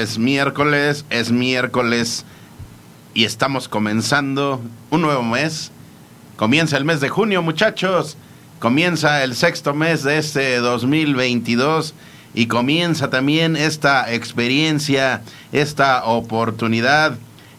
Es 0.00 0.18
miércoles, 0.18 1.04
es 1.10 1.30
miércoles 1.30 2.24
y 3.12 3.24
estamos 3.24 3.68
comenzando 3.68 4.60
un 4.90 5.02
nuevo 5.02 5.22
mes. 5.22 5.70
Comienza 6.36 6.76
el 6.76 6.84
mes 6.84 7.00
de 7.00 7.10
junio, 7.10 7.42
muchachos. 7.42 8.16
Comienza 8.58 9.22
el 9.22 9.34
sexto 9.34 9.74
mes 9.74 10.02
de 10.02 10.18
este 10.18 10.56
2022 10.56 11.94
y 12.34 12.46
comienza 12.46 13.10
también 13.10 13.56
esta 13.56 14.12
experiencia, 14.12 15.22
esta 15.52 16.04
oportunidad. 16.04 17.16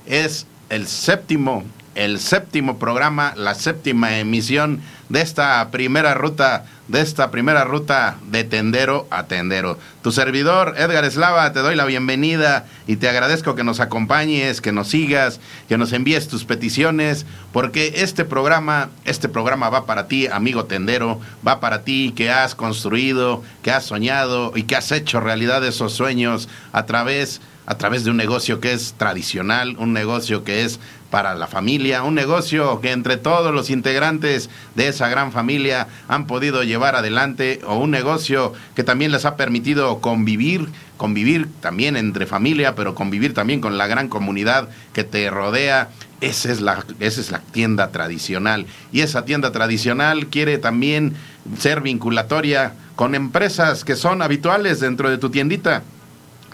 Es 0.08 0.48
el 0.70 0.88
séptimo, 0.88 1.64
el 1.94 2.20
séptimo 2.20 2.80
programa, 2.80 3.34
la 3.36 3.54
séptima 3.54 4.18
emisión 4.18 4.82
de 5.12 5.22
esta 5.22 5.70
primera 5.72 6.14
ruta 6.14 6.64
de 6.92 7.00
esta 7.00 7.32
primera 7.32 7.64
ruta 7.64 8.18
de 8.28 8.44
tendero 8.44 9.08
a 9.12 9.24
tendero. 9.24 9.80
Tu 10.02 10.12
servidor, 10.12 10.76
Edgar 10.78 11.06
Eslava, 11.06 11.54
te 11.54 11.62
doy 11.62 11.76
la 11.76 11.86
bienvenida 11.86 12.66
y 12.86 12.98
te 12.98 13.08
agradezco 13.08 13.56
que 13.56 13.64
nos 13.64 13.80
acompañes, 13.80 14.60
que 14.60 14.74
nos 14.74 14.90
sigas, 14.90 15.40
que 15.70 15.78
nos 15.78 15.94
envíes 15.94 16.28
tus 16.28 16.44
peticiones, 16.44 17.26
porque 17.54 17.94
este 17.96 18.26
programa, 18.26 18.90
este 19.06 19.30
programa 19.30 19.70
va 19.70 19.86
para 19.86 20.10
ti, 20.10 20.28
amigo 20.28 20.66
tendero, 20.66 21.22
va 21.48 21.62
para 21.62 21.84
ti 21.84 22.14
que 22.14 22.30
has 22.30 22.56
construido, 22.56 23.42
que 23.64 23.72
has 23.72 23.86
soñado 23.86 24.52
y 24.54 24.64
que 24.64 24.76
has 24.76 24.92
hecho 24.92 25.22
realidad 25.22 25.66
esos 25.66 25.94
sueños 25.94 26.50
a 26.74 26.86
través 26.86 27.40
a 27.68 27.78
través 27.78 28.04
de 28.04 28.10
un 28.10 28.18
negocio 28.18 28.60
que 28.60 28.74
es 28.74 28.96
tradicional, 28.98 29.78
un 29.78 29.94
negocio 29.94 30.44
que 30.44 30.66
es 30.66 30.80
para 31.12 31.36
la 31.36 31.46
familia, 31.46 32.04
un 32.04 32.16
negocio 32.16 32.80
que 32.82 32.92
entre 32.92 33.18
todos 33.18 33.54
los 33.54 33.70
integrantes 33.70 34.50
de 34.76 34.88
esa 34.88 35.10
gran 35.10 35.32
familia 35.32 35.88
han 36.08 36.26
podido 36.26 36.64
llevar 36.64 36.96
adelante 36.96 37.60
o 37.68 37.78
un 37.78 37.92
negocio 37.92 38.54
que 38.76 38.84
también 38.84 39.12
les 39.12 39.26
ha 39.26 39.36
permitido 39.36 40.00
convivir, 40.00 40.70
convivir 40.98 41.50
también 41.60 41.98
entre 41.98 42.26
familia, 42.26 42.76
pero 42.76 42.96
convivir 42.96 43.34
también 43.34 43.60
con 43.60 43.78
la 43.78 43.88
gran 43.88 44.08
comunidad 44.08 44.70
que 44.94 45.04
te 45.04 45.30
rodea. 45.30 45.90
Esa 46.22 46.52
es 46.52 46.62
la, 46.62 46.86
esa 47.00 47.20
es 47.20 47.32
la 47.32 47.40
tienda 47.40 47.90
tradicional 47.92 48.66
y 48.92 49.02
esa 49.02 49.26
tienda 49.26 49.52
tradicional 49.52 50.28
quiere 50.28 50.60
también 50.60 51.14
ser 51.58 51.82
vinculatoria 51.82 52.74
con 52.96 53.16
empresas 53.16 53.84
que 53.84 53.96
son 53.96 54.22
habituales 54.22 54.80
dentro 54.80 55.10
de 55.10 55.18
tu 55.18 55.30
tiendita 55.30 55.82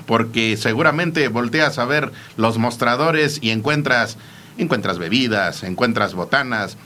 porque 0.05 0.57
seguramente 0.57 1.27
volteas 1.27 1.77
a 1.77 1.85
ver 1.85 2.11
los 2.37 2.57
mostradores 2.57 3.39
y 3.41 3.51
encuentras 3.51 4.17
encuentras 4.57 4.97
bebidas, 4.97 5.63
encuentras 5.63 6.13
botanas, 6.13 6.77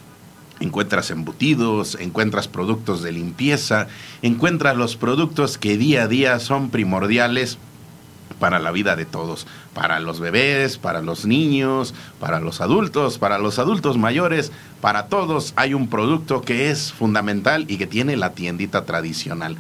encuentras 0.60 1.10
embutidos, 1.12 1.98
encuentras 2.00 2.48
productos 2.48 3.02
de 3.02 3.12
limpieza, 3.12 3.88
encuentras 4.22 4.78
los 4.78 4.96
productos 4.96 5.58
que 5.58 5.78
día 5.78 6.04
a 6.04 6.08
día 6.08 6.40
son 6.40 6.70
primordiales 6.70 7.58
para 8.40 8.60
la 8.60 8.72
vida 8.72 8.96
de 8.96 9.06
todos, 9.06 9.46
para 9.74 10.00
los 10.00 10.20
bebés, 10.20 10.78
para 10.78 11.02
los 11.02 11.26
niños, 11.26 11.94
para 12.20 12.40
los 12.40 12.62
adultos, 12.62 13.18
para 13.18 13.38
los 13.38 13.60
adultos 13.60 13.98
mayores, 13.98 14.52
para 14.82 15.08
todos 15.08 15.54
hay 15.56 15.74
un 15.74 15.88
producto 15.88 16.42
que 16.42 16.72
es 16.72 16.92
fundamental 16.92 17.66
y 17.68 17.78
que 17.78 17.88
tiene 17.88 18.18
la 18.18 18.32
tiendita 18.32 18.86
tradicional. 18.86 19.58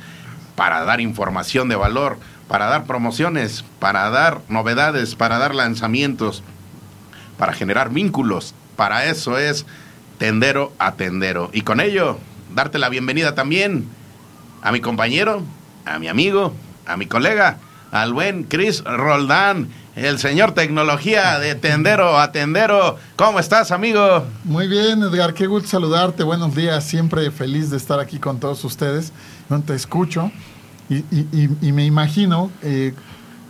Para 0.55 0.83
dar 0.83 0.99
información 0.99 1.69
de 1.69 1.75
valor, 1.75 2.17
para 2.47 2.65
dar 2.65 2.85
promociones, 2.85 3.63
para 3.79 4.09
dar 4.09 4.41
novedades, 4.49 5.15
para 5.15 5.37
dar 5.37 5.55
lanzamientos, 5.55 6.43
para 7.41 7.53
generar 7.53 7.89
vínculos. 7.89 8.53
Para 8.75 9.05
eso 9.05 9.39
es 9.39 9.65
tendero 10.19 10.73
a 10.77 10.91
tendero. 10.91 11.49
Y 11.53 11.61
con 11.61 11.79
ello, 11.79 12.19
darte 12.53 12.77
la 12.77 12.87
bienvenida 12.87 13.33
también 13.33 13.87
a 14.61 14.71
mi 14.71 14.79
compañero, 14.79 15.41
a 15.83 15.97
mi 15.97 16.07
amigo, 16.07 16.53
a 16.85 16.97
mi 16.97 17.07
colega, 17.07 17.57
al 17.91 18.13
buen 18.13 18.43
Chris 18.43 18.83
Roldán, 18.83 19.69
el 19.95 20.19
señor 20.19 20.51
tecnología 20.51 21.39
de 21.39 21.55
tendero 21.55 22.19
a 22.19 22.31
tendero. 22.31 22.99
¿Cómo 23.15 23.39
estás, 23.39 23.71
amigo? 23.71 24.23
Muy 24.43 24.67
bien, 24.67 25.01
Edgar, 25.01 25.33
qué 25.33 25.47
gusto 25.47 25.67
saludarte. 25.67 26.21
Buenos 26.21 26.53
días, 26.53 26.83
siempre 26.83 27.31
feliz 27.31 27.71
de 27.71 27.77
estar 27.77 27.99
aquí 27.99 28.19
con 28.19 28.39
todos 28.39 28.63
ustedes. 28.63 29.13
Te 29.65 29.73
escucho 29.73 30.31
y, 30.89 31.03
y, 31.09 31.71
me 31.71 31.85
imagino 31.85 32.51
eh, 32.61 32.93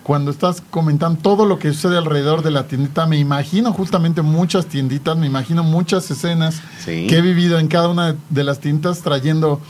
cuando 0.03 0.31
estás 0.31 0.63
comentando 0.71 1.19
todo 1.21 1.45
lo 1.45 1.59
que 1.59 1.73
sucede 1.73 1.97
alrededor 1.97 2.41
de 2.41 2.51
la 2.51 2.67
tiendita, 2.67 3.05
me 3.05 3.17
imagino 3.17 3.71
justamente 3.71 4.21
muchas 4.21 4.65
tienditas, 4.65 5.15
me 5.15 5.27
imagino 5.27 5.63
muchas 5.63 6.09
escenas 6.09 6.61
que 6.85 7.17
he 7.17 7.21
vivido 7.21 7.59
en 7.59 7.67
cada 7.67 7.87
una 7.89 8.15
de 8.29 8.43
las 8.43 8.59
tiendas 8.59 9.01
trayendo, 9.01 9.61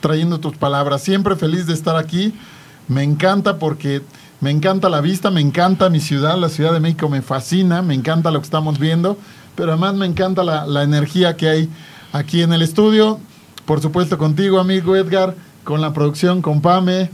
trayendo 0.00 0.40
tus 0.40 0.56
palabras. 0.56 1.02
Siempre 1.02 1.36
feliz 1.36 1.66
de 1.66 1.74
estar 1.74 1.96
aquí. 1.96 2.34
Me 2.88 3.04
encanta 3.04 3.58
porque 3.58 4.02
me 4.40 4.50
encanta 4.50 4.88
la 4.88 5.00
vista, 5.00 5.30
me 5.30 5.40
encanta 5.40 5.88
mi 5.88 6.00
ciudad, 6.00 6.36
la 6.36 6.48
Ciudad 6.48 6.72
de 6.72 6.80
México 6.80 7.08
me 7.08 7.22
fascina, 7.22 7.82
me 7.82 7.94
encanta 7.94 8.32
lo 8.32 8.40
que 8.40 8.46
estamos 8.46 8.80
viendo, 8.80 9.16
pero 9.54 9.70
además 9.70 9.94
me 9.94 10.06
encanta 10.06 10.42
la, 10.42 10.66
la 10.66 10.82
energía 10.82 11.36
que 11.36 11.48
hay 11.48 11.68
aquí 12.12 12.42
en 12.42 12.52
el 12.52 12.62
estudio. 12.62 13.20
Por 13.66 13.80
supuesto 13.80 14.18
contigo, 14.18 14.58
amigo 14.58 14.96
Edgar, 14.96 15.36
con 15.62 15.80
la 15.80 15.92
producción, 15.92 16.42
con 16.42 16.60
Pame 16.60 17.10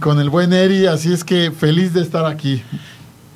con 0.00 0.18
el 0.18 0.30
buen 0.30 0.52
Eri, 0.52 0.86
así 0.86 1.12
es 1.12 1.24
que 1.24 1.50
feliz 1.50 1.92
de 1.92 2.02
estar 2.02 2.24
aquí. 2.26 2.62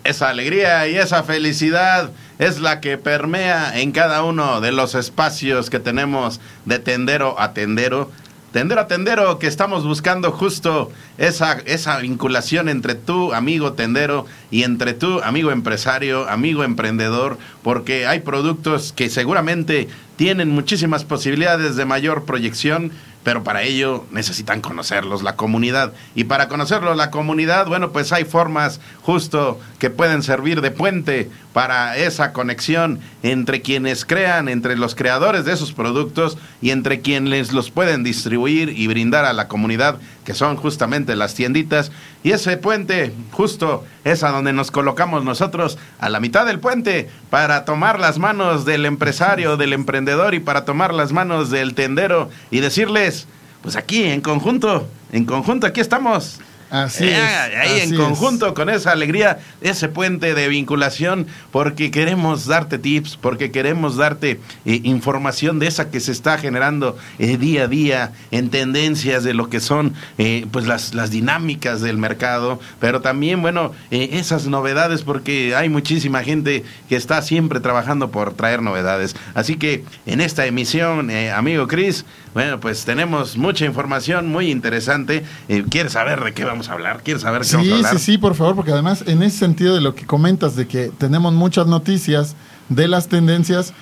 Esa 0.04 0.28
alegría 0.28 0.88
y 0.88 0.96
esa 0.96 1.22
felicidad 1.24 2.10
es 2.38 2.60
la 2.60 2.80
que 2.80 2.96
permea 2.96 3.78
en 3.80 3.92
cada 3.92 4.22
uno 4.22 4.60
de 4.60 4.72
los 4.72 4.94
espacios 4.94 5.68
que 5.68 5.80
tenemos 5.80 6.40
de 6.64 6.78
tendero 6.78 7.40
a 7.40 7.52
tendero. 7.52 8.10
Tendero 8.52 8.80
a 8.80 8.86
tendero 8.86 9.38
que 9.38 9.48
estamos 9.48 9.84
buscando 9.84 10.32
justo 10.32 10.90
esa, 11.18 11.58
esa 11.66 11.98
vinculación 11.98 12.70
entre 12.70 12.94
tu 12.94 13.34
amigo 13.34 13.74
tendero 13.74 14.24
y 14.50 14.62
entre 14.62 14.94
tu 14.94 15.20
amigo 15.20 15.50
empresario, 15.50 16.26
amigo 16.30 16.64
emprendedor, 16.64 17.36
porque 17.62 18.06
hay 18.06 18.20
productos 18.20 18.94
que 18.94 19.10
seguramente 19.10 19.88
tienen 20.16 20.48
muchísimas 20.48 21.04
posibilidades 21.04 21.76
de 21.76 21.84
mayor 21.84 22.24
proyección, 22.24 22.92
pero 23.26 23.42
para 23.42 23.62
ello 23.62 24.06
necesitan 24.12 24.60
conocerlos, 24.60 25.24
la 25.24 25.34
comunidad. 25.34 25.92
Y 26.14 26.22
para 26.22 26.46
conocerlos, 26.46 26.96
la 26.96 27.10
comunidad, 27.10 27.66
bueno, 27.66 27.90
pues 27.90 28.12
hay 28.12 28.24
formas 28.24 28.80
justo 29.02 29.58
que 29.80 29.90
pueden 29.90 30.22
servir 30.22 30.60
de 30.60 30.70
puente 30.70 31.28
para 31.52 31.96
esa 31.96 32.32
conexión 32.32 33.00
entre 33.32 33.60
quienes 33.60 34.04
crean, 34.04 34.48
entre 34.48 34.76
los 34.76 34.94
creadores 34.94 35.44
de 35.44 35.52
esos 35.52 35.72
productos 35.72 36.38
y 36.62 36.70
entre 36.70 37.00
quienes 37.00 37.52
los 37.52 37.72
pueden 37.72 38.04
distribuir 38.04 38.68
y 38.68 38.86
brindar 38.86 39.24
a 39.24 39.32
la 39.32 39.48
comunidad, 39.48 39.98
que 40.24 40.32
son 40.32 40.56
justamente 40.56 41.16
las 41.16 41.34
tienditas. 41.34 41.90
Y 42.22 42.30
ese 42.30 42.56
puente 42.56 43.12
justo 43.32 43.84
es 44.04 44.22
a 44.22 44.30
donde 44.30 44.52
nos 44.52 44.70
colocamos 44.70 45.24
nosotros, 45.24 45.76
a 45.98 46.08
la 46.08 46.20
mitad 46.20 46.46
del 46.46 46.60
puente, 46.60 47.10
para 47.28 47.64
tomar 47.64 47.98
las 47.98 48.18
manos 48.18 48.64
del 48.64 48.86
empresario, 48.86 49.56
del 49.56 49.72
emprendedor 49.72 50.34
y 50.34 50.40
para 50.40 50.64
tomar 50.64 50.94
las 50.94 51.12
manos 51.12 51.50
del 51.50 51.74
tendero 51.74 52.30
y 52.52 52.60
decirles, 52.60 53.26
pues 53.62 53.74
aquí 53.74 54.04
en 54.04 54.20
conjunto, 54.20 54.88
en 55.10 55.24
conjunto 55.24 55.66
aquí 55.66 55.80
estamos. 55.80 56.38
Así 56.70 57.08
es, 57.08 57.16
Ahí 57.16 57.80
en 57.80 57.96
conjunto 57.96 58.54
con 58.54 58.68
esa 58.68 58.92
alegría, 58.92 59.38
ese 59.60 59.88
puente 59.88 60.34
de 60.34 60.48
vinculación, 60.48 61.26
porque 61.52 61.90
queremos 61.90 62.46
darte 62.46 62.78
tips, 62.78 63.16
porque 63.16 63.50
queremos 63.50 63.96
darte 63.96 64.40
eh, 64.64 64.80
información 64.84 65.58
de 65.58 65.68
esa 65.68 65.90
que 65.90 66.00
se 66.00 66.12
está 66.12 66.38
generando 66.38 66.96
eh, 67.18 67.36
día 67.36 67.64
a 67.64 67.68
día 67.68 68.12
en 68.30 68.50
tendencias 68.50 69.24
de 69.24 69.34
lo 69.34 69.48
que 69.48 69.60
son 69.60 69.94
eh, 70.18 70.46
pues 70.50 70.66
las, 70.66 70.94
las 70.94 71.10
dinámicas 71.10 71.80
del 71.80 71.98
mercado, 71.98 72.60
pero 72.80 73.00
también, 73.00 73.42
bueno, 73.42 73.72
eh, 73.90 74.10
esas 74.12 74.46
novedades, 74.46 75.02
porque 75.02 75.54
hay 75.54 75.68
muchísima 75.68 76.22
gente 76.22 76.64
que 76.88 76.96
está 76.96 77.22
siempre 77.22 77.60
trabajando 77.60 78.10
por 78.10 78.34
traer 78.34 78.62
novedades. 78.62 79.16
Así 79.34 79.56
que 79.56 79.84
en 80.06 80.20
esta 80.20 80.46
emisión, 80.46 81.10
eh, 81.10 81.30
amigo 81.30 81.66
Chris, 81.66 82.04
bueno, 82.34 82.60
pues 82.60 82.84
tenemos 82.84 83.36
mucha 83.36 83.64
información 83.64 84.28
muy 84.28 84.50
interesante. 84.50 85.24
Eh, 85.48 85.64
¿Quieres 85.70 85.92
saber 85.92 86.22
de 86.22 86.32
qué 86.34 86.44
vamos 86.44 86.55
a 86.68 86.72
hablar? 86.72 87.02
¿Quieres 87.02 87.22
saber 87.22 87.42
qué 87.42 87.48
vamos 87.56 87.66
a 87.66 87.70
Sí, 87.70 87.72
hablar? 87.76 87.98
sí, 87.98 88.04
sí, 88.12 88.18
por 88.18 88.34
favor, 88.34 88.56
porque 88.56 88.72
además 88.72 89.04
en 89.06 89.22
ese 89.22 89.38
sentido 89.38 89.74
de 89.74 89.80
lo 89.80 89.94
que 89.94 90.06
comentas 90.06 90.56
de 90.56 90.66
que 90.66 90.90
tenemos 90.98 91.32
muchas 91.32 91.66
noticias 91.66 92.34
de 92.68 92.88
las 92.88 93.08
tendencias, 93.08 93.72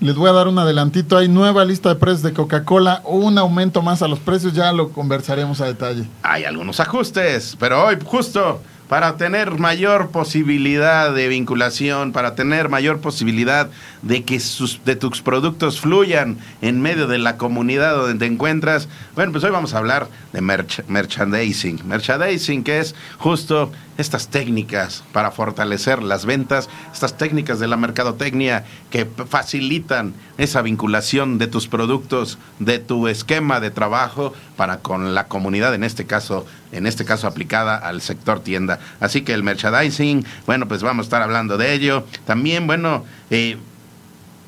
les 0.00 0.14
voy 0.14 0.28
a 0.30 0.32
dar 0.32 0.46
un 0.46 0.58
adelantito. 0.58 1.16
Hay 1.16 1.28
nueva 1.28 1.64
lista 1.64 1.88
de 1.88 1.96
precios 1.96 2.22
de 2.22 2.32
Coca-Cola, 2.32 3.02
un 3.04 3.36
aumento 3.38 3.82
más 3.82 4.00
a 4.02 4.08
los 4.08 4.18
precios, 4.20 4.52
ya 4.52 4.72
lo 4.72 4.90
conversaremos 4.90 5.60
a 5.60 5.64
detalle. 5.66 6.04
Hay 6.22 6.44
algunos 6.44 6.78
ajustes, 6.78 7.56
pero 7.58 7.84
hoy 7.86 7.96
justo 8.04 8.60
para 8.88 9.16
tener 9.16 9.58
mayor 9.58 10.10
posibilidad 10.10 11.12
de 11.14 11.28
vinculación, 11.28 12.12
para 12.12 12.34
tener 12.34 12.68
mayor 12.68 13.00
posibilidad 13.00 13.68
de 14.02 14.24
que 14.24 14.40
sus, 14.40 14.84
de 14.84 14.96
tus 14.96 15.20
productos 15.22 15.80
fluyan 15.80 16.38
en 16.62 16.80
medio 16.80 17.06
de 17.06 17.18
la 17.18 17.36
comunidad 17.36 17.96
donde 17.96 18.18
te 18.18 18.26
encuentras. 18.32 18.88
Bueno, 19.14 19.32
pues 19.32 19.44
hoy 19.44 19.50
vamos 19.50 19.74
a 19.74 19.78
hablar 19.78 20.08
de 20.32 20.40
merch- 20.40 20.84
merchandising. 20.88 21.80
Merchandising 21.86 22.64
que 22.64 22.78
es 22.80 22.94
justo 23.18 23.72
estas 23.98 24.28
técnicas 24.28 25.04
para 25.12 25.30
fortalecer 25.32 26.02
las 26.02 26.24
ventas, 26.24 26.70
estas 26.92 27.18
técnicas 27.18 27.58
de 27.58 27.66
la 27.68 27.76
mercadotecnia 27.76 28.64
que 28.90 29.04
facilitan 29.04 30.14
esa 30.38 30.62
vinculación 30.62 31.36
de 31.36 31.48
tus 31.48 31.68
productos, 31.68 32.38
de 32.60 32.78
tu 32.78 33.08
esquema 33.08 33.60
de 33.60 33.70
trabajo 33.70 34.32
para 34.56 34.78
con 34.78 35.14
la 35.14 35.26
comunidad, 35.26 35.74
en 35.74 35.84
este 35.84 36.06
caso, 36.06 36.46
en 36.72 36.86
este 36.86 37.04
caso 37.04 37.26
aplicada 37.26 37.76
al 37.76 38.00
sector 38.00 38.40
tienda. 38.40 38.78
Así 39.00 39.22
que 39.22 39.34
el 39.34 39.42
merchandising, 39.42 40.24
bueno, 40.46 40.68
pues 40.68 40.82
vamos 40.82 41.04
a 41.04 41.06
estar 41.06 41.22
hablando 41.22 41.58
de 41.58 41.74
ello. 41.74 42.04
También, 42.24 42.66
bueno, 42.66 43.04
eh, 43.30 43.58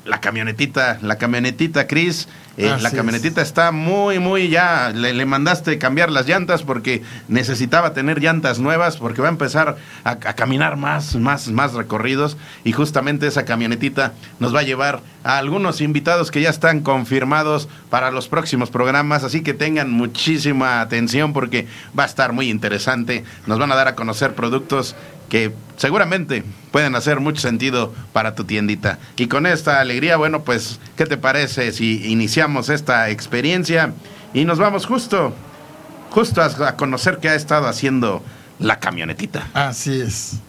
la 0.05 0.19
camionetita, 0.19 0.97
la 1.01 1.17
camionetita, 1.17 1.85
Cris, 1.85 2.27
eh, 2.57 2.75
la 2.81 2.91
camionetita 2.91 3.41
está 3.41 3.71
muy, 3.71 4.19
muy 4.19 4.49
ya, 4.49 4.91
le, 4.93 5.13
le 5.13 5.25
mandaste 5.25 5.77
cambiar 5.77 6.11
las 6.11 6.27
llantas 6.27 6.63
porque 6.63 7.01
necesitaba 7.27 7.93
tener 7.93 8.19
llantas 8.19 8.59
nuevas 8.59 8.97
porque 8.97 9.21
va 9.21 9.27
a 9.27 9.31
empezar 9.31 9.77
a, 10.03 10.09
a 10.09 10.33
caminar 10.33 10.75
más, 10.75 11.15
más, 11.15 11.47
más 11.49 11.73
recorridos 11.73 12.35
y 12.63 12.71
justamente 12.71 13.27
esa 13.27 13.45
camionetita 13.45 14.13
nos 14.39 14.53
va 14.53 14.61
a 14.61 14.63
llevar 14.63 15.01
a 15.23 15.37
algunos 15.37 15.81
invitados 15.81 16.31
que 16.31 16.41
ya 16.41 16.49
están 16.49 16.81
confirmados 16.81 17.69
para 17.89 18.11
los 18.11 18.27
próximos 18.27 18.71
programas, 18.71 19.23
así 19.23 19.41
que 19.43 19.53
tengan 19.53 19.91
muchísima 19.91 20.81
atención 20.81 21.31
porque 21.31 21.67
va 21.97 22.03
a 22.03 22.07
estar 22.07 22.33
muy 22.33 22.49
interesante, 22.49 23.23
nos 23.45 23.59
van 23.59 23.71
a 23.71 23.75
dar 23.75 23.87
a 23.87 23.95
conocer 23.95 24.33
productos 24.33 24.95
que 25.31 25.53
seguramente 25.77 26.43
pueden 26.71 26.93
hacer 26.93 27.21
mucho 27.21 27.39
sentido 27.39 27.93
para 28.11 28.35
tu 28.35 28.43
tiendita. 28.43 28.99
Y 29.15 29.27
con 29.27 29.45
esta 29.45 29.79
alegría, 29.79 30.17
bueno, 30.17 30.43
pues, 30.43 30.77
¿qué 30.97 31.05
te 31.05 31.15
parece 31.15 31.71
si 31.71 32.11
iniciamos 32.11 32.67
esta 32.67 33.09
experiencia 33.09 33.93
y 34.33 34.43
nos 34.43 34.59
vamos 34.59 34.85
justo, 34.85 35.33
justo 36.09 36.41
a, 36.41 36.75
conocer 36.75 37.19
qué 37.21 37.29
ha 37.29 37.35
estado 37.35 37.67
haciendo 37.67 38.21
la 38.59 38.79
camionetita? 38.79 39.47
Así 39.53 40.01
es. 40.01 40.41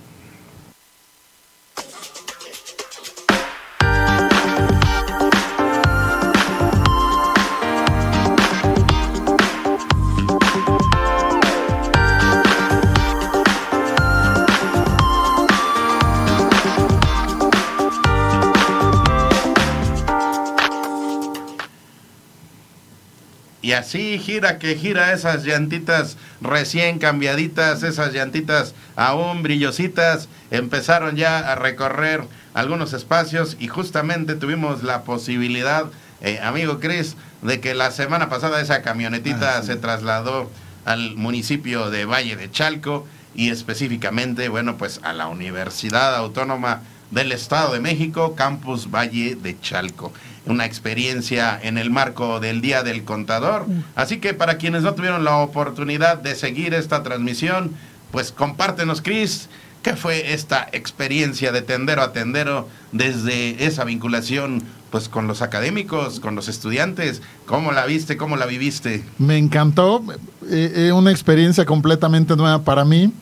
Y 23.73 23.75
así 23.75 24.19
gira 24.19 24.59
que 24.59 24.77
gira 24.77 25.15
esas 25.15 25.45
llantitas 25.45 26.19
recién 26.43 26.99
cambiaditas, 26.99 27.83
esas 27.83 28.13
llantitas 28.13 28.75
aún 28.97 29.43
brillositas, 29.43 30.29
empezaron 30.51 31.17
ya 31.17 31.39
a 31.39 31.55
recorrer 31.55 32.21
algunos 32.53 32.93
espacios 32.93 33.57
y 33.59 33.69
justamente 33.69 34.35
tuvimos 34.35 34.83
la 34.83 35.05
posibilidad, 35.05 35.87
eh, 36.21 36.39
amigo 36.43 36.81
Chris, 36.81 37.17
de 37.41 37.61
que 37.61 37.73
la 37.73 37.91
semana 37.93 38.29
pasada 38.29 38.61
esa 38.61 38.83
camionetita 38.83 39.57
Ah, 39.57 39.63
sí. 39.63 39.69
se 39.69 39.77
trasladó 39.77 40.51
al 40.85 41.17
municipio 41.17 41.89
de 41.89 42.05
Valle 42.05 42.37
de 42.37 42.51
Chalco 42.51 43.07
y 43.35 43.49
específicamente, 43.49 44.51
bueno, 44.51 44.77
pues 44.77 45.01
a 45.03 45.15
la 45.15 45.29
Universidad 45.29 46.15
Autónoma 46.15 46.83
del 47.13 47.31
Estado 47.31 47.75
de 47.75 47.81
México, 47.81 48.35
Campus 48.35 48.91
Valle 48.91 49.37
de 49.37 49.59
Chalco. 49.61 50.13
Una 50.47 50.65
experiencia 50.65 51.59
en 51.63 51.79
el 51.79 51.91
marco 51.91 52.41
del 52.41 52.61
Día 52.61 52.83
del 52.83 53.05
Contador. 53.05 53.67
Así 53.95 54.19
que 54.19 54.35
para 54.35 54.57
quienes 54.57 54.83
no 54.83 54.95
tuvieron 54.95 55.23
la 55.23 55.37
oportunidad 55.37 56.19
de 56.19 56.35
seguir 56.35 56.75
esta 56.75 57.05
transmisión, 57.05 57.73
pues 58.11 58.33
compártenos, 58.33 59.03
Cris, 59.03 59.49
¿qué 59.83 59.95
fue 59.95 60.33
esta 60.33 60.69
experiencia 60.73 61.53
de 61.53 61.63
tendero 61.63 62.03
a 62.03 62.13
tendero 62.13 62.69
desde 62.91 63.65
esa 63.65 63.85
vinculación 63.85 64.65
pues 64.91 65.09
con 65.09 65.27
los 65.27 65.43
académicos, 65.43 66.19
con 66.19 66.35
los 66.35 66.49
estudiantes? 66.49 67.23
¿Cómo 67.47 67.71
la 67.73 67.87
viste? 67.87 68.17
¿Cómo 68.17 68.37
la 68.37 68.47
viviste? 68.47 69.05
Me 69.19 69.39
encantó, 69.39 70.03
eh, 70.51 70.73
eh, 70.89 70.93
una 70.93 71.13
experiencia 71.13 71.65
completamente 71.65 72.35
nueva 72.37 72.63
para 72.63 72.85
mí, 72.85 73.13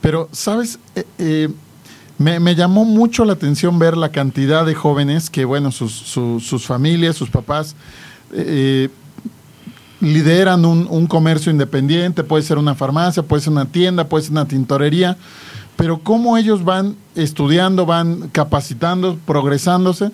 pero, 0.00 0.28
¿sabes? 0.32 0.78
Eh, 0.94 1.04
eh, 1.18 1.48
me, 2.20 2.54
llamó 2.54 2.84
mucho 2.84 3.24
la 3.24 3.32
atención 3.32 3.78
ver 3.78 3.96
la 3.96 4.10
cantidad 4.10 4.66
de 4.66 4.74
jóvenes 4.74 5.30
que, 5.30 5.44
bueno, 5.46 5.72
sus, 5.72 5.92
su- 5.92 6.38
sus 6.40 6.66
familias, 6.66 7.16
sus 7.16 7.30
papás, 7.30 7.74
eh, 8.32 8.90
lideran 10.00 10.64
un, 10.64 10.86
un 10.90 11.06
comercio 11.06 11.50
independiente, 11.50 12.22
puede 12.22 12.42
ser 12.42 12.58
una 12.58 12.74
farmacia, 12.74 13.22
puede 13.22 13.42
ser 13.42 13.52
una 13.52 13.64
tienda, 13.66 14.04
puede 14.08 14.24
ser 14.24 14.32
una 14.32 14.46
tintorería, 14.46 15.16
pero 15.76 15.98
cómo 15.98 16.36
ellos 16.36 16.62
van 16.64 16.96
estudiando, 17.14 17.86
van 17.86 18.28
capacitando, 18.28 19.16
progresándose, 19.26 20.10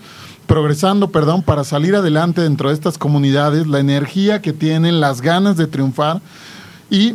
progresando, 0.47 1.11
perdón, 1.11 1.43
para 1.43 1.65
salir 1.65 1.97
adelante 1.97 2.41
dentro 2.41 2.69
de 2.69 2.75
estas 2.77 2.99
comunidades, 2.99 3.67
la 3.67 3.81
energía 3.81 4.41
que 4.41 4.53
tienen, 4.53 5.01
las 5.01 5.21
ganas 5.23 5.57
de 5.57 5.67
triunfar 5.67 6.21
y 6.89 7.15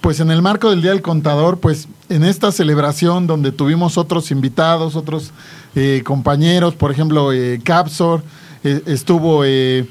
pues 0.00 0.20
en 0.20 0.30
el 0.30 0.42
marco 0.42 0.70
del 0.70 0.82
Día 0.82 0.90
del 0.92 1.02
Contador, 1.02 1.58
pues 1.58 1.88
en 2.08 2.24
esta 2.24 2.52
celebración 2.52 3.26
donde 3.26 3.52
tuvimos 3.52 3.98
otros 3.98 4.30
invitados, 4.30 4.96
otros 4.96 5.32
eh, 5.74 6.02
compañeros, 6.04 6.74
por 6.74 6.90
ejemplo, 6.90 7.32
eh, 7.32 7.60
Capsor, 7.62 8.22
eh, 8.64 8.80
estuvo, 8.86 9.44
eh, 9.44 9.86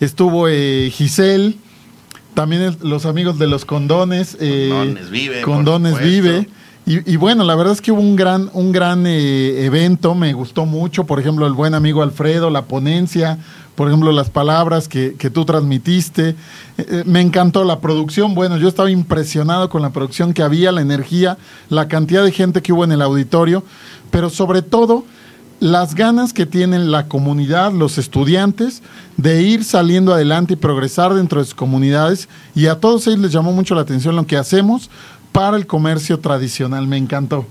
estuvo 0.00 0.48
eh, 0.48 0.90
Giselle, 0.92 1.56
también 2.34 2.62
el- 2.62 2.76
los 2.82 3.06
amigos 3.06 3.38
de 3.38 3.46
los 3.46 3.64
condones. 3.64 4.36
eh, 4.40 4.68
Condones 4.70 5.10
Vive, 5.10 5.42
Condones. 5.42 5.98
Vive. 6.02 6.48
Y, 6.86 7.12
y 7.12 7.16
bueno, 7.16 7.44
la 7.44 7.54
verdad 7.54 7.72
es 7.72 7.80
que 7.80 7.92
hubo 7.92 8.00
un 8.02 8.14
gran, 8.14 8.50
un 8.52 8.70
gran 8.70 9.06
eh, 9.06 9.64
evento, 9.64 10.14
me 10.14 10.34
gustó 10.34 10.66
mucho, 10.66 11.04
por 11.04 11.18
ejemplo, 11.18 11.46
el 11.46 11.54
buen 11.54 11.72
amigo 11.74 12.02
Alfredo, 12.02 12.50
la 12.50 12.66
ponencia, 12.66 13.38
por 13.74 13.88
ejemplo, 13.88 14.12
las 14.12 14.30
palabras 14.30 14.88
que, 14.88 15.14
que 15.14 15.30
tú 15.30 15.44
transmitiste. 15.44 16.30
Eh, 16.30 16.36
eh, 16.78 17.02
me 17.06 17.20
encantó 17.20 17.64
la 17.64 17.80
producción, 17.80 18.34
bueno, 18.34 18.56
yo 18.56 18.68
estaba 18.68 18.90
impresionado 18.90 19.68
con 19.68 19.82
la 19.82 19.90
producción 19.90 20.32
que 20.32 20.42
había, 20.42 20.72
la 20.72 20.80
energía, 20.80 21.38
la 21.68 21.88
cantidad 21.88 22.24
de 22.24 22.32
gente 22.32 22.62
que 22.62 22.72
hubo 22.72 22.84
en 22.84 22.92
el 22.92 23.02
auditorio, 23.02 23.64
pero 24.10 24.30
sobre 24.30 24.62
todo 24.62 25.04
las 25.60 25.94
ganas 25.94 26.32
que 26.32 26.46
tienen 26.46 26.90
la 26.90 27.08
comunidad, 27.08 27.72
los 27.72 27.98
estudiantes, 27.98 28.82
de 29.16 29.42
ir 29.42 29.64
saliendo 29.64 30.12
adelante 30.12 30.54
y 30.54 30.56
progresar 30.56 31.14
dentro 31.14 31.40
de 31.40 31.46
sus 31.46 31.54
comunidades. 31.54 32.28
Y 32.54 32.66
a 32.66 32.80
todos 32.80 33.06
ellos 33.06 33.20
les 33.20 33.32
llamó 33.32 33.52
mucho 33.52 33.74
la 33.74 33.80
atención 33.82 34.16
lo 34.16 34.26
que 34.26 34.36
hacemos 34.36 34.90
para 35.32 35.56
el 35.56 35.66
comercio 35.66 36.18
tradicional. 36.20 36.86
Me 36.86 36.96
encantó. 36.96 37.46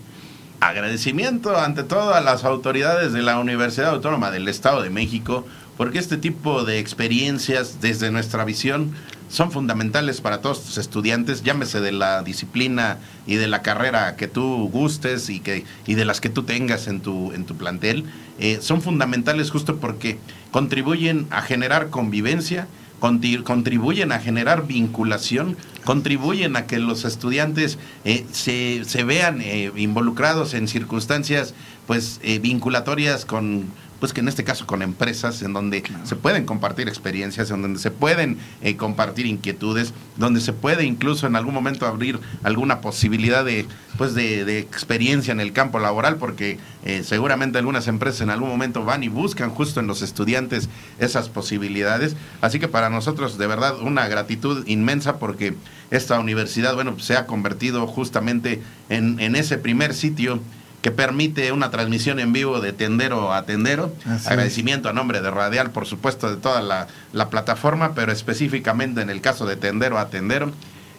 Agradecimiento 0.60 1.58
ante 1.58 1.84
todo 1.84 2.14
a 2.14 2.22
las 2.22 2.46
autoridades 2.46 3.12
de 3.12 3.22
la 3.22 3.40
Universidad 3.40 3.90
Autónoma 3.90 4.32
del 4.32 4.48
Estado 4.48 4.82
de 4.82 4.90
México, 4.90 5.46
porque 5.84 6.00
este 6.00 6.16
tipo 6.16 6.64
de 6.64 6.80
experiencias 6.80 7.82
desde 7.82 8.10
nuestra 8.10 8.46
visión 8.46 8.94
son 9.28 9.52
fundamentales 9.52 10.22
para 10.22 10.40
todos 10.40 10.64
tus 10.64 10.78
estudiantes, 10.78 11.44
llámese 11.44 11.82
de 11.82 11.92
la 11.92 12.24
disciplina 12.24 13.00
y 13.28 13.36
de 13.36 13.48
la 13.48 13.62
carrera 13.64 14.16
que 14.16 14.30
tú 14.30 14.70
gustes 14.72 15.30
y, 15.30 15.42
que, 15.42 15.66
y 15.86 15.96
de 15.96 16.06
las 16.06 16.22
que 16.22 16.30
tú 16.30 16.44
tengas 16.44 16.88
en 16.88 17.02
tu, 17.02 17.34
en 17.34 17.44
tu 17.44 17.58
plantel, 17.58 18.06
eh, 18.40 18.60
son 18.62 18.82
fundamentales 18.82 19.52
justo 19.52 19.76
porque 19.76 20.20
contribuyen 20.52 21.28
a 21.32 21.42
generar 21.42 21.90
convivencia, 21.90 22.70
contribuyen 23.02 24.14
a 24.14 24.20
generar 24.20 24.66
vinculación 24.66 25.58
contribuyen 25.84 26.56
a 26.56 26.66
que 26.66 26.80
los 26.80 27.04
estudiantes 27.04 27.78
eh, 28.06 28.26
se, 28.32 28.86
se, 28.86 29.04
vean 29.04 29.42
eh, 29.42 29.70
involucrados 29.76 30.54
en 30.54 30.70
circunstancias 30.70 31.54
pues 31.86 32.22
vinculatorias 32.42 33.26
con 33.26 33.66
pues 34.04 34.12
que 34.12 34.20
en 34.20 34.28
este 34.28 34.44
caso 34.44 34.68
con 34.68 34.82
empresas 34.82 35.42
en 35.44 35.54
donde 35.54 35.82
se 36.04 36.18
pueden 36.18 36.44
compartir 36.44 36.90
experiencias, 36.90 37.52
en 37.52 37.62
donde 37.62 37.80
se 37.80 37.90
pueden 37.90 38.38
eh, 38.62 38.76
compartir 38.76 39.26
inquietudes, 39.26 39.94
donde 40.18 40.42
se 40.42 40.52
puede 40.52 40.84
incluso 40.84 41.26
en 41.26 41.38
algún 41.38 41.54
momento 41.54 41.88
abrir 41.88 42.20
alguna 42.44 42.82
posibilidad 42.82 43.46
de, 43.46 43.66
pues 43.98 44.14
de, 44.14 44.60
experiencia 44.60 45.32
en 45.32 45.40
el 45.40 45.54
campo 45.54 45.80
laboral, 45.80 46.18
porque 46.18 46.60
eh, 46.84 47.04
seguramente 47.06 47.60
algunas 47.60 47.88
empresas 47.88 48.20
en 48.20 48.30
algún 48.30 48.50
momento 48.50 48.84
van 48.84 49.04
y 49.04 49.08
buscan 49.08 49.52
justo 49.52 49.80
en 49.80 49.88
los 49.88 50.02
estudiantes 50.02 50.68
esas 51.00 51.30
posibilidades. 51.30 52.18
Así 52.42 52.60
que 52.60 52.68
para 52.68 52.90
nosotros 52.90 53.38
de 53.38 53.48
verdad 53.48 53.80
una 53.80 54.10
gratitud 54.10 54.68
inmensa 54.68 55.18
porque 55.18 55.56
esta 55.92 56.20
universidad, 56.20 56.76
bueno, 56.76 57.00
se 57.00 57.16
ha 57.16 57.26
convertido 57.26 57.88
justamente 57.88 58.62
en, 58.90 59.22
en 59.22 59.38
ese 59.38 59.58
primer 59.58 59.94
sitio 59.94 60.42
que 60.84 60.92
permite 60.92 61.54
una 61.54 61.72
transmisión 61.72 62.20
en 62.20 62.34
vivo 62.34 62.60
de 62.60 62.74
tendero 62.74 63.34
a 63.34 63.46
tendero. 63.46 63.96
Agradecimiento 64.26 64.90
a 64.90 64.94
nombre 64.94 65.22
de 65.22 65.32
Radial, 65.32 65.72
por 65.72 65.86
supuesto, 65.86 66.30
de 66.30 66.36
toda 66.36 66.62
la, 66.62 66.88
la, 67.14 67.30
plataforma, 67.30 67.94
pero 67.96 68.12
específicamente 68.12 69.02
en 69.02 69.10
el 69.10 69.22
caso 69.22 69.46
de 69.46 69.56
tendero 69.56 69.98
a 69.98 70.10
tendero. 70.10 70.52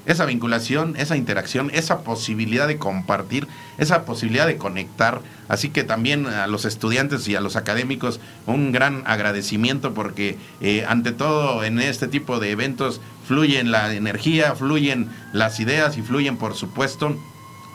Esa 0.07 0.25
vinculación, 0.25 0.95
esa 0.97 1.19
interacción, 1.19 1.71
esa 1.75 2.01
posibilidad 2.01 2.67
de 2.67 2.79
compartir, 2.79 3.47
esa 3.77 4.07
posibilidad 4.07 4.47
de 4.47 4.57
conectar. 4.57 5.21
Así 5.49 5.69
que 5.69 5.85
también 5.85 6.27
a 6.27 6.47
los 6.47 6.65
estudiantes 6.65 7.29
y 7.29 7.37
a 7.37 7.43
los 7.43 7.57
académicos 7.57 8.21
un 8.47 8.73
gran 8.73 9.03
agradecimiento 9.05 9.93
porque 9.93 10.39
eh, 10.63 10.87
ante 10.89 11.13
todo 11.13 11.63
en 11.63 11.79
este 11.79 12.09
tipo 12.09 12.41
de 12.41 12.53
eventos 12.53 13.03
fluyen 13.29 13.71
la 13.71 13.93
energía, 13.93 14.55
fluyen 14.55 15.11
las 15.35 15.61
ideas 15.61 15.99
y 15.99 16.03
fluyen 16.03 16.39
por 16.39 16.55
supuesto 16.55 17.19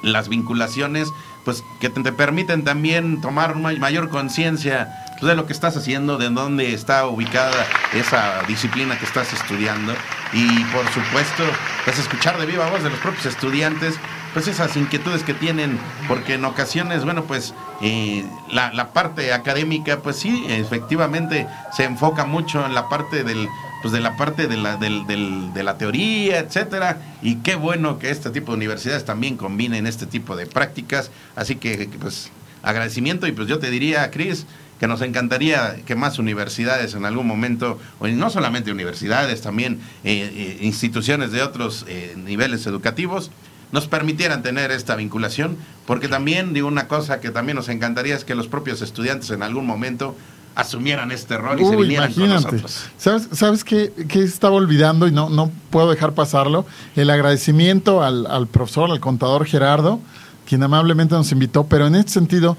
las 0.03 0.29
vinculaciones 0.29 1.07
pues 1.49 1.63
que 1.79 1.89
te, 1.89 2.11
permiten 2.11 2.63
también 2.63 3.21
tomar 3.21 3.55
mayor 3.55 4.09
conciencia 4.09 5.03
pues, 5.19 5.27
de 5.27 5.35
lo 5.35 5.47
que 5.47 5.53
estás 5.53 5.75
haciendo, 5.75 6.19
de 6.19 6.29
dónde 6.29 6.75
está 6.75 7.07
ubicada 7.07 7.65
esa 7.95 8.43
disciplina 8.47 8.99
que 8.99 9.05
estás 9.05 9.33
estudiando. 9.33 9.95
Y 10.31 10.63
por 10.65 10.85
supuesto 10.89 11.43
pues 11.85 11.97
escuchar 11.97 12.37
de 12.37 12.45
viva 12.45 12.69
voz 12.69 12.83
de 12.83 12.91
los 12.91 12.99
propios 12.99 13.25
estudiantes 13.25 13.95
pues 14.31 14.47
esas 14.47 14.77
inquietudes 14.77 15.23
que 15.23 15.33
tienen, 15.33 15.79
porque 16.07 16.35
en 16.35 16.45
ocasiones, 16.45 17.03
bueno, 17.03 17.23
pues 17.23 17.55
eh, 17.81 18.23
la, 18.51 18.71
la, 18.71 18.93
parte 18.93 19.33
académica, 19.33 20.01
pues 20.03 20.17
sí, 20.17 20.45
efectivamente 20.49 21.47
se 21.71 21.85
enfoca 21.85 22.25
mucho 22.25 22.63
en 22.63 22.75
la 22.75 22.87
parte 22.89 23.23
del, 23.23 23.47
pues 23.81 23.93
de 23.93 23.99
la 23.99 24.17
parte 24.17 24.47
de 24.47 24.57
la, 24.57 24.77
de 24.77 25.63
la 25.63 25.77
teoría, 25.77 26.39
etcétera, 26.39 26.97
y 27.21 27.35
qué 27.37 27.55
bueno 27.55 27.99
que 27.99 28.09
este 28.09 28.29
tipo 28.29 28.51
de 28.51 28.57
universidades 28.57 29.05
también 29.05 29.37
combinen 29.37 29.87
este 29.87 30.05
tipo 30.05 30.35
de 30.35 30.45
prácticas, 30.45 31.11
así 31.35 31.55
que 31.55 31.89
pues 31.99 32.31
agradecimiento. 32.63 33.27
Y 33.27 33.31
pues 33.31 33.47
yo 33.47 33.59
te 33.59 33.69
diría, 33.69 34.09
Cris, 34.11 34.45
que 34.79 34.87
nos 34.87 35.01
encantaría 35.01 35.77
que 35.85 35.95
más 35.95 36.19
universidades 36.19 36.93
en 36.93 37.05
algún 37.05 37.27
momento, 37.27 37.79
o 37.99 38.07
no 38.07 38.29
solamente 38.29 38.71
universidades, 38.71 39.41
también 39.41 39.79
eh, 40.03 40.31
eh, 40.33 40.57
instituciones 40.61 41.31
de 41.31 41.41
otros 41.41 41.85
eh, 41.87 42.15
niveles 42.17 42.65
educativos, 42.65 43.31
nos 43.71 43.87
permitieran 43.87 44.41
tener 44.41 44.71
esta 44.71 44.95
vinculación, 44.95 45.57
porque 45.85 46.07
también 46.07 46.53
digo 46.53 46.67
una 46.67 46.87
cosa 46.87 47.19
que 47.19 47.29
también 47.29 47.55
nos 47.55 47.69
encantaría 47.69 48.15
es 48.15 48.23
que 48.23 48.33
los 48.33 48.47
propios 48.47 48.81
estudiantes 48.81 49.29
en 49.29 49.43
algún 49.43 49.67
momento 49.67 50.15
asumieran 50.59 51.11
este 51.11 51.37
rol 51.37 51.59
y 51.59 51.65
se 51.65 51.75
vinieran 51.75 52.13
con 52.13 52.29
nosotros. 52.29 52.85
¿Sabes, 52.97 53.27
sabes 53.31 53.63
qué, 53.63 53.91
estaba 54.15 54.55
olvidando 54.55 55.07
y 55.07 55.11
no, 55.11 55.29
no 55.29 55.51
puedo 55.69 55.89
dejar 55.89 56.13
pasarlo? 56.13 56.65
El 56.95 57.09
agradecimiento 57.09 58.03
al, 58.03 58.27
al, 58.27 58.47
profesor, 58.47 58.91
al 58.91 58.99
contador 58.99 59.45
Gerardo, 59.45 59.99
quien 60.47 60.63
amablemente 60.63 61.15
nos 61.15 61.31
invitó, 61.31 61.65
pero 61.65 61.87
en 61.87 61.95
este 61.95 62.11
sentido, 62.11 62.57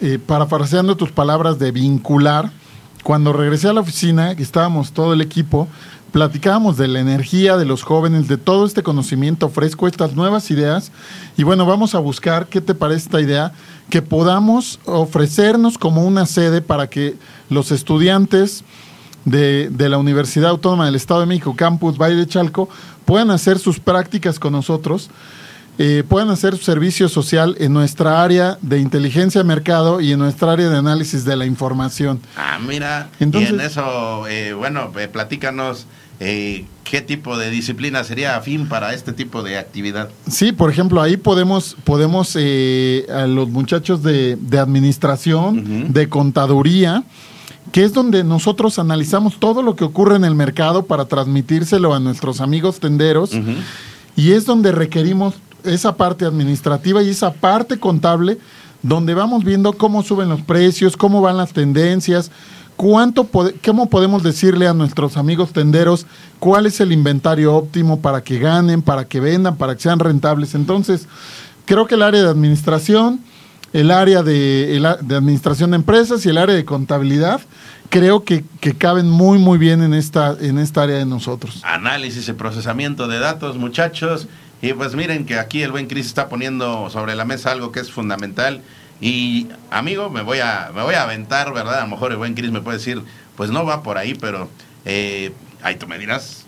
eh, 0.00 0.18
parafraseando 0.24 0.96
tus 0.96 1.12
palabras 1.12 1.58
de 1.58 1.72
vincular, 1.72 2.50
cuando 3.02 3.32
regresé 3.32 3.68
a 3.68 3.72
la 3.72 3.80
oficina, 3.80 4.34
que 4.34 4.42
estábamos 4.42 4.92
todo 4.92 5.12
el 5.12 5.20
equipo, 5.20 5.68
platicábamos 6.12 6.76
de 6.76 6.88
la 6.88 7.00
energía 7.00 7.56
de 7.56 7.64
los 7.64 7.82
jóvenes, 7.82 8.26
de 8.26 8.36
todo 8.36 8.66
este 8.66 8.82
conocimiento 8.82 9.48
fresco, 9.48 9.86
estas 9.86 10.14
nuevas 10.14 10.50
ideas. 10.50 10.90
Y 11.36 11.42
bueno, 11.42 11.66
vamos 11.66 11.94
a 11.94 11.98
buscar 11.98 12.46
qué 12.46 12.60
te 12.60 12.74
parece 12.74 13.04
esta 13.04 13.20
idea, 13.20 13.52
que 13.90 14.02
podamos 14.02 14.80
ofrecernos 14.84 15.78
como 15.78 16.04
una 16.04 16.26
sede 16.26 16.60
para 16.60 16.88
que 16.88 17.14
los 17.50 17.70
estudiantes 17.70 18.64
de, 19.24 19.68
de 19.70 19.88
la 19.88 19.98
Universidad 19.98 20.50
Autónoma 20.50 20.86
del 20.86 20.94
Estado 20.94 21.20
de 21.20 21.26
México, 21.26 21.54
Campus 21.56 21.98
Valle 21.98 22.16
de 22.16 22.26
Chalco, 22.26 22.68
puedan 23.04 23.30
hacer 23.30 23.58
sus 23.58 23.80
prácticas 23.80 24.38
con 24.38 24.52
nosotros. 24.52 25.10
Eh, 25.78 26.04
puedan 26.08 26.30
hacer 26.30 26.56
su 26.56 26.64
servicio 26.64 27.06
social 27.08 27.54
en 27.58 27.74
nuestra 27.74 28.22
área 28.22 28.56
de 28.62 28.78
inteligencia 28.78 29.42
de 29.42 29.44
mercado 29.46 30.00
y 30.00 30.12
en 30.12 30.18
nuestra 30.18 30.52
área 30.52 30.70
de 30.70 30.78
análisis 30.78 31.24
de 31.26 31.36
la 31.36 31.44
información. 31.44 32.18
Ah, 32.34 32.58
mira, 32.58 33.10
Entonces, 33.20 33.50
y 33.50 33.54
en 33.54 33.60
eso, 33.60 34.26
eh, 34.26 34.54
bueno, 34.54 34.90
eh, 34.98 35.06
platícanos 35.08 35.86
eh, 36.20 36.64
qué 36.84 37.02
tipo 37.02 37.36
de 37.36 37.50
disciplina 37.50 38.02
sería 38.04 38.36
afín 38.36 38.68
para 38.68 38.94
este 38.94 39.12
tipo 39.12 39.42
de 39.42 39.58
actividad. 39.58 40.08
Sí, 40.28 40.52
por 40.52 40.70
ejemplo, 40.70 41.02
ahí 41.02 41.16
podemos, 41.16 41.76
podemos 41.84 42.36
eh, 42.38 43.06
a 43.12 43.26
los 43.26 43.48
muchachos 43.48 44.02
de, 44.02 44.38
administración, 44.58 45.92
de 45.92 46.08
contaduría, 46.08 47.04
que 47.72 47.84
es 47.84 47.92
donde 47.92 48.24
nosotros 48.24 48.78
analizamos 48.78 49.38
todo 49.38 49.62
lo 49.62 49.76
que 49.76 49.84
ocurre 49.84 50.16
en 50.16 50.24
el 50.24 50.34
mercado 50.34 50.86
para 50.86 51.06
transmitírselo 51.06 51.92
a 51.92 52.00
nuestros 52.00 52.40
amigos 52.40 52.80
tenderos, 52.80 53.32
y 54.16 54.32
es 54.32 54.46
donde 54.46 54.72
requerimos 54.72 55.34
esa 55.64 55.96
parte 55.96 56.24
administrativa 56.24 57.02
y 57.02 57.10
esa 57.10 57.32
parte 57.32 57.78
contable, 57.78 58.38
donde 58.82 59.14
vamos 59.14 59.44
viendo 59.44 59.72
cómo 59.72 60.02
suben 60.02 60.28
los 60.28 60.40
precios, 60.42 60.96
cómo 60.96 61.20
van 61.20 61.36
las 61.36 61.52
tendencias, 61.52 62.30
¿Cuánto 62.76 63.26
¿Cómo 63.64 63.88
podemos 63.88 64.22
decirle 64.22 64.68
a 64.68 64.74
nuestros 64.74 65.16
amigos 65.16 65.52
tenderos 65.52 66.06
cuál 66.38 66.66
es 66.66 66.78
el 66.80 66.92
inventario 66.92 67.54
óptimo 67.54 68.00
para 68.00 68.22
que 68.22 68.38
ganen, 68.38 68.82
para 68.82 69.06
que 69.06 69.18
vendan, 69.18 69.56
para 69.56 69.74
que 69.74 69.82
sean 69.82 69.98
rentables? 69.98 70.54
Entonces, 70.54 71.08
creo 71.64 71.86
que 71.86 71.94
el 71.94 72.02
área 72.02 72.22
de 72.22 72.28
administración, 72.28 73.20
el 73.72 73.90
área 73.90 74.22
de, 74.22 74.78
administración 75.00 75.70
de 75.70 75.76
empresas 75.76 76.26
y 76.26 76.28
el 76.28 76.36
área 76.36 76.54
de 76.54 76.66
contabilidad, 76.66 77.40
creo 77.88 78.24
que, 78.24 78.44
caben 78.76 79.08
muy, 79.08 79.38
muy 79.38 79.56
bien 79.56 79.82
en 79.82 79.94
esta, 79.94 80.36
en 80.38 80.58
esta 80.58 80.82
área 80.82 80.96
de 80.96 81.06
nosotros. 81.06 81.62
Análisis 81.64 82.28
y 82.28 82.34
procesamiento 82.34 83.08
de 83.08 83.18
datos, 83.18 83.56
muchachos. 83.56 84.28
Y 84.60 84.74
pues 84.74 84.94
miren 84.94 85.24
que 85.24 85.38
aquí 85.38 85.62
el 85.62 85.70
buen 85.70 85.86
Cris 85.86 86.06
está 86.06 86.28
poniendo 86.28 86.90
sobre 86.90 87.14
la 87.14 87.24
mesa 87.24 87.52
algo 87.52 87.72
que 87.72 87.80
es 87.80 87.90
fundamental 87.90 88.62
y 89.00 89.48
amigo, 89.70 90.10
me 90.10 90.22
voy 90.22 90.38
a, 90.38 90.70
me 90.74 90.82
voy 90.82 90.94
a 90.94 91.02
aventar, 91.02 91.52
¿verdad? 91.52 91.80
A 91.80 91.82
lo 91.82 91.88
mejor 91.88 92.12
el 92.12 92.18
buen 92.18 92.34
Cris 92.34 92.50
me 92.50 92.60
puede 92.60 92.78
decir, 92.78 93.02
pues 93.36 93.50
no 93.50 93.64
va 93.64 93.82
por 93.82 93.98
ahí, 93.98 94.14
pero 94.14 94.48
eh, 94.84 95.32
ahí 95.62 95.76
tú 95.76 95.86
me 95.86 95.98
dirás, 95.98 96.46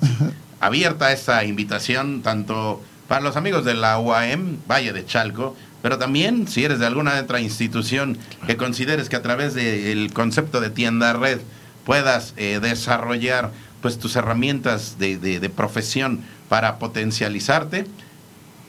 abierta 0.60 1.12
esta 1.12 1.44
invitación 1.44 2.22
tanto 2.22 2.82
para 3.08 3.20
los 3.20 3.36
amigos 3.36 3.64
de 3.64 3.74
la 3.74 3.98
UAM, 3.98 4.58
Valle 4.68 4.92
de 4.92 5.06
Chalco, 5.06 5.56
pero 5.80 5.98
también 5.98 6.48
si 6.48 6.64
eres 6.64 6.80
de 6.80 6.86
alguna 6.86 7.18
otra 7.20 7.40
institución 7.40 8.18
que 8.46 8.56
consideres 8.56 9.08
que 9.08 9.16
a 9.16 9.22
través 9.22 9.54
del 9.54 10.12
concepto 10.12 10.60
de 10.60 10.70
tienda 10.70 11.12
red 11.12 11.38
puedas 11.84 12.34
eh, 12.36 12.58
desarrollar 12.60 13.52
pues 13.80 13.98
tus 13.98 14.16
herramientas 14.16 14.98
de, 14.98 15.18
de 15.18 15.50
profesión 15.50 16.24
para 16.48 16.78
potencializarte, 16.78 17.86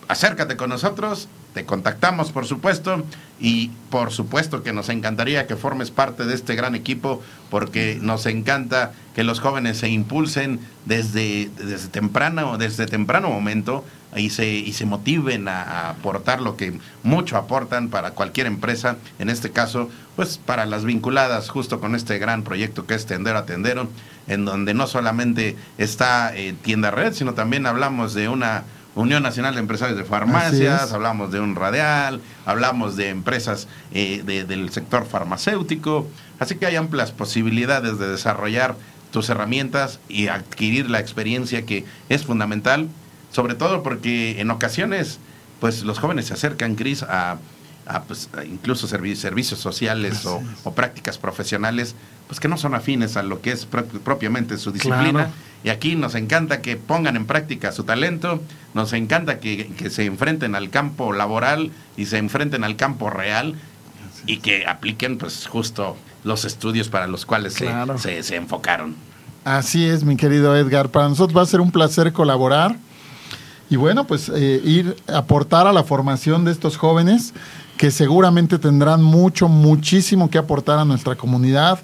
acércate 0.07 0.57
con 0.57 0.69
nosotros 0.69 1.27
te 1.57 1.65
contactamos, 1.65 2.31
por 2.31 2.45
supuesto, 2.45 3.03
y 3.39 3.69
por 3.89 4.11
supuesto 4.11 4.61
que 4.61 4.73
nos 4.73 4.89
encantaría 4.89 5.47
que 5.47 5.55
formes 5.55 5.89
parte 5.89 6.25
de 6.25 6.35
este 6.35 6.53
gran 6.53 6.75
equipo, 6.75 7.23
porque 7.49 7.97
nos 7.99 8.27
encanta 8.27 8.91
que 9.15 9.23
los 9.23 9.39
jóvenes 9.39 9.79
se 9.79 9.89
impulsen 9.89 10.59
desde, 10.85 11.49
desde, 11.57 11.87
temprano, 11.87 12.59
desde 12.59 12.85
temprano 12.85 13.31
momento 13.31 13.83
y 14.15 14.29
se, 14.29 14.47
y 14.47 14.73
se 14.73 14.85
motiven 14.85 15.47
a, 15.47 15.89
aportar 15.89 16.41
lo 16.41 16.57
que 16.57 16.79
mucho 17.01 17.37
aportan 17.37 17.89
para 17.89 18.11
cualquier 18.11 18.45
empresa, 18.45 18.97
en 19.17 19.31
este 19.31 19.49
caso, 19.49 19.89
pues 20.15 20.37
para 20.37 20.67
las 20.67 20.85
vinculadas 20.85 21.49
justo 21.49 21.79
con 21.79 21.95
este 21.95 22.19
gran 22.19 22.43
proyecto 22.43 22.85
que 22.85 22.93
es 22.93 23.07
Tendero 23.07 23.39
a 23.39 23.45
Tendero, 23.47 23.89
en 24.27 24.45
donde 24.45 24.75
no 24.75 24.85
solamente 24.85 25.55
está 25.79 26.35
eh, 26.35 26.53
Tienda 26.61 26.91
Red, 26.91 27.13
sino 27.13 27.33
también 27.33 27.65
hablamos 27.65 28.13
de 28.13 28.29
una 28.29 28.63
Unión 28.97 29.21
Nacional 29.23 29.53
de 29.53 29.59
Empresarios 29.61 29.97
de 29.97 30.03
Farmacias, 30.03 30.91
hablamos 30.91 31.31
de 31.31 31.39
un 31.39 31.55
radial, 31.55 32.19
hablamos 32.45 32.95
de 32.97 33.09
empresas 33.09 33.67
eh, 33.93 34.23
del 34.25 34.69
sector 34.71 35.05
farmacéutico, 35.05 36.07
así 36.39 36.55
que 36.55 36.65
hay 36.65 36.75
amplias 36.75 37.11
posibilidades 37.11 37.99
de 37.99 38.09
desarrollar 38.09 38.75
tus 39.11 39.29
herramientas 39.29 39.99
y 40.09 40.27
adquirir 40.27 40.89
la 40.89 40.99
experiencia 40.99 41.65
que 41.65 41.85
es 42.09 42.25
fundamental, 42.25 42.87
sobre 43.31 43.55
todo 43.55 43.83
porque 43.83 44.41
en 44.41 44.49
ocasiones 44.51 45.19
pues 45.59 45.83
los 45.83 45.99
jóvenes 45.99 46.25
se 46.27 46.33
acercan, 46.33 46.75
Cris, 46.75 47.03
a 47.03 47.37
a, 47.89 48.03
pues, 48.03 48.29
a 48.37 48.43
incluso 48.43 48.85
servi- 48.85 49.15
servicios 49.15 49.61
sociales 49.61 50.25
o 50.65 50.73
prácticas 50.73 51.17
profesionales, 51.17 51.95
pues 52.27 52.39
que 52.39 52.48
no 52.48 52.57
son 52.57 52.75
afines 52.75 53.17
a 53.17 53.24
lo 53.24 53.41
que 53.41 53.51
es 53.51 53.65
pro- 53.65 53.86
propiamente 53.86 54.57
su 54.57 54.72
disciplina. 54.72 55.12
Claro. 55.12 55.29
Y 55.63 55.69
aquí 55.69 55.96
nos 55.96 56.13
encanta 56.15 56.62
que 56.62 56.77
pongan 56.77 57.15
en 57.15 57.25
práctica 57.25 57.72
su 57.72 57.84
talento, 57.84 58.41
nos 58.74 58.93
encanta 58.93 59.39
que, 59.39 59.67
que 59.77 59.89
se 59.89 60.05
enfrenten 60.05 60.55
al 60.55 60.69
campo 60.69 61.13
laboral 61.13 61.72
y 61.98 62.05
se 62.05 62.17
enfrenten 62.17 62.63
al 62.63 62.75
campo 62.75 63.10
real 63.10 63.55
y 64.25 64.38
que 64.38 64.65
apliquen 64.67 65.17
pues 65.17 65.48
justo 65.48 65.98
los 66.24 66.46
estudios 66.46 66.89
para 66.89 67.07
los 67.07 67.25
cuales 67.25 67.53
se, 67.53 68.24
se 68.24 68.36
enfocaron. 68.36 68.96
Así 69.46 69.86
es, 69.86 70.03
mi 70.03 70.17
querido 70.17 70.55
Edgar. 70.55 70.89
Para 70.89 71.07
nosotros 71.07 71.36
va 71.38 71.41
a 71.41 71.46
ser 71.46 71.62
un 71.62 71.72
placer 71.72 72.12
colaborar 72.13 72.75
y 73.69 73.77
bueno, 73.77 74.05
pues 74.05 74.29
eh, 74.34 74.62
ir 74.63 74.96
a 75.07 75.19
aportar 75.19 75.67
a 75.67 75.74
la 75.74 75.84
formación 75.84 76.46
de 76.46 76.51
estos 76.51 76.77
jóvenes 76.77 77.34
que 77.77 77.91
seguramente 77.91 78.60
tendrán 78.60 79.01
mucho, 79.03 79.48
muchísimo 79.48 80.29
que 80.29 80.38
aportar 80.38 80.79
a 80.79 80.86
nuestra 80.86 81.15
comunidad, 81.15 81.79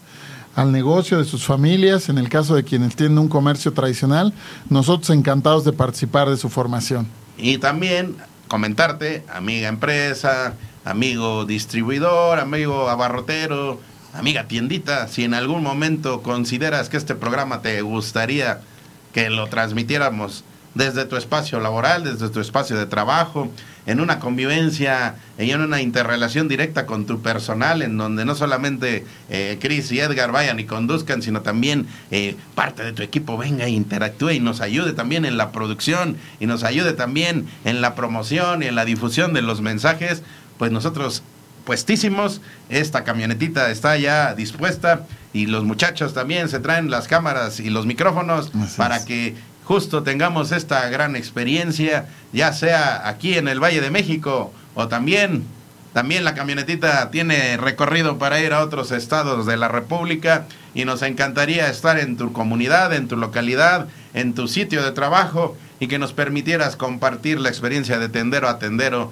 al 0.55 0.71
negocio 0.71 1.17
de 1.17 1.25
sus 1.25 1.43
familias, 1.43 2.09
en 2.09 2.17
el 2.17 2.29
caso 2.29 2.55
de 2.55 2.63
quienes 2.63 2.95
tienen 2.95 3.17
un 3.17 3.27
comercio 3.27 3.73
tradicional, 3.73 4.33
nosotros 4.69 5.09
encantados 5.09 5.65
de 5.65 5.73
participar 5.73 6.29
de 6.29 6.37
su 6.37 6.49
formación. 6.49 7.07
Y 7.37 7.57
también 7.57 8.15
comentarte, 8.47 9.23
amiga 9.33 9.67
empresa, 9.67 10.53
amigo 10.85 11.45
distribuidor, 11.45 12.39
amigo 12.39 12.89
abarrotero, 12.89 13.79
amiga 14.13 14.47
tiendita, 14.47 15.07
si 15.07 15.23
en 15.23 15.33
algún 15.33 15.63
momento 15.63 16.21
consideras 16.21 16.89
que 16.89 16.97
este 16.97 17.15
programa 17.15 17.61
te 17.61 17.81
gustaría 17.81 18.61
que 19.11 19.29
lo 19.29 19.47
transmitiéramos 19.47 20.43
desde 20.75 21.05
tu 21.05 21.15
espacio 21.17 21.59
laboral, 21.59 22.03
desde 22.03 22.29
tu 22.29 22.39
espacio 22.39 22.77
de 22.77 22.85
trabajo, 22.85 23.51
en 23.85 23.99
una 23.99 24.19
convivencia, 24.19 25.15
en 25.37 25.61
una 25.61 25.81
interrelación 25.81 26.47
directa 26.47 26.85
con 26.85 27.05
tu 27.05 27.21
personal, 27.21 27.81
en 27.81 27.97
donde 27.97 28.25
no 28.25 28.33
solamente 28.35 29.05
eh, 29.29 29.57
Chris 29.61 29.91
y 29.91 29.99
Edgar 29.99 30.31
vayan 30.31 30.59
y 30.59 30.65
conduzcan, 30.65 31.21
sino 31.21 31.41
también 31.41 31.85
eh, 32.11 32.35
parte 32.55 32.83
de 32.83 32.93
tu 32.93 33.03
equipo 33.03 33.37
venga 33.37 33.65
e 33.65 33.69
interactúe 33.69 34.31
y 34.31 34.39
nos 34.39 34.61
ayude 34.61 34.93
también 34.93 35.25
en 35.25 35.37
la 35.37 35.51
producción 35.51 36.17
y 36.39 36.45
nos 36.45 36.63
ayude 36.63 36.93
también 36.93 37.47
en 37.65 37.81
la 37.81 37.95
promoción 37.95 38.63
y 38.63 38.67
en 38.67 38.75
la 38.75 38.85
difusión 38.85 39.33
de 39.33 39.41
los 39.41 39.61
mensajes, 39.61 40.23
pues 40.57 40.71
nosotros 40.71 41.23
puestísimos, 41.65 42.41
esta 42.69 43.03
camionetita 43.03 43.69
está 43.71 43.97
ya 43.97 44.35
dispuesta 44.35 45.05
y 45.33 45.45
los 45.47 45.63
muchachos 45.63 46.13
también 46.13 46.49
se 46.49 46.59
traen 46.59 46.89
las 46.89 47.07
cámaras 47.07 47.59
y 47.59 47.69
los 47.69 47.85
micrófonos 47.85 48.51
Así 48.53 48.77
para 48.77 48.97
es. 48.97 49.05
que 49.05 49.35
justo 49.65 50.03
tengamos 50.03 50.51
esta 50.51 50.89
gran 50.89 51.15
experiencia, 51.15 52.07
ya 52.31 52.53
sea 52.53 53.07
aquí 53.07 53.35
en 53.35 53.47
el 53.47 53.59
Valle 53.61 53.81
de 53.81 53.91
México 53.91 54.53
o 54.75 54.87
también, 54.87 55.43
también 55.93 56.23
la 56.23 56.33
camionetita 56.33 57.11
tiene 57.11 57.57
recorrido 57.57 58.17
para 58.17 58.41
ir 58.41 58.53
a 58.53 58.63
otros 58.63 58.91
estados 58.91 59.45
de 59.45 59.57
la 59.57 59.67
República 59.67 60.45
y 60.73 60.85
nos 60.85 61.01
encantaría 61.01 61.69
estar 61.69 61.99
en 61.99 62.17
tu 62.17 62.33
comunidad, 62.33 62.93
en 62.93 63.07
tu 63.07 63.15
localidad, 63.15 63.87
en 64.13 64.33
tu 64.33 64.47
sitio 64.47 64.83
de 64.83 64.91
trabajo 64.91 65.55
y 65.79 65.87
que 65.87 65.99
nos 65.99 66.13
permitieras 66.13 66.75
compartir 66.75 67.39
la 67.39 67.49
experiencia 67.49 67.99
de 67.99 68.09
tendero 68.09 68.49
a 68.49 68.57
tendero 68.57 69.11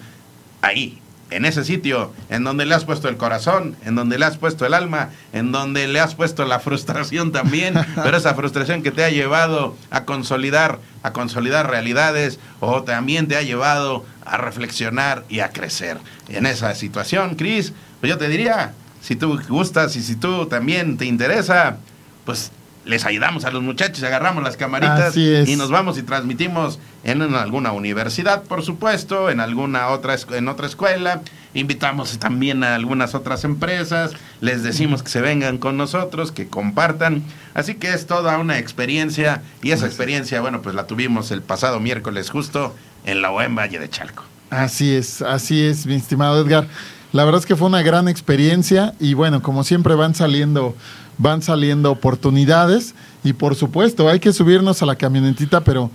ahí, 0.61 0.99
en 1.31 1.45
ese 1.45 1.63
sitio, 1.63 2.13
en 2.29 2.43
donde 2.43 2.65
le 2.65 2.75
has 2.75 2.85
puesto 2.85 3.07
el 3.07 3.17
corazón, 3.17 3.75
en 3.85 3.95
donde 3.95 4.19
le 4.19 4.25
has 4.25 4.37
puesto 4.37 4.65
el 4.65 4.73
alma, 4.73 5.09
en 5.33 5.51
donde 5.51 5.87
le 5.87 5.99
has 5.99 6.13
puesto 6.13 6.45
la 6.45 6.59
frustración 6.61 7.31
también, 7.31 7.73
pero 7.95 8.17
esa 8.17 8.35
frustración 8.35 8.83
que 8.83 8.91
te 8.91 9.03
ha 9.03 9.09
llevado 9.09 9.75
a 9.89 10.05
consolidar, 10.05 10.79
a 11.03 11.13
consolidar 11.13 11.69
realidades, 11.69 12.39
o 12.59 12.83
también 12.83 13.27
te 13.27 13.37
ha 13.37 13.41
llevado 13.41 14.05
a 14.25 14.37
reflexionar 14.37 15.23
y 15.29 15.39
a 15.39 15.49
crecer. 15.49 15.97
En 16.29 16.45
esa 16.45 16.75
situación, 16.75 17.35
Cris, 17.35 17.73
pues 17.99 18.09
yo 18.09 18.17
te 18.17 18.27
diría, 18.27 18.73
si 19.01 19.15
tú 19.15 19.39
gustas 19.49 19.95
y 19.95 20.01
si 20.01 20.15
tú 20.15 20.45
también 20.45 20.97
te 20.97 21.05
interesa, 21.05 21.77
pues 22.25 22.51
les 22.85 23.05
ayudamos 23.05 23.45
a 23.45 23.51
los 23.51 23.61
muchachos, 23.61 24.03
agarramos 24.03 24.43
las 24.43 24.57
camaritas 24.57 25.13
y 25.49 25.55
nos 25.55 25.69
vamos 25.69 25.97
y 25.97 26.03
transmitimos 26.03 26.79
en 27.03 27.21
una- 27.21 27.41
alguna 27.41 27.71
universidad, 27.71 28.43
por 28.43 28.63
supuesto, 28.63 29.29
en 29.29 29.39
alguna 29.39 29.87
otra 29.89 30.15
en 30.31 30.47
otra 30.47 30.65
escuela. 30.67 31.21
Invitamos 31.53 32.17
también 32.17 32.63
a 32.63 32.75
algunas 32.75 33.13
otras 33.13 33.43
empresas, 33.43 34.11
les 34.39 34.63
decimos 34.63 35.03
que 35.03 35.09
se 35.09 35.19
vengan 35.21 35.57
con 35.57 35.75
nosotros, 35.77 36.31
que 36.31 36.47
compartan. 36.47 37.23
Así 37.53 37.75
que 37.75 37.93
es 37.93 38.07
toda 38.07 38.37
una 38.39 38.57
experiencia 38.57 39.41
y 39.61 39.71
esa 39.71 39.85
experiencia, 39.85 40.39
bueno, 40.41 40.61
pues 40.61 40.75
la 40.75 40.87
tuvimos 40.87 41.29
el 41.31 41.41
pasado 41.41 41.79
miércoles 41.81 42.29
justo 42.29 42.73
en 43.05 43.21
la 43.21 43.31
OEM 43.31 43.55
Valle 43.57 43.79
de 43.79 43.89
Chalco. 43.89 44.23
Así 44.49 44.95
es, 44.95 45.21
así 45.21 45.61
es, 45.63 45.85
mi 45.85 45.95
estimado 45.95 46.41
Edgar. 46.43 46.67
La 47.13 47.25
verdad 47.25 47.39
es 47.41 47.45
que 47.45 47.57
fue 47.57 47.67
una 47.67 47.81
gran 47.81 48.07
experiencia 48.07 48.93
y 48.99 49.13
bueno, 49.13 49.41
como 49.41 49.65
siempre 49.65 49.95
van 49.95 50.15
saliendo, 50.15 50.77
van 51.21 51.41
saliendo 51.41 51.91
oportunidades 51.91 52.95
y 53.23 53.33
por 53.33 53.55
supuesto 53.55 54.09
hay 54.09 54.19
que 54.19 54.33
subirnos 54.33 54.81
a 54.81 54.85
la 54.87 54.95
camionetita, 54.95 55.61
pero 55.61 55.91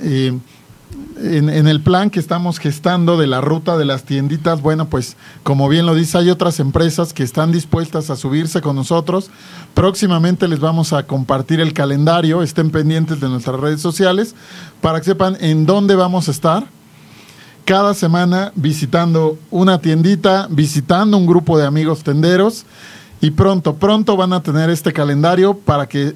eh, 0.00 0.38
en, 1.16 1.48
en 1.48 1.66
el 1.66 1.80
plan 1.80 2.08
que 2.08 2.20
estamos 2.20 2.58
gestando 2.58 3.16
de 3.16 3.26
la 3.26 3.40
ruta 3.40 3.76
de 3.76 3.84
las 3.84 4.04
tienditas, 4.04 4.62
bueno, 4.62 4.86
pues 4.86 5.16
como 5.42 5.68
bien 5.68 5.86
lo 5.86 5.94
dice, 5.94 6.18
hay 6.18 6.30
otras 6.30 6.60
empresas 6.60 7.12
que 7.12 7.24
están 7.24 7.50
dispuestas 7.50 8.10
a 8.10 8.16
subirse 8.16 8.60
con 8.60 8.76
nosotros. 8.76 9.30
Próximamente 9.74 10.46
les 10.46 10.60
vamos 10.60 10.92
a 10.92 11.04
compartir 11.04 11.60
el 11.60 11.72
calendario, 11.72 12.42
estén 12.42 12.70
pendientes 12.70 13.20
de 13.20 13.28
nuestras 13.28 13.58
redes 13.58 13.80
sociales 13.80 14.36
para 14.80 15.00
que 15.00 15.06
sepan 15.06 15.36
en 15.40 15.66
dónde 15.66 15.96
vamos 15.96 16.28
a 16.28 16.30
estar 16.30 16.66
cada 17.64 17.94
semana 17.94 18.52
visitando 18.54 19.38
una 19.50 19.80
tiendita, 19.80 20.46
visitando 20.50 21.16
un 21.16 21.26
grupo 21.26 21.58
de 21.58 21.66
amigos 21.66 22.04
tenderos 22.04 22.66
y 23.24 23.30
pronto, 23.30 23.76
pronto 23.76 24.18
van 24.18 24.34
a 24.34 24.42
tener 24.42 24.68
este 24.68 24.92
calendario 24.92 25.56
para 25.56 25.88
que 25.88 26.12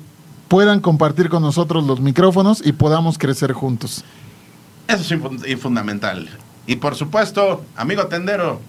puedan 0.46 0.80
compartir 0.80 1.30
con 1.30 1.40
nosotros 1.40 1.86
los 1.86 2.00
micrófonos 2.00 2.60
y 2.62 2.72
podamos 2.72 3.16
crecer 3.16 3.54
juntos. 3.54 4.04
Eso 4.86 5.14
es 5.46 5.58
fundamental. 5.58 6.28
Y 6.66 6.76
por 6.76 6.96
supuesto, 6.96 7.64
amigo 7.76 8.08
tendero, 8.08 8.60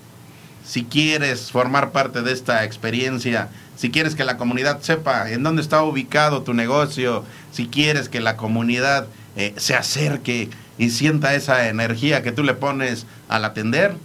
si 0.63 0.85
quieres 0.85 1.51
formar 1.51 1.91
parte 1.91 2.21
de 2.21 2.31
esta 2.31 2.63
experiencia, 2.63 3.49
si 3.75 3.91
quieres 3.91 4.15
que 4.15 4.23
la 4.23 4.37
comunidad 4.37 4.79
sepa 4.83 5.29
en 5.29 5.43
dónde 5.43 5.61
está 5.61 5.83
ubicado 5.83 6.41
tu 6.43 6.53
negocio, 6.53 7.25
si 7.51 7.67
quieres 7.67 8.07
que 8.07 8.21
la 8.21 8.37
comunidad 8.37 9.07
eh, 9.35 9.53
se 9.57 9.75
acerque 9.75 10.49
y 10.77 10.91
sienta 10.91 11.35
esa 11.35 11.67
energía 11.67 12.23
que 12.23 12.31
tú 12.31 12.43
le 12.43 12.53
pones 12.53 13.05
al 13.27 13.43
atender, 13.43 13.97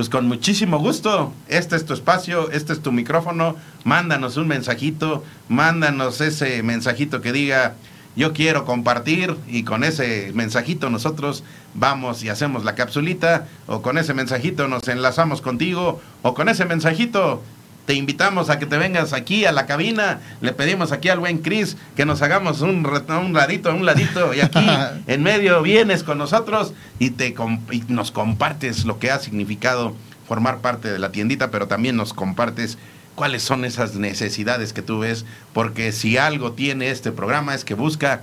pues 0.00 0.08
con 0.08 0.28
muchísimo 0.28 0.78
gusto. 0.78 1.34
Este 1.46 1.76
es 1.76 1.84
tu 1.84 1.92
espacio, 1.92 2.50
este 2.52 2.72
es 2.72 2.80
tu 2.80 2.90
micrófono. 2.90 3.56
Mándanos 3.84 4.38
un 4.38 4.48
mensajito, 4.48 5.22
mándanos 5.50 6.22
ese 6.22 6.62
mensajito 6.62 7.20
que 7.20 7.32
diga, 7.32 7.74
yo 8.16 8.32
quiero 8.32 8.64
compartir 8.64 9.36
y 9.46 9.62
con 9.64 9.84
ese 9.84 10.32
mensajito 10.32 10.88
nosotros 10.88 11.44
vamos 11.74 12.24
y 12.24 12.30
hacemos 12.30 12.64
la 12.64 12.76
capsulita 12.76 13.46
o 13.66 13.82
con 13.82 13.98
ese 13.98 14.14
mensajito 14.14 14.68
nos 14.68 14.88
enlazamos 14.88 15.42
contigo 15.42 16.00
o 16.22 16.32
con 16.32 16.48
ese 16.48 16.64
mensajito 16.64 17.42
te 17.90 17.96
invitamos 17.96 18.50
a 18.50 18.60
que 18.60 18.66
te 18.66 18.76
vengas 18.76 19.12
aquí 19.12 19.46
a 19.46 19.50
la 19.50 19.66
cabina, 19.66 20.20
le 20.40 20.52
pedimos 20.52 20.92
aquí 20.92 21.08
al 21.08 21.18
buen 21.18 21.38
Cris 21.38 21.76
que 21.96 22.06
nos 22.06 22.22
hagamos 22.22 22.60
un, 22.60 22.86
un 22.86 23.32
ladito, 23.32 23.74
un 23.74 23.84
ladito 23.84 24.32
y 24.32 24.40
aquí 24.40 24.64
en 25.08 25.24
medio 25.24 25.60
vienes 25.60 26.04
con 26.04 26.16
nosotros 26.16 26.72
y, 27.00 27.10
te, 27.10 27.34
y 27.72 27.82
nos 27.88 28.12
compartes 28.12 28.84
lo 28.84 29.00
que 29.00 29.10
ha 29.10 29.18
significado 29.18 29.96
formar 30.28 30.58
parte 30.58 30.92
de 30.92 31.00
la 31.00 31.10
tiendita, 31.10 31.50
pero 31.50 31.66
también 31.66 31.96
nos 31.96 32.14
compartes 32.14 32.78
cuáles 33.16 33.42
son 33.42 33.64
esas 33.64 33.96
necesidades 33.96 34.72
que 34.72 34.82
tú 34.82 35.00
ves, 35.00 35.24
porque 35.52 35.90
si 35.90 36.16
algo 36.16 36.52
tiene 36.52 36.90
este 36.90 37.10
programa 37.10 37.56
es 37.56 37.64
que 37.64 37.74
busca 37.74 38.20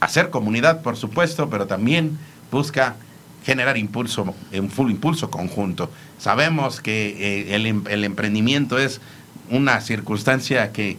hacer 0.00 0.28
comunidad, 0.28 0.82
por 0.82 0.98
supuesto, 0.98 1.48
pero 1.48 1.66
también 1.66 2.18
busca 2.50 2.96
generar 3.46 3.76
impulso, 3.78 4.34
un 4.52 4.70
full 4.70 4.90
impulso 4.90 5.30
conjunto. 5.30 5.88
Sabemos 6.18 6.80
que 6.80 7.16
eh, 7.50 7.54
el, 7.54 7.64
em- 7.66 7.84
el 7.88 8.02
emprendimiento 8.04 8.76
es 8.78 9.00
una 9.50 9.80
circunstancia 9.80 10.72
que 10.72 10.98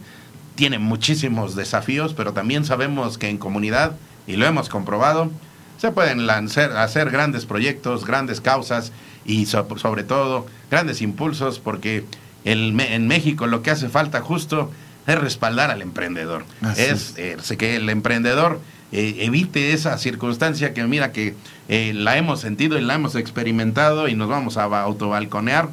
tiene 0.54 0.78
muchísimos 0.78 1.54
desafíos, 1.54 2.14
pero 2.14 2.32
también 2.32 2.64
sabemos 2.64 3.18
que 3.18 3.28
en 3.28 3.36
comunidad, 3.36 3.92
y 4.26 4.36
lo 4.36 4.46
hemos 4.46 4.70
comprobado, 4.70 5.30
se 5.76 5.92
pueden 5.92 6.26
lanzar, 6.26 6.74
hacer 6.76 7.10
grandes 7.10 7.44
proyectos, 7.44 8.04
grandes 8.06 8.40
causas 8.40 8.92
y 9.26 9.44
so- 9.46 9.68
sobre 9.76 10.02
todo 10.02 10.46
grandes 10.70 11.02
impulsos, 11.02 11.58
porque 11.60 12.04
el 12.44 12.80
en 12.80 13.06
México 13.06 13.46
lo 13.46 13.60
que 13.62 13.70
hace 13.70 13.90
falta 13.90 14.22
justo 14.22 14.70
es 15.06 15.18
respaldar 15.18 15.70
al 15.70 15.82
emprendedor. 15.82 16.44
Así 16.62 16.80
es 16.82 17.14
eh, 17.18 17.56
que 17.58 17.76
el 17.76 17.88
emprendedor 17.90 18.60
eh, 18.92 19.16
evite 19.20 19.72
esa 19.72 19.98
circunstancia 19.98 20.72
que 20.74 20.82
mira 20.84 21.12
que 21.12 21.34
eh, 21.68 21.92
la 21.94 22.16
hemos 22.16 22.40
sentido 22.40 22.78
y 22.78 22.82
la 22.82 22.94
hemos 22.94 23.14
experimentado 23.14 24.08
y 24.08 24.14
nos 24.14 24.28
vamos 24.28 24.56
a 24.56 24.66
ba- 24.66 24.82
autobalconear 24.82 25.68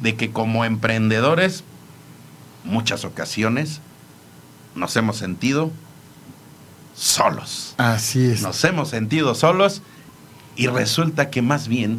de 0.00 0.14
que 0.16 0.30
como 0.30 0.64
emprendedores 0.64 1.64
muchas 2.64 3.04
ocasiones 3.04 3.80
nos 4.74 4.96
hemos 4.96 5.16
sentido 5.18 5.70
solos. 6.96 7.74
Así 7.78 8.24
es. 8.26 8.42
Nos 8.42 8.62
hemos 8.64 8.88
sentido 8.88 9.34
solos 9.34 9.82
y 10.56 10.68
resulta 10.68 11.30
que 11.30 11.42
más 11.42 11.68
bien 11.68 11.98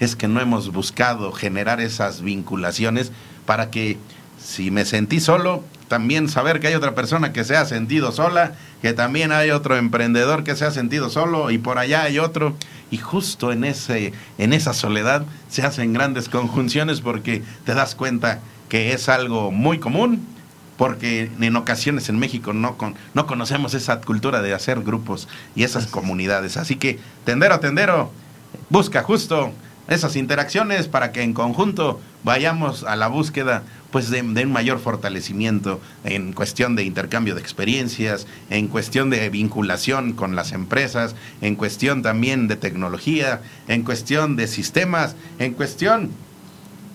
es 0.00 0.14
que 0.14 0.28
no 0.28 0.40
hemos 0.40 0.70
buscado 0.70 1.32
generar 1.32 1.80
esas 1.80 2.20
vinculaciones 2.22 3.10
para 3.46 3.70
que 3.70 3.98
si 4.42 4.70
me 4.70 4.84
sentí 4.84 5.18
solo, 5.20 5.64
también 5.88 6.28
saber 6.28 6.60
que 6.60 6.68
hay 6.68 6.74
otra 6.74 6.94
persona 6.94 7.32
que 7.32 7.44
se 7.44 7.56
ha 7.56 7.64
sentido 7.64 8.12
sola, 8.12 8.54
que 8.82 8.92
también 8.92 9.32
hay 9.32 9.50
otro 9.50 9.76
emprendedor 9.76 10.44
que 10.44 10.56
se 10.56 10.64
ha 10.64 10.70
sentido 10.70 11.10
solo 11.10 11.50
y 11.50 11.58
por 11.58 11.78
allá 11.78 12.02
hay 12.02 12.18
otro 12.18 12.54
y 12.90 12.98
justo 12.98 13.52
en 13.52 13.64
ese 13.64 14.12
en 14.38 14.52
esa 14.52 14.72
soledad 14.72 15.24
se 15.48 15.62
hacen 15.62 15.92
grandes 15.92 16.28
conjunciones 16.28 17.00
porque 17.00 17.42
te 17.64 17.74
das 17.74 17.94
cuenta 17.94 18.40
que 18.68 18.92
es 18.92 19.08
algo 19.08 19.50
muy 19.50 19.78
común 19.78 20.26
porque 20.78 21.30
en 21.40 21.56
ocasiones 21.56 22.08
en 22.08 22.18
México 22.18 22.52
no, 22.52 22.78
con, 22.78 22.94
no 23.12 23.26
conocemos 23.26 23.74
esa 23.74 24.00
cultura 24.00 24.40
de 24.42 24.54
hacer 24.54 24.80
grupos 24.80 25.28
y 25.56 25.64
esas 25.64 25.88
comunidades. 25.88 26.56
Así 26.56 26.76
que, 26.76 27.00
tendero, 27.24 27.58
tendero, 27.58 28.12
busca 28.70 29.02
justo 29.02 29.52
esas 29.88 30.14
interacciones 30.14 30.86
para 30.86 31.10
que 31.10 31.22
en 31.22 31.34
conjunto 31.34 32.00
vayamos 32.22 32.84
a 32.84 32.94
la 32.94 33.08
búsqueda 33.08 33.64
pues 33.90 34.10
de, 34.10 34.20
un 34.20 34.52
mayor 34.52 34.78
fortalecimiento 34.78 35.80
en 36.04 36.32
cuestión 36.32 36.76
de 36.76 36.84
intercambio 36.84 37.34
de 37.34 37.40
experiencias, 37.40 38.26
en 38.50 38.68
cuestión 38.68 39.10
de 39.10 39.28
vinculación 39.30 40.12
con 40.12 40.36
las 40.36 40.52
empresas, 40.52 41.14
en 41.40 41.54
cuestión 41.54 42.02
también 42.02 42.48
de 42.48 42.56
tecnología, 42.56 43.40
en 43.66 43.82
cuestión 43.82 44.36
de 44.36 44.46
sistemas, 44.46 45.16
en 45.38 45.54
cuestión 45.54 46.10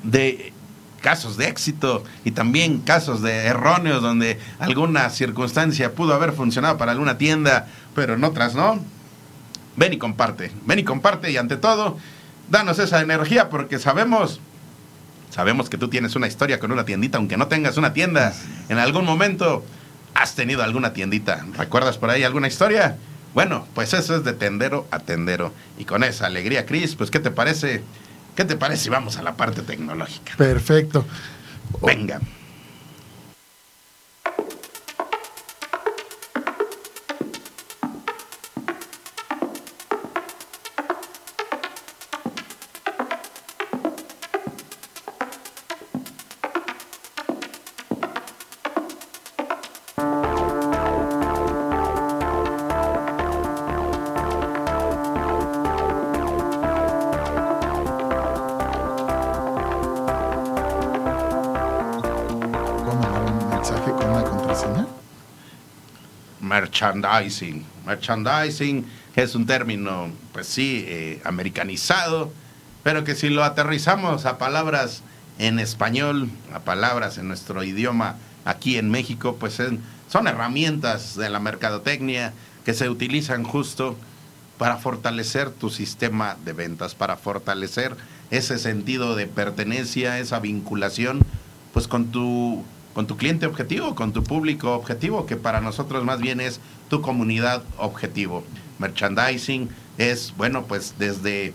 de 0.03 0.53
casos 1.01 1.35
de 1.35 1.47
éxito 1.49 2.03
y 2.23 2.31
también 2.31 2.79
casos 2.79 3.21
de 3.21 3.45
erróneos 3.45 4.01
donde 4.01 4.39
alguna 4.59 5.09
circunstancia 5.09 5.93
pudo 5.93 6.13
haber 6.13 6.31
funcionado 6.31 6.77
para 6.77 6.91
alguna 6.91 7.17
tienda, 7.17 7.67
pero 7.95 8.13
en 8.13 8.23
otras 8.23 8.55
no. 8.55 8.79
Ven 9.75 9.93
y 9.93 9.97
comparte, 9.97 10.51
ven 10.65 10.79
y 10.79 10.83
comparte 10.83 11.31
y 11.31 11.37
ante 11.37 11.57
todo, 11.57 11.97
danos 12.49 12.77
esa 12.77 13.01
energía 13.01 13.49
porque 13.49 13.79
sabemos 13.79 14.39
Sabemos 15.33 15.67
que 15.67 15.79
tú 15.79 15.87
tienes 15.87 16.15
una 16.15 16.27
historia 16.27 16.59
con 16.59 16.71
una 16.71 16.85
tiendita, 16.85 17.17
aunque 17.17 17.37
no 17.37 17.47
tengas 17.47 17.77
una 17.77 17.91
tienda. 17.91 18.35
En 18.69 18.77
algún 18.77 19.03
momento 19.03 19.65
has 20.13 20.35
tenido 20.35 20.61
alguna 20.61 20.93
tiendita. 20.93 21.43
¿Recuerdas 21.57 21.97
por 21.97 22.11
ahí 22.11 22.23
alguna 22.23 22.47
historia? 22.47 22.97
Bueno, 23.33 23.67
pues 23.73 23.95
eso 23.95 24.15
es 24.15 24.23
de 24.23 24.33
tendero 24.33 24.85
a 24.91 24.99
tendero. 24.99 25.51
Y 25.79 25.85
con 25.85 26.03
esa 26.03 26.27
alegría, 26.27 26.67
Cris, 26.67 26.93
pues 26.93 27.09
¿qué 27.09 27.19
te 27.19 27.31
parece? 27.31 27.83
¿Qué 28.35 28.45
te 28.45 28.55
parece 28.57 28.83
si 28.83 28.89
vamos 28.91 29.17
a 29.17 29.23
la 29.23 29.35
parte 29.35 29.63
tecnológica? 29.63 30.33
Perfecto. 30.37 31.03
Venga. 31.81 32.21
Merchandising. 66.43 67.65
Merchandising 67.85 68.85
es 69.15 69.35
un 69.35 69.45
término, 69.45 70.09
pues 70.31 70.47
sí, 70.47 70.85
eh, 70.87 71.21
americanizado, 71.23 72.31
pero 72.83 73.03
que 73.03 73.15
si 73.15 73.29
lo 73.29 73.43
aterrizamos 73.43 74.25
a 74.25 74.37
palabras 74.37 75.03
en 75.39 75.59
español, 75.59 76.29
a 76.53 76.59
palabras 76.59 77.17
en 77.17 77.27
nuestro 77.27 77.63
idioma 77.63 78.17
aquí 78.45 78.77
en 78.77 78.91
México, 78.91 79.37
pues 79.39 79.59
son 80.09 80.27
herramientas 80.27 81.15
de 81.15 81.29
la 81.29 81.39
mercadotecnia 81.39 82.33
que 82.65 82.73
se 82.73 82.89
utilizan 82.89 83.43
justo 83.43 83.95
para 84.57 84.77
fortalecer 84.77 85.49
tu 85.49 85.69
sistema 85.69 86.37
de 86.45 86.53
ventas, 86.53 86.93
para 86.93 87.17
fortalecer 87.17 87.95
ese 88.31 88.59
sentido 88.59 89.15
de 89.15 89.27
pertenencia, 89.27 90.19
esa 90.19 90.39
vinculación, 90.39 91.21
pues 91.73 91.87
con 91.87 92.11
tu 92.11 92.63
con 92.93 93.07
tu 93.07 93.17
cliente 93.17 93.45
objetivo, 93.45 93.95
con 93.95 94.13
tu 94.13 94.23
público 94.23 94.73
objetivo, 94.73 95.25
que 95.25 95.35
para 95.35 95.61
nosotros 95.61 96.03
más 96.03 96.19
bien 96.19 96.39
es 96.39 96.59
tu 96.89 97.01
comunidad 97.01 97.63
objetivo. 97.77 98.43
Merchandising 98.79 99.69
es, 99.97 100.33
bueno, 100.37 100.65
pues 100.65 100.95
desde, 100.99 101.53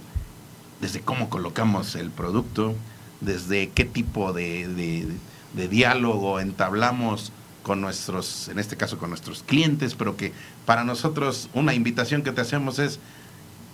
desde 0.80 1.00
cómo 1.00 1.30
colocamos 1.30 1.94
el 1.94 2.10
producto, 2.10 2.74
desde 3.20 3.70
qué 3.70 3.84
tipo 3.84 4.32
de, 4.32 5.08
de 5.54 5.68
diálogo 5.68 6.40
entablamos 6.40 7.32
con 7.62 7.80
nuestros, 7.80 8.48
en 8.48 8.58
este 8.58 8.76
caso 8.76 8.98
con 8.98 9.10
nuestros 9.10 9.42
clientes, 9.42 9.94
pero 9.94 10.16
que 10.16 10.32
para 10.64 10.84
nosotros 10.84 11.50
una 11.52 11.74
invitación 11.74 12.22
que 12.22 12.32
te 12.32 12.40
hacemos 12.40 12.78
es 12.78 12.98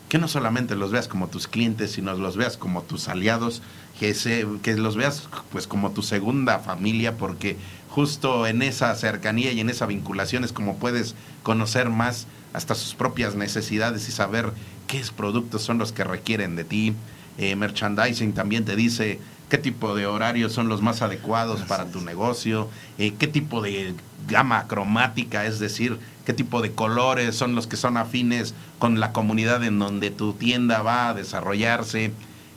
que 0.08 0.18
no 0.18 0.28
solamente 0.28 0.76
los 0.76 0.92
veas 0.92 1.08
como 1.08 1.28
tus 1.28 1.48
clientes, 1.48 1.92
sino 1.92 2.14
los 2.14 2.36
veas 2.36 2.56
como 2.56 2.82
tus 2.82 3.08
aliados, 3.08 3.62
que, 3.98 4.14
se, 4.14 4.46
que 4.62 4.76
los 4.76 4.96
veas 4.96 5.28
pues 5.50 5.66
como 5.66 5.92
tu 5.92 6.02
segunda 6.02 6.58
familia, 6.58 7.16
porque 7.16 7.56
justo 7.88 8.46
en 8.46 8.62
esa 8.62 8.94
cercanía 8.94 9.52
y 9.52 9.60
en 9.60 9.70
esa 9.70 9.86
vinculación 9.86 10.44
es 10.44 10.52
como 10.52 10.76
puedes 10.76 11.14
conocer 11.42 11.90
más 11.90 12.26
hasta 12.52 12.74
sus 12.74 12.94
propias 12.94 13.34
necesidades 13.34 14.08
y 14.08 14.12
saber 14.12 14.52
qué 14.86 15.02
productos 15.16 15.62
son 15.62 15.78
los 15.78 15.92
que 15.92 16.04
requieren 16.04 16.56
de 16.56 16.64
ti. 16.64 16.94
Eh, 17.38 17.56
merchandising 17.56 18.32
también 18.32 18.64
te 18.64 18.76
dice 18.76 19.18
qué 19.48 19.58
tipo 19.58 19.94
de 19.94 20.06
horarios 20.06 20.52
son 20.52 20.68
los 20.68 20.82
más 20.82 21.02
adecuados 21.02 21.62
para 21.62 21.86
tu 21.86 22.00
negocio, 22.00 22.68
eh, 22.98 23.14
qué 23.18 23.26
tipo 23.26 23.60
de 23.60 23.94
gama 24.28 24.66
cromática, 24.66 25.44
es 25.46 25.58
decir, 25.58 25.98
qué 26.24 26.32
tipo 26.32 26.62
de 26.62 26.72
colores 26.72 27.36
son 27.36 27.54
los 27.54 27.66
que 27.66 27.76
son 27.76 27.96
afines 27.96 28.54
con 28.78 29.00
la 29.00 29.12
comunidad 29.12 29.62
en 29.64 29.78
donde 29.78 30.10
tu 30.10 30.32
tienda 30.34 30.82
va 30.82 31.08
a 31.08 31.14
desarrollarse, 31.14 32.12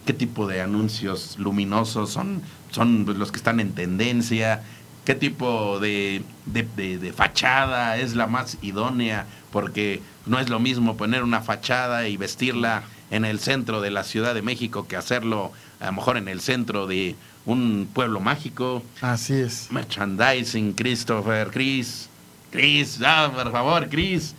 qué 0.05 0.13
tipo 0.13 0.47
de 0.47 0.61
anuncios 0.61 1.37
luminosos 1.37 2.09
son, 2.09 2.41
son 2.71 3.05
los 3.17 3.31
que 3.31 3.37
están 3.37 3.59
en 3.59 3.73
tendencia, 3.73 4.63
qué 5.05 5.15
tipo 5.15 5.79
de, 5.79 6.21
de, 6.45 7.13
fachada 7.15 7.97
es 7.97 8.15
la 8.15 8.27
más 8.27 8.57
idónea, 8.61 9.25
porque 9.51 10.01
no 10.25 10.39
es 10.39 10.49
lo 10.49 10.59
mismo 10.59 10.97
poner 10.97 11.23
una 11.23 11.41
fachada 11.41 12.07
y 12.07 12.17
vestirla 12.17 12.83
en 13.09 13.23
el 13.23 13.39
centro 13.39 13.81
de 13.81 13.91
la 13.91 14.03
Ciudad 14.03 14.33
de 14.33 14.41
México 14.41 14.87
que 14.87 14.97
hacerlo 14.97 15.51
a 15.79 15.87
lo 15.87 15.93
mejor 15.93 16.17
en 16.17 16.27
el 16.27 16.41
centro 16.41 16.87
de 16.87 17.15
un 17.45 17.87
pueblo 17.93 18.19
mágico. 18.19 18.83
Así 19.01 19.33
es. 19.33 19.71
Merchandising, 19.71 20.73
Christopher, 20.73 21.49
Chris. 21.51 22.09
Chris, 22.51 22.99
ah, 23.03 23.31
por 23.33 23.51
favor, 23.51 23.89
Chris, 23.89 24.35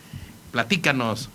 platícanos. 0.53 1.29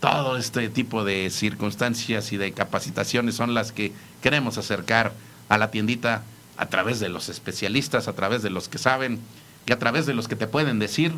Todo 0.00 0.36
este 0.36 0.68
tipo 0.68 1.04
de 1.04 1.30
circunstancias 1.30 2.32
y 2.32 2.36
de 2.36 2.52
capacitaciones 2.52 3.36
son 3.36 3.54
las 3.54 3.70
que 3.70 3.92
queremos 4.20 4.58
acercar 4.58 5.12
a 5.48 5.58
la 5.58 5.70
tiendita 5.70 6.24
a 6.56 6.66
través 6.66 6.98
de 6.98 7.08
los 7.08 7.28
especialistas, 7.28 8.08
a 8.08 8.12
través 8.12 8.42
de 8.42 8.50
los 8.50 8.68
que 8.68 8.78
saben 8.78 9.20
y 9.64 9.72
a 9.72 9.78
través 9.78 10.06
de 10.06 10.14
los 10.14 10.26
que 10.26 10.34
te 10.34 10.48
pueden 10.48 10.80
decir 10.80 11.12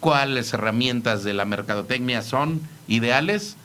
cuáles 0.00 0.52
herramientas 0.54 1.22
de 1.22 1.34
la 1.34 1.44
mercadotecnia 1.44 2.22
son 2.22 2.60
ideales 2.88 3.56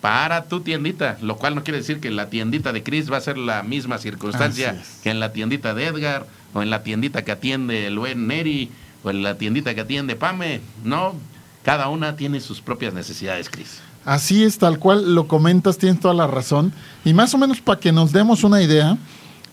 para 0.00 0.44
tu 0.44 0.60
tiendita, 0.60 1.16
lo 1.22 1.36
cual 1.36 1.54
no 1.54 1.62
quiere 1.62 1.78
decir 1.78 2.00
que 2.00 2.10
la 2.10 2.28
tiendita 2.28 2.72
de 2.72 2.82
Chris 2.82 3.10
va 3.10 3.18
a 3.18 3.22
ser 3.22 3.38
la 3.38 3.62
misma 3.62 3.98
circunstancia 3.98 4.82
que 5.02 5.10
en 5.10 5.20
la 5.20 5.32
tiendita 5.32 5.72
de 5.72 5.86
Edgar, 5.86 6.26
o 6.52 6.62
en 6.62 6.70
la 6.70 6.82
tiendita 6.82 7.24
que 7.24 7.32
atiende 7.32 7.86
el 7.86 7.98
buen 7.98 8.26
Neri, 8.26 8.70
en 9.10 9.22
la 9.22 9.36
tiendita 9.36 9.74
que 9.74 9.82
atiende 9.82 10.16
Pame, 10.16 10.60
no, 10.82 11.14
cada 11.62 11.88
una 11.88 12.16
tiene 12.16 12.40
sus 12.40 12.60
propias 12.60 12.94
necesidades, 12.94 13.48
Chris. 13.48 13.80
Así 14.04 14.44
es, 14.44 14.58
tal 14.58 14.78
cual 14.78 15.14
lo 15.14 15.28
comentas, 15.28 15.78
tienes 15.78 16.00
toda 16.00 16.14
la 16.14 16.26
razón. 16.26 16.72
Y 17.04 17.14
más 17.14 17.32
o 17.34 17.38
menos 17.38 17.60
para 17.60 17.80
que 17.80 17.90
nos 17.90 18.12
demos 18.12 18.44
una 18.44 18.62
idea, 18.62 18.98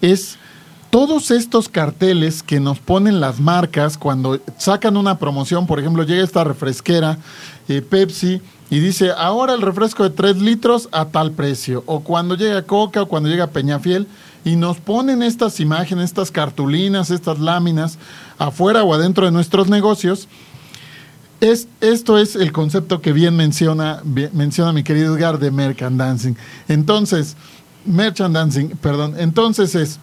es 0.02 0.38
todos 0.90 1.32
estos 1.32 1.70
carteles 1.70 2.44
que 2.44 2.60
nos 2.60 2.80
ponen 2.80 3.22
las 3.22 3.40
marcas 3.40 3.98
cuando 3.98 4.42
sacan 4.58 4.98
una 4.98 5.18
promoción, 5.18 5.66
por 5.66 5.80
ejemplo, 5.80 6.04
llega 6.04 6.22
esta 6.22 6.44
refresquera, 6.44 7.18
eh, 7.70 7.82
Pepsi, 7.82 8.42
y 8.70 8.80
dice, 8.80 9.12
ahora 9.18 9.54
el 9.54 9.62
refresco 9.62 10.04
de 10.04 10.10
3 10.10 10.38
litros 10.38 10.90
a 10.92 11.06
tal 11.06 11.32
precio. 11.32 11.84
O 11.88 12.02
cuando 12.02 12.36
llega 12.36 12.64
Coca 12.64 13.02
o 13.04 13.08
cuando 13.08 13.30
llega 13.30 13.48
Peñafiel 13.48 14.08
y 14.44 14.56
nos 14.56 14.78
ponen 14.78 15.24
estas 15.24 15.60
imágenes, 15.60 16.06
estas 16.06 16.32
cartulinas, 16.32 17.10
estas 17.10 17.40
láminas 17.40 17.98
afuera 18.42 18.84
o 18.84 18.94
adentro 18.94 19.26
de 19.26 19.32
nuestros 19.32 19.70
negocios. 19.70 20.28
Es, 21.40 21.68
esto 21.80 22.18
es 22.18 22.36
el 22.36 22.52
concepto 22.52 23.02
que 23.02 23.14
bien 23.14 23.36
menciona, 23.36 24.02
menciona 24.34 24.74
mi 24.74 24.84
querido 24.84 25.16
Edgar 25.16 25.40
de 25.40 25.52
merchandising. 25.52 26.38
Entonces, 26.68 27.36
merchandising, 27.86 28.78
perdón, 28.78 29.16
entonces 29.18 29.76
es 29.76 30.00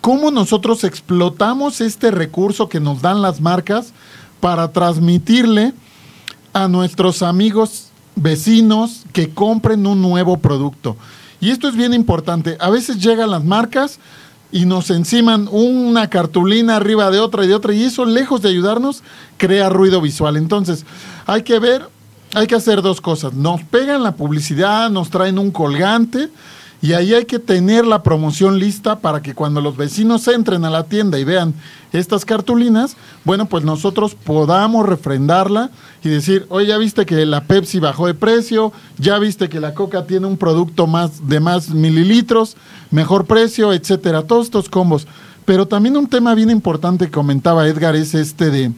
cómo 0.00 0.30
nosotros 0.30 0.84
explotamos 0.84 1.80
este 1.80 2.10
recurso 2.10 2.68
que 2.68 2.80
nos 2.80 3.02
dan 3.02 3.22
las 3.22 3.40
marcas 3.40 3.92
para 4.40 4.72
transmitirle 4.72 5.74
a 6.52 6.68
nuestros 6.68 7.22
amigos 7.22 7.88
vecinos 8.16 9.04
que 9.12 9.30
compren 9.30 9.86
un 9.86 10.02
nuevo 10.02 10.38
producto. 10.38 10.96
Y 11.40 11.50
esto 11.50 11.68
es 11.68 11.76
bien 11.76 11.92
importante. 11.92 12.56
A 12.60 12.70
veces 12.70 12.98
llegan 12.98 13.30
las 13.30 13.44
marcas 13.44 13.98
y 14.52 14.66
nos 14.66 14.90
enciman 14.90 15.48
una 15.50 16.10
cartulina 16.10 16.76
arriba 16.76 17.10
de 17.10 17.18
otra 17.18 17.44
y 17.44 17.48
de 17.48 17.54
otra, 17.54 17.72
y 17.72 17.84
eso, 17.84 18.04
lejos 18.04 18.42
de 18.42 18.50
ayudarnos, 18.50 19.02
crea 19.38 19.70
ruido 19.70 20.02
visual. 20.02 20.36
Entonces, 20.36 20.84
hay 21.26 21.42
que 21.42 21.58
ver, 21.58 21.88
hay 22.34 22.46
que 22.46 22.54
hacer 22.54 22.82
dos 22.82 23.00
cosas. 23.00 23.32
Nos 23.32 23.62
pegan 23.64 24.02
la 24.02 24.14
publicidad, 24.14 24.90
nos 24.90 25.08
traen 25.08 25.38
un 25.38 25.50
colgante, 25.50 26.28
y 26.82 26.94
ahí 26.94 27.14
hay 27.14 27.26
que 27.26 27.38
tener 27.38 27.86
la 27.86 28.02
promoción 28.02 28.58
lista 28.58 28.98
para 28.98 29.22
que 29.22 29.34
cuando 29.34 29.60
los 29.60 29.76
vecinos 29.76 30.26
entren 30.26 30.64
a 30.64 30.70
la 30.70 30.82
tienda 30.82 31.16
y 31.16 31.22
vean 31.22 31.54
estas 31.92 32.24
cartulinas, 32.24 32.96
bueno, 33.24 33.46
pues 33.46 33.62
nosotros 33.62 34.16
podamos 34.16 34.84
refrendarla 34.84 35.70
y 36.02 36.08
decir, 36.08 36.44
oye, 36.48 36.66
ya 36.66 36.78
viste 36.78 37.06
que 37.06 37.24
la 37.24 37.44
Pepsi 37.44 37.78
bajó 37.78 38.08
de 38.08 38.14
precio, 38.14 38.72
ya 38.98 39.20
viste 39.20 39.48
que 39.48 39.60
la 39.60 39.74
Coca 39.74 40.06
tiene 40.08 40.26
un 40.26 40.36
producto 40.36 40.88
más 40.88 41.28
de 41.28 41.38
más 41.38 41.70
mililitros, 41.70 42.56
mejor 42.90 43.26
precio, 43.26 43.72
etcétera, 43.72 44.26
todos 44.26 44.46
estos 44.46 44.68
combos. 44.68 45.06
Pero 45.44 45.68
también 45.68 45.96
un 45.96 46.08
tema 46.08 46.34
bien 46.34 46.50
importante 46.50 47.06
que 47.06 47.12
comentaba 47.12 47.68
Edgar 47.68 47.94
es 47.94 48.12
este 48.14 48.50
de 48.50 48.72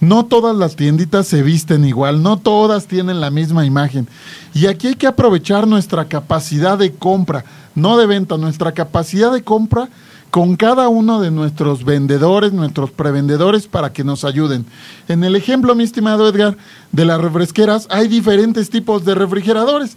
no 0.00 0.26
todas 0.26 0.54
las 0.54 0.76
tienditas 0.76 1.26
se 1.26 1.42
visten 1.42 1.84
igual, 1.84 2.22
no 2.22 2.38
todas 2.38 2.86
tienen 2.86 3.20
la 3.20 3.30
misma 3.30 3.64
imagen. 3.64 4.08
Y 4.54 4.66
aquí 4.66 4.88
hay 4.88 4.94
que 4.94 5.06
aprovechar 5.06 5.66
nuestra 5.66 6.06
capacidad 6.06 6.78
de 6.78 6.92
compra, 6.92 7.44
no 7.74 7.96
de 7.96 8.06
venta, 8.06 8.36
nuestra 8.36 8.72
capacidad 8.72 9.32
de 9.32 9.42
compra 9.42 9.88
con 10.30 10.56
cada 10.56 10.88
uno 10.88 11.20
de 11.20 11.30
nuestros 11.30 11.84
vendedores, 11.84 12.52
nuestros 12.52 12.90
prevendedores, 12.90 13.66
para 13.66 13.92
que 13.92 14.04
nos 14.04 14.24
ayuden. 14.24 14.66
En 15.08 15.24
el 15.24 15.34
ejemplo, 15.34 15.74
mi 15.74 15.84
estimado 15.84 16.28
Edgar, 16.28 16.58
de 16.92 17.04
las 17.04 17.20
refresqueras, 17.20 17.86
hay 17.90 18.08
diferentes 18.08 18.68
tipos 18.68 19.04
de 19.04 19.14
refrigeradores. 19.14 19.96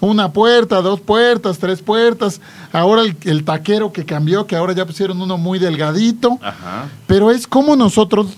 Una 0.00 0.32
puerta, 0.32 0.82
dos 0.82 1.00
puertas, 1.00 1.58
tres 1.58 1.80
puertas. 1.80 2.40
Ahora 2.72 3.02
el, 3.02 3.44
taquero 3.44 3.90
que 3.92 4.04
cambió, 4.04 4.46
que 4.46 4.56
ahora 4.56 4.72
ya 4.72 4.84
pusieron 4.84 5.20
uno 5.20 5.38
muy 5.38 5.58
delgadito. 5.58 6.38
Pero 7.06 7.30
es 7.30 7.46
como 7.46 7.74
nosotros 7.74 8.36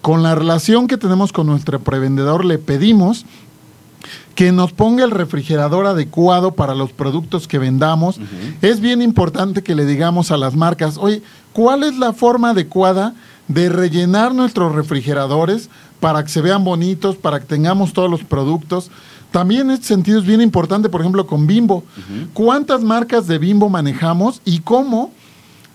con 0.00 0.22
la 0.22 0.34
relación 0.34 0.86
que 0.86 0.96
tenemos 0.96 1.32
con 1.32 1.46
nuestro 1.46 1.80
prevendedor, 1.80 2.44
le 2.44 2.58
pedimos 2.58 3.26
que 4.34 4.52
nos 4.52 4.72
ponga 4.72 5.04
el 5.04 5.10
refrigerador 5.10 5.86
adecuado 5.86 6.52
para 6.52 6.74
los 6.74 6.92
productos 6.92 7.46
que 7.46 7.58
vendamos. 7.58 8.18
Es 8.62 8.80
bien 8.80 9.02
importante 9.02 9.62
que 9.62 9.74
le 9.74 9.84
digamos 9.84 10.30
a 10.30 10.38
las 10.38 10.54
marcas, 10.56 10.96
oye, 10.96 11.22
¿cuál 11.52 11.84
es 11.84 11.98
la 11.98 12.12
forma 12.12 12.50
adecuada 12.50 13.14
de 13.48 13.68
rellenar 13.68 14.34
nuestros 14.34 14.74
refrigeradores 14.74 15.68
para 16.00 16.22
que 16.24 16.30
se 16.30 16.40
vean 16.40 16.64
bonitos, 16.64 17.16
para 17.16 17.40
que 17.40 17.46
tengamos 17.46 17.92
todos 17.92 18.10
los 18.10 18.24
productos? 18.24 18.90
También 19.30 19.62
en 19.62 19.72
este 19.72 19.88
sentido 19.88 20.18
es 20.18 20.24
bien 20.24 20.40
importante, 20.40 20.88
por 20.88 21.02
ejemplo, 21.02 21.26
con 21.26 21.46
Bimbo. 21.46 21.84
¿Cuántas 22.32 22.82
marcas 22.82 23.26
de 23.26 23.38
Bimbo 23.38 23.68
manejamos 23.68 24.40
y 24.44 24.60
cómo 24.60 25.12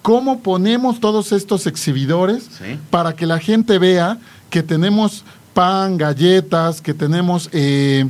cómo 0.06 0.42
ponemos 0.42 1.00
todos 1.00 1.32
estos 1.32 1.66
exhibidores 1.66 2.48
para 2.92 3.16
que 3.16 3.26
la 3.26 3.40
gente 3.40 3.80
vea 3.80 4.20
que 4.52 4.62
tenemos 4.62 5.26
pan, 5.56 5.98
galletas, 5.98 6.80
que 6.80 6.94
tenemos... 6.94 7.50
Eh, 7.52 8.08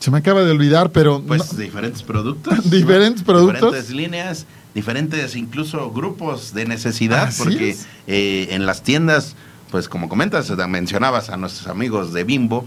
se 0.00 0.10
me 0.10 0.18
acaba 0.18 0.42
de 0.42 0.50
olvidar, 0.50 0.90
pero... 0.90 1.22
Pues 1.22 1.56
diferentes 1.56 2.02
productos. 2.02 2.68
diferentes 2.70 3.22
productos. 3.22 3.60
Diferentes 3.60 3.90
líneas, 3.90 4.46
diferentes 4.74 5.36
incluso 5.36 5.92
grupos 5.92 6.52
de 6.52 6.66
necesidad, 6.66 7.32
porque 7.38 7.76
eh, 8.08 8.48
en 8.50 8.66
las 8.66 8.82
tiendas, 8.82 9.36
pues 9.70 9.88
como 9.88 10.08
comentas, 10.08 10.50
mencionabas 10.66 11.30
a 11.30 11.36
nuestros 11.36 11.68
amigos 11.68 12.12
de 12.12 12.24
Bimbo, 12.24 12.66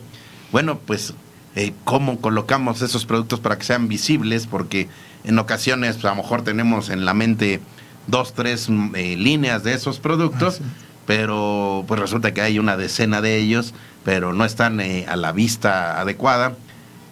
bueno, 0.54 0.80
pues 0.86 1.14
eh, 1.58 1.74
cómo 1.84 2.22
colocamos 2.22 2.82
esos 2.82 3.06
productos 3.06 3.42
para 3.42 3.58
que 3.58 3.66
sean 3.66 3.90
visibles, 3.90 4.48
porque 4.48 4.88
en 5.30 5.38
ocasiones 5.38 5.96
pues, 5.96 6.06
a 6.06 6.10
lo 6.10 6.24
mejor 6.24 6.42
tenemos 6.44 6.90
en 6.90 7.06
la 7.06 7.14
mente 7.14 7.62
dos, 8.08 8.34
tres 8.34 8.68
mm, 8.68 8.96
eh, 8.96 9.16
líneas 9.16 9.64
de 9.64 9.74
esos 9.74 10.00
productos, 10.00 10.60
ah, 10.62 10.66
pero 11.06 11.86
pues 11.88 12.00
resulta 12.00 12.34
que 12.34 12.42
hay 12.42 12.58
una 12.58 12.78
decena 12.78 13.22
de 13.22 13.38
ellos, 13.38 13.76
pero 14.04 14.34
no 14.34 14.44
están 14.44 14.80
eh, 14.80 15.06
a 15.08 15.16
la 15.16 15.32
vista 15.32 16.00
adecuada. 16.00 16.54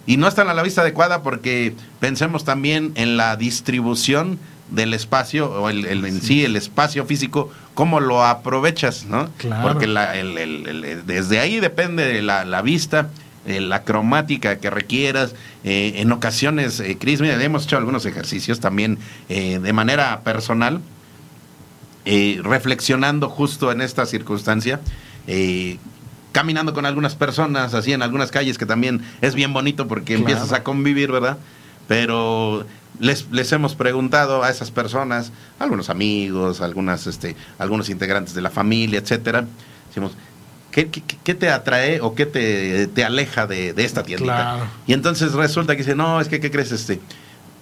Y 0.08 0.18
no 0.18 0.28
están 0.28 0.50
a 0.50 0.54
la 0.54 0.64
vista 0.64 0.82
adecuada 0.82 1.22
porque 1.22 1.76
pensemos 2.00 2.44
también 2.44 2.92
en 2.96 3.18
la 3.18 3.36
distribución 3.36 4.40
del 4.72 4.94
espacio, 4.94 5.52
o 5.52 5.70
el, 5.70 5.86
en 5.86 6.22
sí, 6.22 6.44
el 6.44 6.56
espacio 6.56 7.06
físico, 7.06 7.52
cómo 7.74 8.00
lo 8.00 8.24
aprovechas, 8.24 9.06
¿no? 9.06 9.30
Porque 9.62 9.86
la, 9.86 10.14
desde 11.06 11.40
ahí 11.40 11.60
depende 11.60 12.22
la, 12.22 12.46
la 12.46 12.62
vista 12.62 13.10
eh, 13.48 13.62
la 13.62 13.84
cromática 13.84 14.58
que 14.58 14.70
requieras. 14.70 15.34
Eh, 15.64 15.94
en 15.96 16.12
ocasiones, 16.12 16.82
eh, 16.82 16.98
Cris, 17.00 17.22
mira, 17.22 17.42
hemos 17.42 17.64
hecho 17.64 17.78
algunos 17.78 18.06
ejercicios 18.06 18.60
también 18.60 19.00
de 19.30 19.74
manera 19.74 20.22
personal, 20.22 20.82
reflexionando 22.06 23.30
justo 23.30 23.72
en 23.72 23.82
esta 23.82 24.06
circunstancia. 24.06 24.82
caminando 26.34 26.74
con 26.74 26.86
algunas 26.86 27.16
personas, 27.16 27.74
así 27.74 27.94
en 27.94 28.02
algunas 28.04 28.32
calles, 28.32 28.58
que 28.58 28.66
también 28.66 29.02
es 29.22 29.34
bien 29.34 29.54
bonito 29.54 29.88
porque 29.88 30.14
empiezas 30.14 30.52
a 30.52 30.62
convivir, 30.64 31.12
¿verdad? 31.12 31.38
Pero 31.88 32.66
les, 33.00 33.32
les, 33.32 33.52
hemos 33.54 33.76
preguntado 33.76 34.44
a 34.44 34.50
esas 34.50 34.72
personas, 34.72 35.32
algunos 35.58 35.90
amigos, 35.90 36.62
algunas, 36.62 37.08
este, 37.08 37.36
algunos 37.58 37.90
integrantes 37.90 38.36
de 38.36 38.42
la 38.42 38.52
familia, 38.52 39.00
etcétera, 39.00 39.46
decimos, 39.88 40.12
¿Qué, 40.86 41.34
te 41.34 41.50
atrae 41.50 42.02
o 42.02 42.14
qué 42.14 42.28
te, 42.28 43.04
aleja 43.04 43.48
de, 43.48 43.74
esta 43.78 44.04
tiendita? 44.04 44.70
Y 44.86 44.94
entonces 44.94 45.34
resulta 45.34 45.76
que 45.76 45.82
dice, 45.82 45.96
no, 45.96 46.22
es 46.22 46.28
que, 46.28 46.40
¿qué 46.40 46.52
crees? 46.52 46.72
Este, 46.72 47.00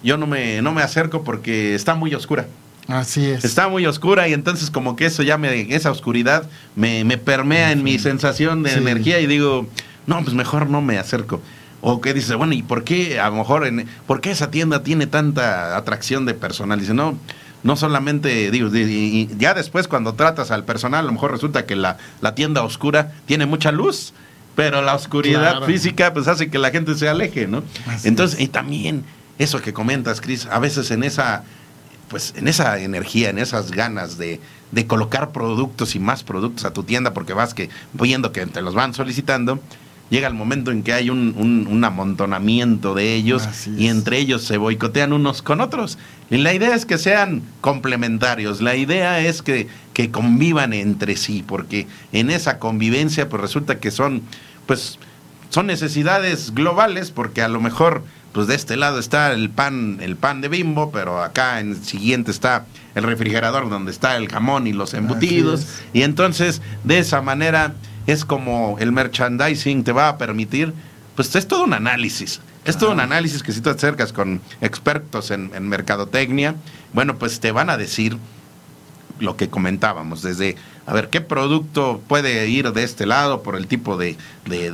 yo 0.02 0.18
no 0.18 0.26
me, 0.26 0.60
no 0.60 0.72
me 0.72 0.82
acerco 0.82 1.24
porque 1.24 1.74
está 1.74 1.94
muy 1.94 2.14
oscura. 2.14 2.46
Así 2.88 3.24
es. 3.24 3.42
Está 3.42 3.68
muy 3.68 3.86
oscura 3.86 4.28
y 4.28 4.34
entonces 4.34 4.70
como 4.70 4.96
que 4.96 5.06
eso 5.06 5.22
ya 5.22 5.38
me, 5.38 5.74
esa 5.74 5.90
oscuridad 5.90 6.46
me, 6.74 7.04
permea 7.16 7.72
en 7.72 7.82
mi 7.82 7.98
sensación 7.98 8.62
de 8.62 8.74
energía 8.74 9.18
y 9.18 9.26
digo, 9.26 9.66
no, 10.06 10.22
pues 10.22 10.34
mejor 10.34 10.68
no 10.68 10.82
me 10.82 10.98
acerco. 10.98 11.40
O 11.80 12.02
que 12.02 12.12
dice, 12.12 12.34
bueno, 12.34 12.52
¿y 12.52 12.62
por 12.62 12.84
qué 12.84 13.18
a 13.18 13.30
lo 13.30 13.36
mejor, 13.36 13.66
en, 13.66 13.88
por 14.06 14.20
qué 14.20 14.30
esa 14.30 14.50
tienda 14.50 14.82
tiene 14.82 15.06
tanta 15.06 15.74
atracción 15.74 16.26
de 16.26 16.34
personal? 16.34 16.78
Dice, 16.78 16.92
no, 16.92 17.18
no 17.66 17.74
solamente, 17.74 18.52
digo, 18.52 18.70
y 18.74 19.28
ya 19.38 19.52
después 19.52 19.88
cuando 19.88 20.14
tratas 20.14 20.52
al 20.52 20.64
personal, 20.64 21.00
a 21.00 21.06
lo 21.06 21.12
mejor 21.12 21.32
resulta 21.32 21.66
que 21.66 21.74
la, 21.74 21.98
tienda 22.36 22.62
oscura 22.62 23.12
tiene 23.26 23.44
mucha 23.44 23.72
luz, 23.72 24.14
pero 24.54 24.82
la 24.82 24.94
oscuridad 24.94 25.62
física 25.64 26.14
pues 26.14 26.28
hace 26.28 26.48
que 26.48 26.58
la 26.58 26.70
gente 26.70 26.94
se 26.94 27.08
aleje, 27.08 27.48
¿no? 27.48 27.64
Entonces, 28.04 28.40
y 28.40 28.46
también 28.46 29.04
eso 29.38 29.60
que 29.60 29.72
comentas, 29.72 30.20
Cris, 30.20 30.46
a 30.46 30.60
veces 30.60 30.92
en 30.92 31.02
esa, 31.02 31.42
pues 32.08 32.34
en 32.36 32.46
esa 32.46 32.78
energía, 32.78 33.30
en 33.30 33.38
esas 33.40 33.72
ganas 33.72 34.16
de, 34.16 34.40
de 34.70 34.86
colocar 34.86 35.32
productos 35.32 35.96
y 35.96 35.98
más 35.98 36.22
productos 36.22 36.64
a 36.64 36.72
tu 36.72 36.84
tienda, 36.84 37.14
porque 37.14 37.32
vas 37.32 37.52
que 37.52 37.68
viendo 37.94 38.30
que 38.30 38.46
te 38.46 38.62
los 38.62 38.74
van 38.74 38.94
solicitando, 38.94 39.58
llega 40.10 40.28
el 40.28 40.34
momento 40.34 40.70
en 40.70 40.82
que 40.82 40.92
hay 40.92 41.10
un, 41.10 41.82
amontonamiento 41.84 42.94
de 42.94 43.14
ellos 43.14 43.48
y 43.76 43.88
entre 43.88 44.18
ellos 44.18 44.42
se 44.42 44.56
boicotean 44.56 45.12
unos 45.12 45.42
con 45.42 45.60
otros. 45.60 45.98
Y 46.30 46.38
la 46.38 46.54
idea 46.54 46.74
es 46.74 46.86
que 46.86 46.98
sean 46.98 47.42
complementarios, 47.60 48.60
la 48.60 48.76
idea 48.76 49.20
es 49.20 49.42
que, 49.42 49.68
que 49.92 50.10
convivan 50.10 50.72
entre 50.72 51.16
sí, 51.16 51.44
porque 51.46 51.86
en 52.12 52.30
esa 52.30 52.58
convivencia 52.58 53.28
pues 53.28 53.40
resulta 53.40 53.78
que 53.78 53.90
son, 53.90 54.22
pues, 54.66 54.98
son 55.50 55.66
necesidades 55.66 56.52
globales, 56.54 57.10
porque 57.10 57.42
a 57.42 57.48
lo 57.48 57.60
mejor 57.60 58.02
pues 58.32 58.48
de 58.48 58.54
este 58.54 58.76
lado 58.76 58.98
está 58.98 59.32
el 59.32 59.48
pan, 59.48 59.96
el 60.02 60.14
pan 60.14 60.42
de 60.42 60.48
bimbo, 60.48 60.90
pero 60.90 61.22
acá 61.22 61.58
en 61.58 61.70
el 61.70 61.82
siguiente 61.82 62.30
está 62.30 62.66
el 62.94 63.02
refrigerador 63.02 63.70
donde 63.70 63.90
está 63.90 64.16
el 64.18 64.28
jamón 64.28 64.66
y 64.66 64.74
los 64.74 64.92
embutidos. 64.92 65.66
Y 65.94 66.02
entonces, 66.02 66.60
de 66.84 66.98
esa 66.98 67.22
manera, 67.22 67.72
es 68.06 68.24
como 68.24 68.76
el 68.78 68.92
merchandising 68.92 69.84
te 69.84 69.92
va 69.92 70.08
a 70.08 70.18
permitir, 70.18 70.72
pues 71.14 71.34
es 71.34 71.48
todo 71.48 71.64
un 71.64 71.74
análisis. 71.74 72.40
Es 72.64 72.76
todo 72.78 72.90
un 72.90 73.00
análisis 73.00 73.42
que 73.42 73.52
si 73.52 73.60
tú 73.60 73.70
te 73.70 73.76
acercas 73.76 74.12
con 74.12 74.40
expertos 74.60 75.30
en, 75.30 75.68
mercadotecnia, 75.68 76.56
bueno, 76.92 77.16
pues 77.16 77.38
te 77.38 77.52
van 77.52 77.70
a 77.70 77.76
decir 77.76 78.16
lo 79.20 79.36
que 79.36 79.48
comentábamos, 79.48 80.20
desde, 80.22 80.56
a 80.84 80.92
ver, 80.92 81.08
¿qué 81.08 81.20
producto 81.20 82.02
puede 82.06 82.48
ir 82.48 82.72
de 82.72 82.82
este 82.82 83.06
lado 83.06 83.42
por 83.42 83.56
el 83.56 83.66
tipo 83.66 83.96
de, 83.96 84.16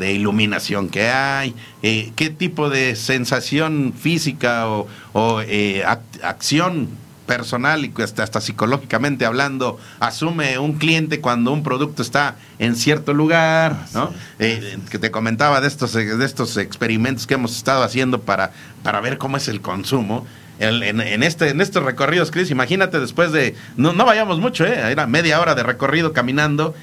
iluminación 0.00 0.88
que 0.88 1.10
hay? 1.10 1.54
Eh, 1.82 2.12
¿Qué 2.16 2.30
tipo 2.30 2.70
de 2.70 2.96
sensación 2.96 3.92
física 3.96 4.68
o, 4.68 5.42
eh, 5.42 5.84
acción 6.22 6.88
personal 7.26 7.84
y 7.84 7.92
hasta, 8.02 8.22
hasta, 8.22 8.40
psicológicamente 8.40 9.24
hablando, 9.24 9.78
asume 10.00 10.58
un 10.58 10.74
cliente 10.74 11.20
cuando 11.20 11.52
un 11.52 11.62
producto 11.62 12.02
está 12.02 12.36
en 12.58 12.76
cierto 12.76 13.14
lugar, 13.14 13.86
¿no? 13.94 14.12
Eh, 14.38 14.78
que 14.90 14.98
te 14.98 15.10
comentaba 15.10 15.60
de 15.60 15.68
estos, 15.68 15.92
de 15.92 16.24
estos 16.24 16.56
experimentos 16.56 17.26
que 17.26 17.34
hemos 17.34 17.56
estado 17.56 17.82
haciendo 17.82 18.20
para, 18.20 18.52
para 18.82 19.00
ver 19.00 19.18
cómo 19.18 19.36
es 19.36 19.48
el 19.48 19.60
consumo. 19.60 20.26
en, 20.58 21.22
este, 21.22 21.48
en 21.48 21.60
estos 21.60 21.82
recorridos, 21.82 22.30
Chris, 22.30 22.50
imagínate 22.50 23.00
después 23.00 23.32
de, 23.32 23.56
no, 23.76 23.92
no 23.92 24.04
vayamos 24.04 24.38
mucho, 24.38 24.64
¿eh? 24.64 24.90
era 24.90 25.06
media 25.06 25.40
hora 25.40 25.54
de 25.54 25.62
recorrido 25.62 26.12
caminando 26.12 26.74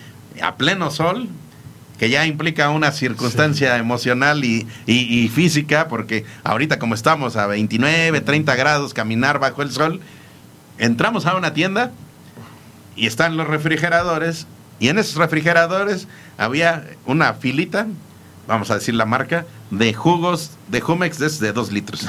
a 0.41 0.55
pleno 0.55 0.91
sol, 0.91 1.27
que 1.97 2.09
ya 2.09 2.25
implica 2.25 2.69
una 2.69 2.91
circunstancia 2.91 3.77
emocional 3.77 4.45
y, 4.45 4.65
y, 4.85 5.23
y, 5.23 5.27
física, 5.27 5.89
porque 5.89 6.25
ahorita 6.45 6.79
como 6.79 6.95
estamos 6.95 7.35
a 7.35 7.45
29, 7.45 8.21
30 8.21 8.55
grados, 8.55 8.93
caminar 8.93 9.39
bajo 9.39 9.61
el 9.61 9.71
sol, 9.71 9.99
entramos 10.79 11.25
a 11.25 11.35
una 11.35 11.53
tienda 11.53 11.91
y 12.95 13.05
están 13.05 13.37
los 13.37 13.47
refrigeradores, 13.47 14.47
y 14.79 14.89
en 14.89 14.97
esos 14.97 15.15
refrigeradores 15.15 16.07
había 16.37 16.85
una 17.05 17.33
filita, 17.33 17.87
vamos 18.47 18.71
a 18.71 18.75
decir 18.75 18.95
la 18.95 19.05
marca, 19.05 19.45
de 19.69 19.93
jugos 19.93 20.51
de 20.67 20.81
Jumex 20.81 21.19
de, 21.19 21.29
de 21.29 21.53
dos 21.53 21.71
litros. 21.71 22.07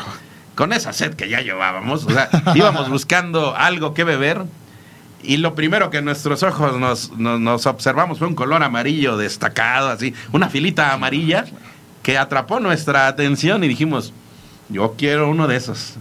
Con 0.55 0.73
esa 0.73 0.93
sed 0.93 1.15
que 1.15 1.29
ya 1.29 1.41
llevábamos, 1.41 2.05
o 2.07 2.11
sea, 2.11 2.31
íbamos 2.55 2.89
buscando 2.91 3.55
algo 3.55 3.93
que 3.93 4.05
beber 4.05 4.47
y 5.23 5.37
lo 5.37 5.55
primero 5.55 5.91
que 5.91 6.01
nuestros 6.01 6.43
ojos 6.43 6.79
nos, 6.79 7.13
nos, 7.19 7.67
observamos 7.67 8.19
fue 8.19 8.29
un 8.29 8.35
color 8.35 8.63
amarillo 8.63 9.17
destacado, 9.17 9.91
así, 9.91 10.15
una 10.33 10.49
filita 10.49 10.93
amarilla 10.93 11.45
que 12.03 12.17
atrapó 12.17 12.61
nuestra 12.61 13.07
atención 13.07 13.63
y 13.63 13.69
dijimos, 13.69 14.13
yo 14.71 14.95
quiero 14.97 15.29
uno 15.29 15.47
de 15.47 15.57
esos. 15.57 15.95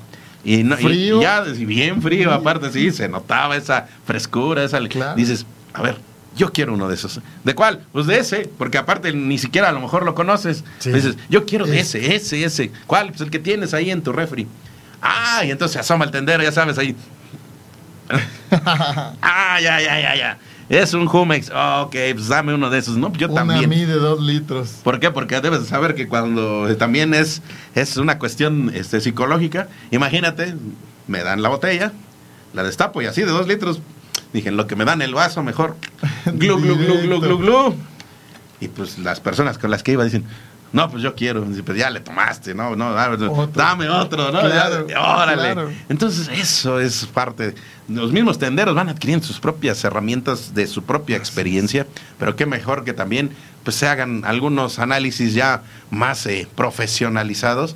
Y, 0.44 0.64
no, 0.64 0.80
y 0.80 1.20
ya 1.22 1.42
bien 1.42 2.02
frío, 2.02 2.32
aparte, 2.32 2.72
sí, 2.72 2.92
se 2.92 3.10
notaba 3.10 3.58
esa 3.58 3.88
frescura, 4.06 4.64
esa... 4.64 4.80
Dices, 5.16 5.46
a 5.74 5.82
ver, 5.82 5.98
yo 6.36 6.52
quiero 6.52 6.74
uno 6.74 6.88
de 6.88 6.96
esos. 6.96 7.20
¿De 7.44 7.54
cuál? 7.54 7.82
Pues 7.92 8.08
de 8.08 8.20
ese, 8.20 8.50
porque 8.58 8.78
aparte 8.78 9.12
ni 9.12 9.38
siquiera 9.38 9.70
a 9.70 9.72
lo 9.72 9.82
mejor 9.82 10.04
lo 10.06 10.16
conoces. 10.16 10.64
Dices, 10.84 11.18
yo 11.30 11.46
quiero 11.46 11.66
de 11.66 11.80
ese, 11.80 12.16
ese, 12.16 12.44
ese. 12.44 12.72
¿Cuál? 12.88 13.10
Pues 13.10 13.22
el 13.22 13.30
que 13.30 13.40
tienes 13.40 13.74
ahí 13.74 13.92
en 13.92 14.02
tu 14.02 14.14
refri. 14.14 14.48
Ah, 15.02 15.44
y 15.46 15.52
entonces 15.52 15.78
asoma 15.78 16.06
el 16.06 16.12
tendero, 16.12 16.42
ya 16.42 16.52
sabes, 16.52 16.78
ahí. 16.78 16.96
ah, 18.52 19.60
ya, 19.62 19.82
ya, 19.82 20.02
ya, 20.02 20.16
ya. 20.16 20.38
Es 20.70 20.94
un 20.94 21.08
Jumex. 21.08 21.50
ok, 21.50 21.96
pues 22.14 22.28
dame 22.28 22.54
uno 22.54 22.70
de 22.70 22.78
esos. 22.78 22.96
No, 22.96 23.12
yo 23.14 23.30
también. 23.30 23.60
Una 23.60 23.68
mí 23.68 23.86
de 23.86 23.96
dos 23.96 24.22
litros. 24.22 24.80
¿Por 24.84 25.00
qué? 25.00 25.10
Porque 25.10 25.42
debes 25.42 25.66
saber 25.66 25.96
que 25.96 26.08
cuando 26.08 26.74
también 26.78 27.16
es, 27.16 27.42
es 27.74 27.98
una 27.98 28.20
cuestión 28.20 28.72
este, 28.76 29.02
psicológica. 29.02 29.68
Imagínate, 29.90 30.56
me 31.08 31.24
dan 31.24 31.42
la 31.42 31.50
botella, 31.50 31.92
la 32.54 32.64
destapo 32.64 33.02
y 33.02 33.08
así 33.08 33.22
de 33.22 33.32
dos 33.32 33.48
litros. 33.48 33.82
Dije, 34.32 34.52
lo 34.52 34.68
que 34.68 34.76
me 34.76 34.86
dan 34.86 35.02
el 35.02 35.16
vaso, 35.16 35.42
mejor. 35.42 35.76
Glu, 36.26 36.60
glu, 36.60 36.78
glu, 36.78 37.02
glu, 37.02 37.20
glu, 37.20 37.38
glu. 37.40 37.76
Y 38.62 38.68
pues 38.68 39.00
las 39.00 39.20
personas 39.20 39.58
con 39.58 39.72
las 39.72 39.82
que 39.82 39.94
iba 39.94 40.04
dicen, 40.04 40.26
no, 40.72 40.90
pues 40.90 41.02
yo 41.02 41.16
quiero. 41.16 41.44
Pues 41.44 41.78
ya 41.78 41.90
le 41.90 42.00
tomaste, 42.00 42.54
no, 42.54 42.76
no, 42.76 42.94
dame 42.94 43.90
otro, 43.90 44.32
¿no? 44.32 44.40
órale. 44.40 45.76
Entonces, 45.90 46.30
eso 46.30 46.80
es 46.80 47.06
parte. 47.08 47.56
Los 47.88 48.12
mismos 48.12 48.38
tenderos 48.38 48.76
van 48.76 48.90
adquiriendo 48.90 49.26
sus 49.26 49.40
propias 49.40 49.84
herramientas 49.84 50.54
de 50.54 50.68
su 50.68 50.84
propia 50.84 51.18
experiencia, 51.18 51.88
pero 52.20 52.36
qué 52.36 52.46
mejor 52.46 52.84
que 52.84 52.94
también 52.94 53.32
pues 53.64 53.76
se 53.78 53.88
hagan 53.88 54.24
algunos 54.26 54.80
análisis 54.80 55.34
ya 55.34 55.64
más 55.90 56.26
eh, 56.28 56.48
profesionalizados 56.56 57.76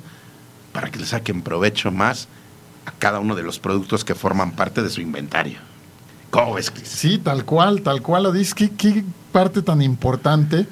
para 0.72 0.90
que 0.90 0.98
le 0.98 1.06
saquen 1.06 1.42
provecho 1.42 1.90
más 1.90 2.28
a 2.86 2.92
cada 2.92 3.18
uno 3.18 3.34
de 3.34 3.42
los 3.42 3.58
productos 3.58 4.04
que 4.04 4.14
forman 4.14 4.52
parte 4.52 4.82
de 4.82 4.90
su 4.90 5.00
inventario. 5.00 5.58
¿Cómo 6.30 6.58
es? 6.58 6.72
Sí, 6.84 7.18
tal 7.18 7.44
cual, 7.44 7.82
tal 7.82 8.02
cual 8.02 8.24
lo 8.24 8.32
dices. 8.32 8.54
¿Qué, 8.54 8.70
qué 8.70 9.04
parte 9.32 9.62
tan 9.62 9.82
importante? 9.82 10.66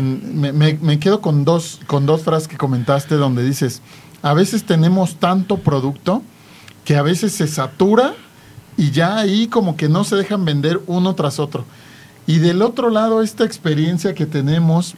Me, 0.00 0.98
quedo 0.98 1.20
con 1.20 1.44
dos, 1.44 1.80
con 1.86 2.06
dos 2.06 2.22
frases 2.22 2.48
que 2.48 2.56
comentaste 2.56 3.16
donde 3.16 3.44
dices, 3.44 3.82
a 4.22 4.32
veces 4.32 4.64
tenemos 4.64 5.16
tanto 5.16 5.58
producto 5.58 6.22
que 6.84 6.96
a 6.96 7.02
veces 7.02 7.32
se 7.32 7.46
satura 7.48 8.14
y 8.76 8.90
ya 8.90 9.18
ahí 9.18 9.48
como 9.48 9.76
que 9.76 9.88
no 9.88 10.04
se 10.04 10.16
dejan 10.16 10.44
vender 10.44 10.80
uno 10.86 11.14
tras 11.14 11.38
otro. 11.38 11.64
Y 12.26 12.38
del 12.38 12.62
otro 12.62 12.88
lado, 12.88 13.22
esta 13.22 13.44
experiencia 13.44 14.14
que 14.14 14.26
tenemos 14.26 14.94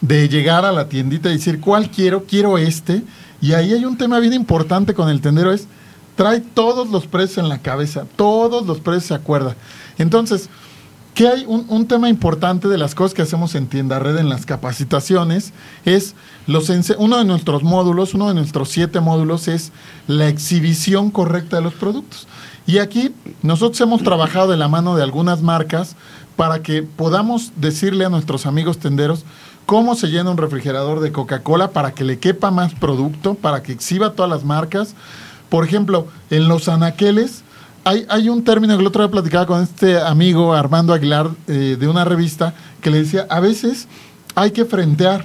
de 0.00 0.28
llegar 0.28 0.64
a 0.64 0.72
la 0.72 0.88
tiendita 0.88 1.28
y 1.28 1.34
decir, 1.34 1.60
¿cuál 1.60 1.90
quiero? 1.90 2.24
Quiero 2.24 2.58
este. 2.58 3.02
Y 3.40 3.52
ahí 3.52 3.72
hay 3.72 3.84
un 3.84 3.96
tema 3.98 4.18
bien 4.18 4.32
importante 4.32 4.94
con 4.94 5.08
el 5.08 5.20
tendero, 5.20 5.52
es, 5.52 5.68
trae 6.16 6.40
todos 6.40 6.88
los 6.88 7.06
precios 7.06 7.38
en 7.38 7.48
la 7.48 7.58
cabeza, 7.58 8.04
todos 8.16 8.66
los 8.66 8.80
precios 8.80 9.04
se 9.04 9.14
acuerda. 9.14 9.54
Entonces, 9.98 10.48
que 11.18 11.26
hay 11.26 11.44
un, 11.48 11.88
tema 11.88 12.08
importante 12.08 12.68
de 12.68 12.78
las 12.78 12.94
cosas 12.94 13.12
que 13.12 13.22
hacemos 13.22 13.56
en 13.56 13.66
Tienda 13.66 13.98
Red 13.98 14.18
en 14.18 14.28
las 14.28 14.46
capacitaciones, 14.46 15.52
es 15.84 16.14
los 16.46 16.70
uno 16.96 17.18
de 17.18 17.24
nuestros 17.24 17.64
módulos, 17.64 18.14
uno 18.14 18.28
de 18.28 18.34
nuestros 18.34 18.68
siete 18.68 19.00
módulos 19.00 19.48
es 19.48 19.72
la 20.06 20.28
exhibición 20.28 21.10
correcta 21.10 21.56
de 21.56 21.62
los 21.62 21.74
productos. 21.74 22.28
Y 22.68 22.78
aquí 22.78 23.12
nosotros 23.42 23.80
hemos 23.80 24.04
trabajado 24.04 24.46
de 24.52 24.58
la 24.58 24.68
mano 24.68 24.94
de 24.94 25.02
algunas 25.02 25.42
marcas 25.42 25.96
para 26.36 26.62
que 26.62 26.84
podamos 26.84 27.50
decirle 27.56 28.04
a 28.04 28.10
nuestros 28.10 28.46
amigos 28.46 28.78
tenderos 28.78 29.24
cómo 29.66 29.96
se 29.96 30.06
llena 30.06 30.30
un 30.30 30.36
refrigerador 30.36 31.00
de 31.00 31.10
Coca-Cola 31.10 31.72
para 31.72 31.94
que 31.94 32.04
le 32.04 32.20
quepa 32.20 32.52
más 32.52 32.74
producto, 32.74 33.34
para 33.34 33.64
que 33.64 33.72
exhiba 33.72 34.12
todas 34.12 34.30
las 34.30 34.44
marcas. 34.44 34.94
Por 35.48 35.64
ejemplo, 35.64 36.06
en 36.30 36.46
los 36.46 36.68
anaqueles, 36.68 37.42
hay, 37.88 38.28
un 38.28 38.44
término 38.44 38.74
que 38.76 38.80
el 38.80 38.86
otro 38.86 39.02
día 39.02 39.10
platicaba 39.10 39.46
con 39.46 39.62
este 39.62 39.98
amigo 39.98 40.52
Armando 40.52 40.92
Aguilar 40.92 41.30
eh, 41.46 41.76
de 41.78 41.88
una 41.88 42.04
revista 42.04 42.54
que 42.80 42.90
le 42.90 42.98
decía, 42.98 43.26
a 43.30 43.40
veces 43.40 43.88
hay 44.34 44.50
que 44.50 44.64
frentear. 44.64 45.24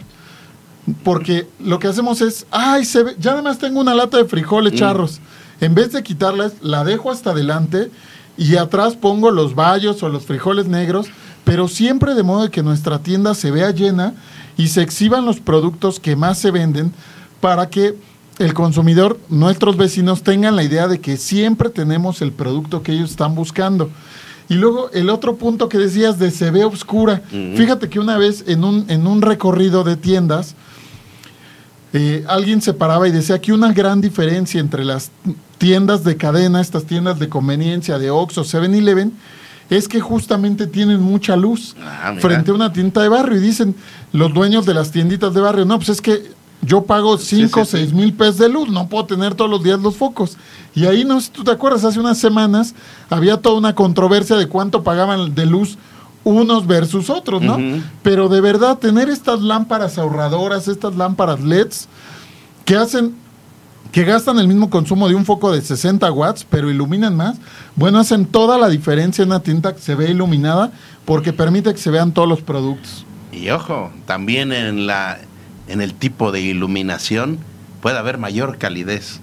Porque 1.04 1.48
lo 1.60 1.80
que 1.80 1.88
hacemos 1.88 2.20
es, 2.22 2.46
ay, 2.52 2.84
se 2.84 3.04
ve, 3.04 3.16
ya 3.18 3.32
además 3.32 3.58
tengo 3.58 3.80
una 3.80 3.96
lata 3.96 4.18
de 4.18 4.26
frijoles 4.26 4.74
mm. 4.74 4.76
charros. 4.76 5.20
En 5.62 5.76
vez 5.76 5.92
de 5.94 6.04
quitarlas, 6.04 6.54
la 6.62 6.84
dejo 6.84 7.10
hasta 7.10 7.32
adelante 7.32 7.90
y 8.38 8.56
atrás 8.58 8.96
pongo 8.96 9.32
los 9.32 9.56
bayos 9.56 10.04
o 10.04 10.10
los 10.10 10.26
frijoles 10.26 10.68
negros, 10.68 11.08
pero 11.46 11.68
siempre 11.68 12.16
de 12.16 12.24
modo 12.24 12.50
que 12.50 12.64
nuestra 12.64 13.00
tienda 13.00 13.34
se 13.34 13.52
vea 13.52 13.72
llena 13.72 14.14
y 14.58 14.68
se 14.68 14.82
exhiban 14.82 15.26
los 15.26 15.40
productos 15.40 16.00
que 16.00 16.16
más 16.16 16.38
se 16.38 16.52
venden 16.52 16.94
para 17.40 17.70
que 17.70 17.96
el 18.40 18.54
consumidor, 18.54 19.20
nuestros 19.30 19.78
vecinos 19.78 20.24
tengan 20.24 20.56
la 20.56 20.64
idea 20.64 20.88
de 20.88 21.00
que 21.00 21.18
siempre 21.18 21.70
tenemos 21.70 22.22
el 22.22 22.32
producto 22.32 22.82
que 22.82 22.94
ellos 22.94 23.12
están 23.12 23.36
buscando. 23.36 23.90
Y 24.50 24.56
luego 24.56 24.90
el 24.92 25.10
otro 25.10 25.36
punto 25.36 25.70
que 25.70 25.78
decías 25.78 26.20
de 26.20 26.32
se 26.32 26.52
ve 26.52 26.66
oscura. 26.66 27.22
Fíjate 27.30 27.90
que 27.90 28.00
una 28.00 28.18
vez 28.18 28.44
en 28.48 28.64
un, 28.64 28.86
en 28.90 29.08
un 29.08 29.22
recorrido 29.22 29.84
de 29.84 29.96
tiendas, 29.96 30.56
eh, 31.94 32.26
alguien 32.28 32.62
se 32.62 32.74
paraba 32.74 33.08
y 33.08 33.12
decía 33.12 33.40
que 33.40 33.54
una 33.54 33.72
gran 33.72 34.02
diferencia 34.02 34.60
entre 34.60 34.84
las 34.84 35.12
tiendas 35.60 36.04
de 36.04 36.18
cadena, 36.18 36.60
estas 36.60 36.86
tiendas 36.86 37.20
de 37.20 37.30
conveniencia 37.30 38.00
de 38.00 38.10
Oxxo, 38.10 38.44
7-Eleven, 38.44 39.14
es 39.70 39.88
que 39.88 40.02
justamente 40.02 40.68
tienen 40.68 41.02
mucha 41.02 41.36
luz 41.36 41.76
ah, 41.82 42.16
frente 42.20 42.52
a 42.52 42.54
una 42.54 42.74
tienda 42.74 43.02
de 43.02 43.10
barrio. 43.10 43.38
Y 43.38 43.42
dicen 43.42 43.76
los 44.12 44.34
dueños 44.34 44.66
de 44.66 44.74
las 44.74 44.92
tienditas 44.92 45.34
de 45.34 45.42
barrio, 45.42 45.66
no, 45.66 45.78
pues 45.78 45.90
es 45.90 46.02
que 46.02 46.32
yo 46.66 46.84
pago 46.84 47.18
5 47.18 47.62
o 47.62 47.66
6 47.66 47.94
mil 47.94 48.14
pesos 48.14 48.38
de 48.38 48.50
luz, 48.50 48.70
no 48.70 48.88
puedo 48.88 49.06
tener 49.06 49.36
todos 49.36 49.50
los 49.50 49.64
días 49.64 49.80
los 49.80 49.98
focos. 49.98 50.38
Y 50.74 50.86
ahí, 50.86 51.04
no 51.04 51.20
sé 51.20 51.28
si 51.28 51.32
tú 51.34 51.44
te 51.44 51.52
acuerdas, 51.52 51.84
hace 51.84 52.00
unas 52.00 52.18
semanas 52.18 52.74
había 53.10 53.38
toda 53.38 53.58
una 53.58 53.76
controversia 53.76 54.36
de 54.36 54.48
cuánto 54.48 54.84
pagaban 54.84 55.36
de 55.36 55.46
luz 55.46 55.78
unos 56.24 56.66
versus 56.66 57.10
otros, 57.10 57.42
¿no? 57.42 57.58
Pero 58.02 58.30
de 58.30 58.42
verdad, 58.42 58.78
tener 58.78 59.10
estas 59.10 59.42
lámparas 59.42 59.98
ahorradoras, 59.98 60.68
estas 60.68 60.96
lámparas 60.96 61.42
LEDs, 61.42 61.90
que 62.64 62.78
hacen, 62.78 63.14
que 63.92 64.06
gastan 64.06 64.40
el 64.40 64.48
mismo 64.48 64.70
consumo 64.70 65.10
de 65.10 65.16
un 65.16 65.26
foco 65.26 65.52
de 65.52 65.62
60 65.62 66.10
watts, 66.12 66.48
pero 66.50 66.72
iluminan 66.72 67.16
más, 67.16 67.38
bueno, 67.76 68.00
hacen 68.00 68.26
toda 68.26 68.58
la 68.58 68.70
diferencia 68.70 69.24
en 69.24 69.30
una 69.30 69.42
tinta 69.42 69.76
que 69.76 69.82
se 69.82 69.96
ve 69.96 70.12
iluminada 70.12 70.72
porque 71.04 71.34
permite 71.34 71.74
que 71.74 71.80
se 71.80 71.92
vean 71.92 72.14
todos 72.14 72.30
los 72.30 72.42
productos. 72.42 73.06
Y 73.34 73.50
ojo, 73.50 73.92
también 74.06 74.54
en 74.54 74.88
la 74.88 75.20
en 75.68 75.82
el 75.82 75.94
tipo 75.94 76.32
de 76.32 76.42
iluminación 76.42 77.40
puede 77.82 77.98
haber 77.98 78.18
mayor 78.18 78.58
calidez. 78.58 79.20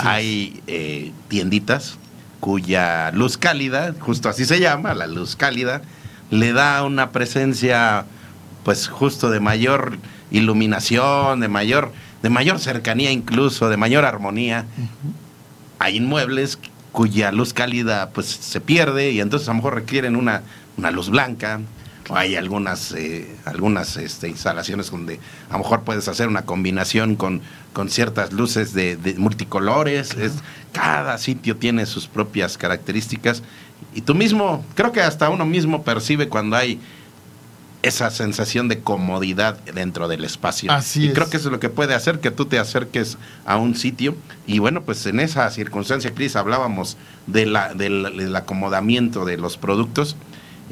Hay 0.00 0.62
eh, 0.66 1.12
tienditas 1.28 1.98
cuya 2.40 3.10
luz 3.12 3.38
cálida, 3.38 3.94
justo 4.00 4.28
así 4.28 4.44
se 4.44 4.60
llama, 4.60 4.94
la 4.94 5.06
luz 5.06 5.36
cálida, 5.36 5.82
le 6.30 6.52
da 6.52 6.82
una 6.82 7.10
presencia 7.10 8.04
pues 8.64 8.88
justo 8.88 9.30
de 9.30 9.40
mayor 9.40 9.98
iluminación, 10.30 11.40
de 11.40 11.48
mayor, 11.48 11.92
de 12.22 12.30
mayor 12.30 12.58
cercanía 12.58 13.10
incluso, 13.10 13.68
de 13.68 13.76
mayor 13.76 14.04
armonía. 14.04 14.66
Hay 15.78 15.96
inmuebles 15.96 16.58
cuya 16.90 17.32
luz 17.32 17.52
cálida 17.52 18.10
pues 18.10 18.26
se 18.26 18.60
pierde 18.60 19.10
y 19.10 19.20
entonces 19.20 19.48
a 19.48 19.52
lo 19.52 19.56
mejor 19.56 19.74
requieren 19.74 20.16
una, 20.16 20.42
una 20.76 20.90
luz 20.90 21.10
blanca, 21.10 21.60
hay 22.10 22.36
algunas, 22.36 22.92
eh, 22.92 23.34
algunas 23.44 23.96
este, 23.96 24.28
instalaciones 24.28 24.90
donde 24.90 25.20
a 25.48 25.52
lo 25.52 25.58
mejor 25.58 25.82
puedes 25.82 26.08
hacer 26.08 26.28
una 26.28 26.42
combinación 26.42 27.16
con, 27.16 27.40
con 27.72 27.88
ciertas 27.88 28.32
luces 28.32 28.72
de, 28.72 28.96
multicolores. 29.18 30.14
Es, 30.14 30.32
cada 30.72 31.18
sitio 31.18 31.56
tiene 31.56 31.86
sus 31.86 32.06
propias 32.06 32.58
características. 32.58 33.42
Y 33.94 34.02
tú 34.02 34.14
mismo, 34.14 34.64
creo 34.74 34.92
que 34.92 35.00
hasta 35.00 35.28
uno 35.30 35.44
mismo 35.44 35.82
percibe 35.82 36.28
cuando 36.28 36.56
hay 36.56 36.80
esa 37.82 38.10
sensación 38.10 38.68
de 38.68 38.80
comodidad 38.80 39.58
dentro 39.74 40.06
del 40.06 40.24
espacio. 40.24 40.70
Así 40.70 41.06
y 41.06 41.12
creo 41.12 41.28
que 41.28 41.36
eso 41.36 41.48
es 41.48 41.52
lo 41.52 41.58
que 41.58 41.68
puede 41.68 41.94
hacer 41.94 42.20
que 42.20 42.30
tú 42.30 42.46
te 42.46 42.58
acerques 42.58 43.18
a 43.44 43.56
un 43.56 43.74
sitio. 43.74 44.16
Y 44.46 44.60
bueno, 44.60 44.82
pues 44.82 45.04
en 45.06 45.18
esa 45.18 45.50
circunstancia, 45.50 46.14
Cris, 46.14 46.36
hablábamos 46.36 46.96
de 47.26 47.46
la, 47.46 47.74
del 47.74 48.34
acomodamiento 48.36 49.24
de 49.24 49.36
los 49.36 49.56
productos 49.56 50.16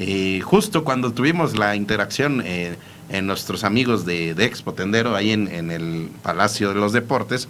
eh, 0.01 0.41
justo 0.41 0.83
cuando 0.83 1.11
tuvimos 1.13 1.57
la 1.57 1.75
interacción 1.75 2.41
eh, 2.43 2.75
en 3.09 3.27
nuestros 3.27 3.63
amigos 3.63 4.05
de, 4.05 4.33
de 4.33 4.45
Expo 4.45 4.73
Tendero, 4.73 5.15
ahí 5.15 5.31
en, 5.31 5.47
en 5.47 5.69
el 5.69 6.09
Palacio 6.23 6.69
de 6.69 6.75
los 6.75 6.91
Deportes, 6.91 7.47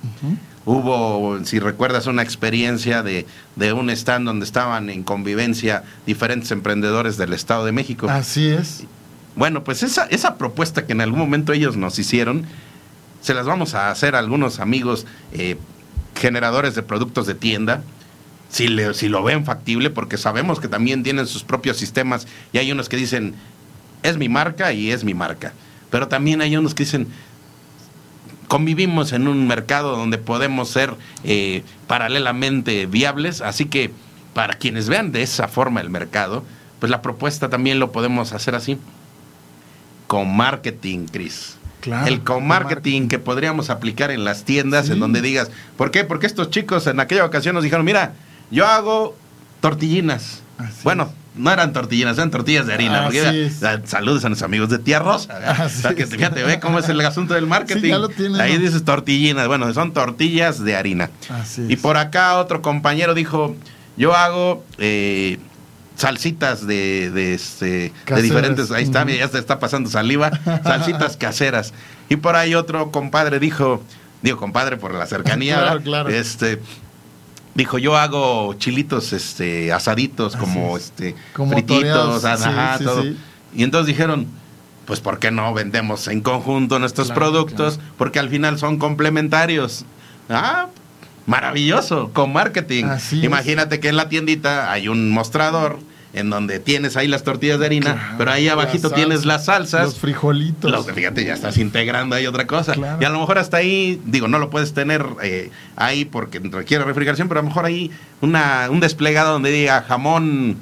hubo, 0.66 1.40
si 1.46 1.60
recuerdas, 1.60 2.08
una 2.08 2.24
experiencia 2.24 3.04
de, 3.04 3.26
de 3.56 3.74
un 3.74 3.90
stand 3.90 4.26
donde 4.26 4.46
estaban 4.46 4.90
en 4.90 5.04
convivencia 5.04 5.84
diferentes 6.06 6.52
emprendedores 6.52 7.18
del 7.18 7.34
Estado 7.34 7.64
de 7.66 7.72
México. 7.72 8.10
Así 8.10 8.50
es. 8.50 8.84
Bueno, 9.36 9.64
pues 9.64 9.82
esa, 9.84 10.06
esa 10.06 10.36
propuesta 10.36 10.86
que 10.86 10.92
en 10.92 11.02
algún 11.02 11.20
momento 11.20 11.54
ellos 11.54 11.78
nos 11.78 11.98
hicieron, 12.00 12.46
se 13.22 13.34
las 13.34 13.46
vamos 13.46 13.76
a 13.76 13.92
hacer 13.92 14.16
a 14.16 14.20
algunos 14.20 14.60
amigos 14.60 15.06
eh, 15.32 15.58
generadores 16.16 16.76
de 16.76 16.84
productos 16.84 17.28
de 17.28 17.36
tienda, 17.36 17.84
si, 18.52 18.68
le- 18.68 18.94
si 18.94 19.08
lo 19.08 19.24
ven 19.24 19.46
factible, 19.46 19.90
porque 19.90 20.18
sabemos 20.18 20.60
que 20.60 20.68
también 20.68 21.02
tienen 21.04 21.26
sus 21.26 21.44
propios 21.44 21.78
sistemas 21.78 22.28
y 22.54 22.58
hay 22.60 22.72
unos 22.72 22.90
que 22.90 22.98
dicen, 22.98 23.34
es 24.04 24.18
mi 24.18 24.30
marca 24.30 24.74
y 24.74 24.92
es 24.92 25.04
mi 25.04 25.14
marca. 25.14 25.54
Pero 25.90 26.08
también 26.08 26.42
hay 26.42 26.56
unos 26.58 26.74
que 26.76 26.84
dicen, 26.84 27.08
convivimos 28.48 29.14
en 29.14 29.28
un 29.28 29.48
mercado 29.48 29.96
donde 29.96 30.18
podemos 30.18 30.70
ser 30.70 30.94
eh, 31.24 31.64
paralelamente 31.88 32.86
viables, 32.86 33.42
así 33.42 33.66
que 33.66 33.92
para 34.34 34.54
quienes 34.56 34.90
vean 34.90 35.12
de 35.12 35.22
esa 35.24 35.48
forma 35.48 35.82
el 35.82 35.90
mercado, 35.90 36.44
pues 36.80 36.90
la 36.90 37.02
propuesta 37.02 37.50
también 37.50 37.80
lo 37.80 37.92
podemos 37.92 38.34
hacer 38.34 38.56
así. 38.56 38.78
Con 40.08 40.36
marketing, 40.36 41.06
Chris. 41.10 41.58
Claro, 41.80 42.06
el 42.08 42.18
con 42.22 42.42
co-marketing 42.42 43.08
que 43.08 43.18
podríamos 43.18 43.70
aplicar 43.70 44.12
en 44.12 44.24
las 44.24 44.44
tiendas, 44.44 44.86
Sí. 44.88 44.92
en 44.94 45.00
donde 45.00 45.22
digas, 45.22 45.50
¿por 45.78 45.90
qué? 45.90 46.04
Porque 46.04 46.28
estos 46.28 46.50
chicos 46.52 46.86
en 46.88 47.00
aquella 47.00 47.26
ocasión 47.26 47.56
nos 47.56 47.64
dijeron, 47.64 47.86
mira, 47.86 48.14
yo 48.52 48.68
hago 48.68 49.16
tortillinas. 49.62 50.42
Así 50.58 50.82
bueno, 50.84 51.12
no 51.36 51.52
eran 51.52 51.74
tortillinas, 51.74 52.18
eran 52.18 52.30
tortillas 52.30 52.68
de 52.68 52.74
harina. 52.74 53.04
porque 53.04 53.50
era- 53.60 53.82
saludos 53.86 54.24
a 54.26 54.30
nuestros 54.30 54.46
amigos 54.48 54.70
de 54.70 54.78
Tía 54.80 55.00
Rosa. 55.00 55.40
O 55.66 55.70
sea, 55.70 55.96
que 55.96 56.04
es. 56.04 56.10
fíjate, 56.10 56.44
ve 56.44 56.60
cómo 56.60 56.80
es 56.80 56.90
el 56.90 57.00
asunto 57.02 57.34
del 57.34 57.48
marketing. 57.48 57.82
Sí, 57.82 57.88
ya 57.88 57.98
lo 57.98 58.10
tienen, 58.10 58.40
Ahí 58.40 58.54
¿no? 58.56 58.60
dices 58.60 58.84
tortillinas. 58.84 59.48
Bueno, 59.48 59.74
son 59.74 59.94
tortillas 59.94 60.64
de 60.64 60.76
harina. 60.76 61.10
Así 61.30 61.66
Y 61.70 61.74
es. 61.74 61.80
por 61.80 61.98
acá 61.98 62.38
otro 62.38 62.62
compañero 62.62 63.14
dijo, 63.14 63.56
yo 63.98 64.16
hago 64.16 64.64
eh, 64.78 65.40
salsitas 65.96 66.66
de, 66.68 67.12
de, 67.12 67.34
este, 67.34 67.94
de 68.08 68.22
diferentes, 68.22 68.72
ahí 68.72 68.84
está, 68.84 69.06
ya 69.06 69.28
se 69.28 69.38
está 69.40 69.60
pasando 69.60 69.90
saliva, 69.90 70.32
salsitas 70.64 71.18
caseras. 71.18 71.74
Y 72.10 72.16
por 72.18 72.36
ahí 72.36 72.56
otro 72.56 72.92
compadre 72.92 73.40
dijo, 73.40 73.84
digo 74.22 74.38
compadre 74.38 74.78
por 74.78 74.94
la 74.94 75.06
cercanía, 75.06 75.56
Claro, 75.62 75.82
claro. 75.82 76.10
este 76.10 76.60
dijo 77.56 77.78
yo 77.78 77.98
hago 77.98 78.54
chilitos 78.56 79.14
este 79.14 79.72
asaditos 79.74 80.36
Así 80.36 80.44
como 80.44 80.78
es. 80.78 80.86
este 80.86 81.16
Como 81.34 81.52
frititos, 81.54 82.24
ajá, 82.26 82.78
sí, 82.78 82.84
todo. 82.84 83.02
sí. 83.04 83.18
Y 83.54 83.64
entonces 83.64 83.88
dijeron, 83.88 84.28
pues 84.86 85.00
¿por 85.02 85.20
qué 85.20 85.32
no 85.32 85.54
vendemos 85.54 86.08
en 86.08 86.22
conjunto 86.22 86.80
nuestros 86.80 87.08
Claro, 87.08 87.20
productos? 87.22 87.76
claro. 87.78 87.92
Porque 87.98 88.20
al 88.20 88.30
final 88.30 88.58
son 88.60 88.78
complementarios. 88.78 89.86
Ah, 90.30 90.68
maravilloso, 91.26 92.12
con 92.14 92.34
marketing. 92.34 92.86
Así 92.86 93.20
es. 93.20 93.24
Imagínate 93.26 93.80
que 93.80 93.90
en 93.90 93.98
la 93.98 94.10
tiendita 94.10 94.72
hay 94.72 94.88
un 94.88 95.12
mostrador 95.12 95.80
en 96.14 96.30
donde 96.30 96.60
tienes 96.60 96.98
ahí 96.98 97.08
las 97.08 97.24
tortillas 97.24 97.60
de 97.60 97.66
harina, 97.66 97.94
Claro, 97.94 98.16
pero 98.18 98.32
ahí 98.32 98.48
abajito 98.50 98.90
tienes 98.92 99.26
las 99.26 99.46
salsas. 99.46 99.86
Los 99.86 100.00
frijolitos. 100.00 100.70
Los, 100.70 100.86
fíjate, 100.92 101.24
ya 101.24 101.34
estás 101.34 101.58
integrando 101.58 102.16
ahí 102.16 102.28
otra 102.28 102.48
cosa. 102.48 102.74
Claro. 102.74 102.98
Y 103.02 103.06
a 103.06 103.10
lo 103.10 103.20
mejor 103.20 103.38
hasta 103.38 103.58
ahí, 103.58 104.02
digo, 104.06 104.28
no 104.28 104.38
lo 104.40 104.50
puedes 104.50 104.74
tener 104.74 105.06
eh, 105.24 105.52
ahí 105.76 106.06
porque 106.06 106.40
requiere 106.40 106.84
refrigeración, 106.84 107.28
pero 107.28 107.40
a 107.40 107.44
lo 107.44 107.50
mejor 107.50 107.66
ahí 107.66 107.92
una, 108.20 108.68
un 108.70 108.80
desplegado 108.82 109.32
donde 109.32 109.52
diga 109.52 109.84
jamón, 109.88 110.58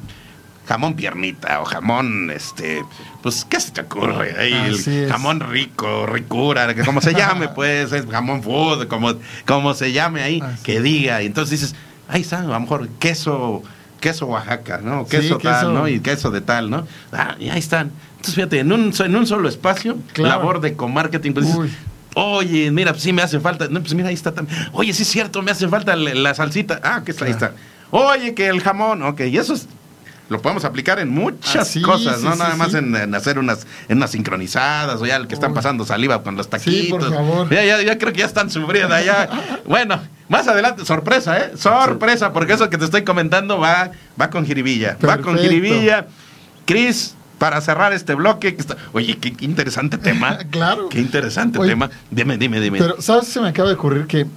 jamón 0.68 0.94
piernita 0.94 1.62
o 1.62 1.66
jamón, 1.66 2.30
este, 2.30 2.84
pues, 3.24 3.44
¿qué 3.50 3.60
se 3.60 3.72
te 3.72 3.82
ocurre? 3.82 4.36
Ahí 4.38 4.54
el 4.54 4.76
Así 4.76 4.96
es. 4.96 5.12
jamón 5.12 5.40
rico, 5.40 6.06
ricura, 6.06 6.76
que 6.76 6.84
como 6.84 7.02
se 7.02 7.14
llame, 7.16 7.48
pues, 7.56 7.92
es 7.92 8.06
jamón 8.06 8.44
food, 8.44 8.88
como, 8.88 9.16
como 9.48 9.74
se 9.74 9.92
llame 9.92 10.22
ahí, 10.22 10.42
Así 10.42 10.64
que 10.64 10.80
diga. 10.80 11.24
Y 11.24 11.26
entonces 11.26 11.60
dices, 11.60 11.76
ahí 12.08 12.22
está, 12.22 12.42
a 12.42 12.44
lo 12.44 12.60
mejor 12.60 12.88
queso. 13.00 13.64
Queso 14.00 14.26
Oaxaca, 14.28 14.80
¿no? 14.84 15.04
Sí, 15.06 15.12
Queso 15.18 15.38
tal, 15.38 15.60
queso. 15.60 15.72
¿no? 15.74 15.88
Y 15.88 16.00
queso 16.00 16.32
de 16.32 16.42
tal, 16.42 16.70
¿no? 16.70 16.88
Ah, 17.12 17.36
y 17.40 17.50
ahí 17.50 17.60
están. 17.60 17.92
Entonces, 18.12 18.36
fíjate, 18.36 18.60
en 18.60 18.72
un, 18.72 18.94
en 18.98 19.16
un 19.16 19.28
solo 19.28 19.48
espacio, 19.50 19.98
Claro. 20.14 20.40
labor 20.40 20.62
de 20.62 20.74
co-marketing, 20.76 21.34
pues 21.34 21.46
dices, 21.46 21.60
Uy. 21.60 21.74
oye, 22.16 22.72
mira, 22.72 22.92
pues 22.92 23.04
sí 23.04 23.14
me 23.14 23.22
hace 23.22 23.40
falta. 23.40 23.68
No, 23.70 23.82
pues 23.82 23.94
mira, 23.94 24.10
ahí 24.10 24.14
está 24.16 24.34
también. 24.34 24.58
Oye, 24.74 24.94
sí 24.94 25.04
es 25.04 25.10
cierto, 25.10 25.42
me 25.42 25.52
hace 25.52 25.68
falta 25.68 25.96
la, 25.96 26.14
la 26.14 26.34
salsita. 26.34 26.80
Ah, 26.84 27.02
que 27.06 27.12
está, 27.12 27.26
ahí 27.26 27.32
está. 27.32 27.54
Oye, 27.92 28.34
que 28.34 28.48
el 28.48 28.62
jamón, 28.62 29.02
ok, 29.04 29.22
y 29.22 29.38
eso 29.38 29.54
es- 29.54 29.68
lo 30.30 30.40
podemos 30.44 30.64
aplicar 30.64 31.00
en 31.00 31.10
muchas 31.10 31.56
Ah, 31.56 31.66
sí, 31.66 31.82
cosas, 31.82 32.20
sí, 32.20 32.24
no 32.26 32.34
sí, 32.34 32.38
nada 32.40 32.56
más 32.56 32.72
sí. 32.72 32.78
En, 32.78 32.96
en 32.96 33.16
hacer 33.16 33.40
unas, 33.40 33.66
en 33.88 33.98
unas 33.98 34.12
sincronizadas, 34.12 35.02
o 35.02 35.06
ya 35.08 35.16
el 35.16 35.26
que 35.28 35.34
están 35.34 35.56
pasando 35.56 35.86
saliva 35.86 36.22
con 36.22 36.36
los 36.36 36.46
Sí, 36.46 36.52
taquitos. 36.52 37.00
por 37.06 37.14
favor. 37.16 37.50
Ya, 37.50 37.64
ya, 37.66 37.82
ya 37.82 37.98
creo 37.98 38.14
que 38.14 38.20
ya 38.20 38.26
están 38.28 38.52
sufriendo 38.52 38.94
allá. 38.94 39.28
bueno, 39.66 40.00
más 40.30 40.48
adelante, 40.48 40.86
sorpresa, 40.86 41.38
¿eh? 41.40 41.52
Sorpresa, 41.58 42.32
porque 42.32 42.54
eso 42.54 42.70
que 42.70 42.78
te 42.78 42.86
estoy 42.86 43.04
comentando 43.04 43.60
va, 43.60 43.92
va 44.20 44.30
con 44.30 44.46
jiribilla. 44.46 44.98
Va 45.06 45.18
con 45.18 45.38
jiribilla. 45.38 46.06
Cris, 46.66 47.16
para 47.40 47.60
cerrar 47.62 47.94
este 47.94 48.14
bloque, 48.14 48.54
que 48.54 48.62
está, 48.62 48.78
oye, 48.94 49.18
qué, 49.18 49.34
interesante 49.44 49.98
tema. 49.98 50.38
Claro. 50.52 50.90
Qué 50.90 51.00
interesante 51.00 51.58
Oye, 51.60 51.70
tema. 51.70 51.90
Dime, 52.12 52.38
dime, 52.38 52.60
dime. 52.60 52.78
Pero, 52.80 53.02
¿sabes? 53.02 53.28
Se 53.28 53.42
me 53.42 53.50
acaba 53.50 53.70
de 53.70 53.76
ocurrir 53.76 54.06
que 54.06 54.28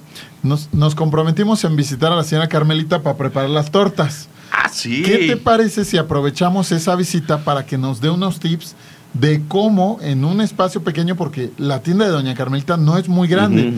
nos, 0.42 0.72
nos 0.72 0.94
comprometimos 0.94 1.62
en 1.64 1.76
visitar 1.76 2.12
a 2.12 2.16
la 2.16 2.24
señora 2.24 2.48
Carmelita 2.48 3.02
para 3.02 3.16
preparar 3.16 3.50
las 3.50 3.70
tortas. 3.70 4.28
ah, 4.50 4.68
sí. 4.70 5.02
¿Qué 5.02 5.26
te 5.28 5.36
parece 5.36 5.84
si 5.84 5.98
aprovechamos 5.98 6.72
esa 6.72 6.94
visita 6.96 7.44
para 7.44 7.66
que 7.66 7.76
nos 7.76 8.00
dé 8.00 8.08
unos 8.10 8.40
tips 8.40 8.74
de 9.14 9.42
cómo 9.46 9.98
en 10.00 10.24
un 10.24 10.40
espacio 10.40 10.82
pequeño, 10.82 11.16
porque 11.16 11.50
la 11.58 11.82
tienda 11.82 12.06
de 12.06 12.12
Doña 12.12 12.34
Carmelita 12.34 12.76
no 12.76 12.96
es 12.96 13.08
muy 13.08 13.28
grande, 13.28 13.74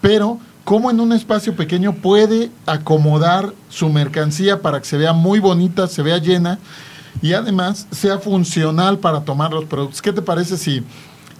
pero 0.00 0.40
cómo 0.68 0.90
en 0.90 1.00
un 1.00 1.14
espacio 1.14 1.56
pequeño 1.56 1.94
puede 1.94 2.50
acomodar 2.66 3.54
su 3.70 3.88
mercancía 3.88 4.60
para 4.60 4.78
que 4.80 4.84
se 4.84 4.98
vea 4.98 5.14
muy 5.14 5.38
bonita, 5.38 5.86
se 5.88 6.02
vea 6.02 6.18
llena 6.18 6.58
y 7.22 7.32
además 7.32 7.86
sea 7.90 8.18
funcional 8.18 8.98
para 8.98 9.22
tomar 9.22 9.50
los 9.50 9.64
productos? 9.64 10.02
¿Qué 10.02 10.12
te 10.12 10.20
parece 10.20 10.58
si, 10.58 10.84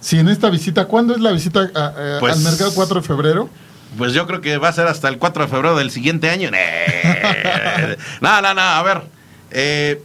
si 0.01 0.19
en 0.19 0.31
esta 0.31 0.49
visita, 0.49 0.87
¿cuándo 0.87 1.15
es 1.15 1.21
la 1.21 1.31
visita 1.31 1.69
a- 1.75 2.17
a- 2.17 2.21
Pues- 2.21 2.37
al 2.39 2.41
mercado 2.43 2.73
4 2.75 3.03
de 3.03 3.07
febrero? 3.07 3.51
Pues 3.99 4.15
yo 4.15 4.27
creo 4.27 4.41
que 4.41 4.57
va 4.57 4.69
a 4.69 4.73
ser 4.73 4.87
hasta 4.87 5.09
el 5.09 5.19
4 5.19 5.43
de 5.43 5.49
febrero 5.51 5.77
del 5.77 5.91
siguiente 5.91 6.31
año. 6.31 6.51
No, 8.23 8.41
no, 8.41 8.55
no, 8.55 8.61
a 8.63 8.83
ver. 8.83 9.03
eh, 9.51 10.03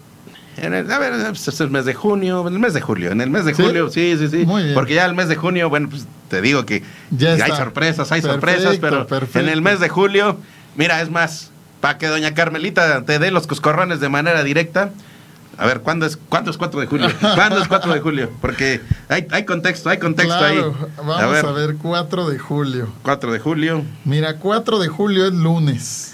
en 0.57 0.73
el, 0.73 0.91
a 0.91 0.99
ver, 0.99 1.13
pues, 1.29 1.47
es 1.47 1.59
el 1.61 1.69
mes 1.69 1.85
de 1.85 1.93
junio, 1.93 2.47
en 2.47 2.53
el 2.53 2.59
mes 2.59 2.73
de 2.73 2.81
julio, 2.81 3.11
en 3.11 3.21
el 3.21 3.29
mes 3.29 3.45
de 3.45 3.53
¿Sí? 3.53 3.63
julio, 3.63 3.89
sí, 3.89 4.15
sí, 4.17 4.27
sí. 4.27 4.45
Muy 4.45 4.63
bien. 4.63 4.75
Porque 4.75 4.93
ya 4.93 5.05
el 5.05 5.13
mes 5.13 5.27
de 5.27 5.35
junio, 5.35 5.69
bueno, 5.69 5.89
pues 5.89 6.05
te 6.29 6.41
digo 6.41 6.65
que 6.65 6.83
Ya 7.11 7.33
hay 7.33 7.51
sorpresas, 7.51 8.11
hay 8.11 8.21
Perfecto, 8.21 8.31
sorpresas, 8.49 8.77
pero 8.79 9.07
perfecto. 9.07 9.39
en 9.39 9.49
el 9.49 9.61
mes 9.61 9.79
de 9.79 9.89
julio, 9.89 10.37
mira, 10.75 11.01
es 11.01 11.09
más, 11.09 11.51
para 11.81 11.97
que 11.97 12.07
doña 12.07 12.33
Carmelita 12.33 13.03
te 13.05 13.19
dé 13.19 13.31
los 13.31 13.47
coscorrones 13.47 13.99
de 13.99 14.09
manera 14.09 14.43
directa. 14.43 14.91
A 15.55 15.67
ver, 15.67 15.81
¿cuándo 15.81 16.07
es, 16.07 16.17
¿cuándo 16.17 16.49
es 16.49 16.57
4 16.57 16.79
de 16.79 16.87
julio? 16.87 17.11
¿Cuándo 17.35 17.61
es 17.61 17.67
4 17.67 17.93
de 17.93 17.99
julio? 17.99 18.31
Porque 18.41 18.81
hay, 19.07 19.27
hay 19.29 19.45
contexto, 19.45 19.87
hay 19.89 19.99
contexto 19.99 20.35
Claro, 20.35 20.75
ahí. 20.79 20.87
vamos 20.97 21.43
a 21.43 21.51
ver. 21.51 21.75
4 21.75 22.29
de 22.29 22.39
julio. 22.39 22.87
4 23.03 23.31
de 23.31 23.39
julio. 23.39 23.83
Mira, 24.03 24.37
4 24.37 24.79
de 24.79 24.87
julio 24.87 25.27
es 25.27 25.33
lunes. 25.33 26.12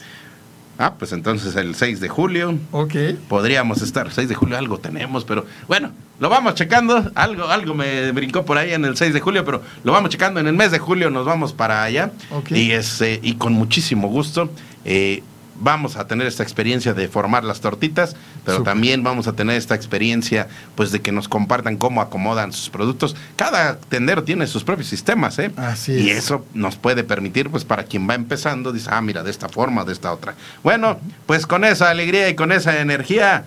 Ah, 0.82 0.94
pues 0.98 1.12
entonces 1.12 1.56
el 1.58 1.76
6 1.76 2.00
de 2.00 2.08
julio. 2.08 2.58
Ok. 2.72 2.96
Podríamos 3.28 3.82
estar, 3.82 4.10
6 4.12 4.30
de 4.30 4.34
julio 4.36 4.58
algo 4.58 4.78
tenemos, 4.78 5.26
pero 5.26 5.46
bueno, 5.68 5.92
lo 6.22 6.30
vamos 6.30 6.56
checando. 6.56 7.12
Algo, 7.16 7.50
algo 7.50 7.74
me 7.76 8.12
brincó 8.14 8.46
por 8.46 8.58
ahí 8.58 8.72
en 8.72 8.86
el 8.86 8.96
6 8.96 9.14
de 9.14 9.20
julio, 9.20 9.44
pero 9.44 9.62
lo 9.84 9.92
vamos 9.92 10.10
checando. 10.10 10.40
En 10.40 10.48
el 10.48 10.54
mes 10.56 10.72
de 10.72 10.80
julio 10.80 11.10
nos 11.10 11.26
vamos 11.26 11.52
para 11.52 11.84
allá. 11.84 12.12
Ok. 12.32 12.52
Y, 12.52 12.72
este, 12.72 13.20
y 13.22 13.34
con 13.36 13.52
muchísimo 13.54 14.08
gusto. 14.08 14.50
eh, 14.86 15.22
vamos 15.60 15.96
a 15.98 16.08
tener 16.08 16.28
esta 16.28 16.44
experiencia 16.44 16.94
de 16.94 17.08
formar 17.08 17.44
las 17.44 17.62
tortitas, 17.62 18.16
pero 18.46 18.64
también 18.64 19.04
vamos 19.04 19.28
a 19.28 19.34
tener 19.34 19.56
esta 19.56 19.76
experiencia 19.76 20.48
pues 20.76 20.92
de 20.92 21.02
que 21.02 21.12
nos 21.12 21.28
compartan 21.28 21.78
cómo 21.78 22.02
acomodan 22.02 22.54
sus 22.54 22.70
productos. 22.70 23.16
Cada 23.36 23.78
tendero 23.78 24.24
tiene 24.24 24.48
sus 24.48 24.64
propios 24.64 24.88
sistemas, 24.88 25.38
¿eh? 25.40 25.52
Así 25.58 25.94
y 25.94 26.10
es. 26.10 26.26
eso 26.26 26.46
nos 26.54 26.78
puede 26.78 27.04
permitir, 27.04 27.50
pues 27.50 27.66
para 27.66 27.84
quien 27.84 28.10
va 28.10 28.16
empezando, 28.16 28.72
dice, 28.72 28.90
ah, 28.92 29.02
mira, 29.02 29.24
de 29.24 29.32
esta 29.32 29.50
forma, 29.50 29.84
de 29.84 29.94
esta 29.94 30.12
otra. 30.12 30.36
Bueno, 30.64 31.00
pues 31.26 31.46
con 31.46 31.64
esa 31.64 31.90
alegría 31.90 32.30
y 32.30 32.36
con 32.36 32.52
esa 32.52 32.80
energía, 32.80 33.46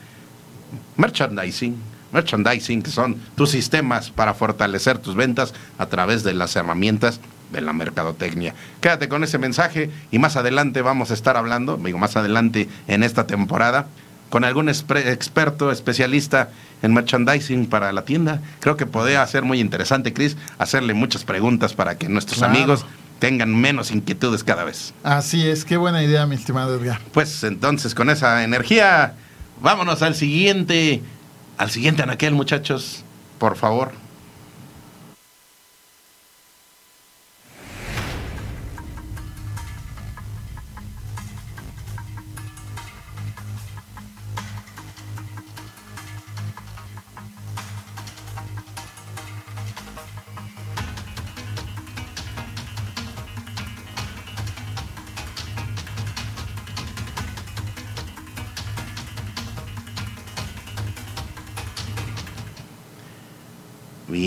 merchandising, 0.97 1.77
merchandising, 2.13 2.83
que 2.83 2.91
son 2.91 3.17
tus 3.35 3.51
sistemas 3.51 4.11
para 4.11 4.35
fortalecer 4.35 4.99
tus 4.99 5.15
ventas 5.15 5.55
a 5.79 5.87
través 5.87 6.23
de 6.23 6.35
las 6.35 6.55
herramientas 6.57 7.21
de 7.53 7.61
la 7.61 7.73
mercadotecnia. 7.73 8.55
Quédate 8.81 9.09
con 9.09 9.23
ese 9.25 9.39
mensaje 9.39 9.91
y 10.11 10.19
más 10.19 10.37
adelante 10.37 10.83
vamos 10.83 11.11
a 11.11 11.15
estar 11.15 11.37
hablando, 11.37 11.77
digo, 11.77 11.99
más 11.99 12.17
adelante 12.17 12.69
en 12.89 13.03
esta 13.03 13.27
temporada, 13.27 13.87
con 14.31 14.45
algún 14.45 14.69
experto, 14.71 15.71
especialista 15.71 16.49
en 16.83 16.95
merchandising 16.95 17.67
para 17.67 17.93
la 17.93 18.05
tienda. 18.05 18.41
Creo 18.61 18.77
que 18.77 18.87
podría 18.87 19.27
ser 19.27 19.43
muy 19.45 19.61
interesante, 19.61 20.13
Chris, 20.13 20.37
hacerle 20.59 20.95
muchas 20.95 21.25
preguntas 21.25 21.75
para 21.75 21.99
que 21.99 22.09
nuestros 22.09 22.39
Claro. 22.39 22.55
amigos 22.55 22.87
tengan 23.19 23.55
menos 23.55 23.91
inquietudes 23.93 24.43
cada 24.43 24.65
vez. 24.65 24.95
Así 25.05 25.47
es, 25.47 25.65
qué 25.65 25.77
buena 25.77 26.03
idea, 26.03 26.27
mi 26.27 26.35
estimado 26.35 26.75
Edgar. 26.81 26.99
Pues 27.13 27.45
entonces 27.45 27.95
con 27.95 28.11
esa 28.11 28.43
energía, 28.43 29.15
vámonos 29.61 30.03
al 30.03 30.15
siguiente, 30.15 31.03
al 31.59 31.71
siguiente 31.71 32.03
anaquel, 32.03 32.35
muchachos, 32.35 33.05
por 33.39 33.57
favor. 33.57 33.93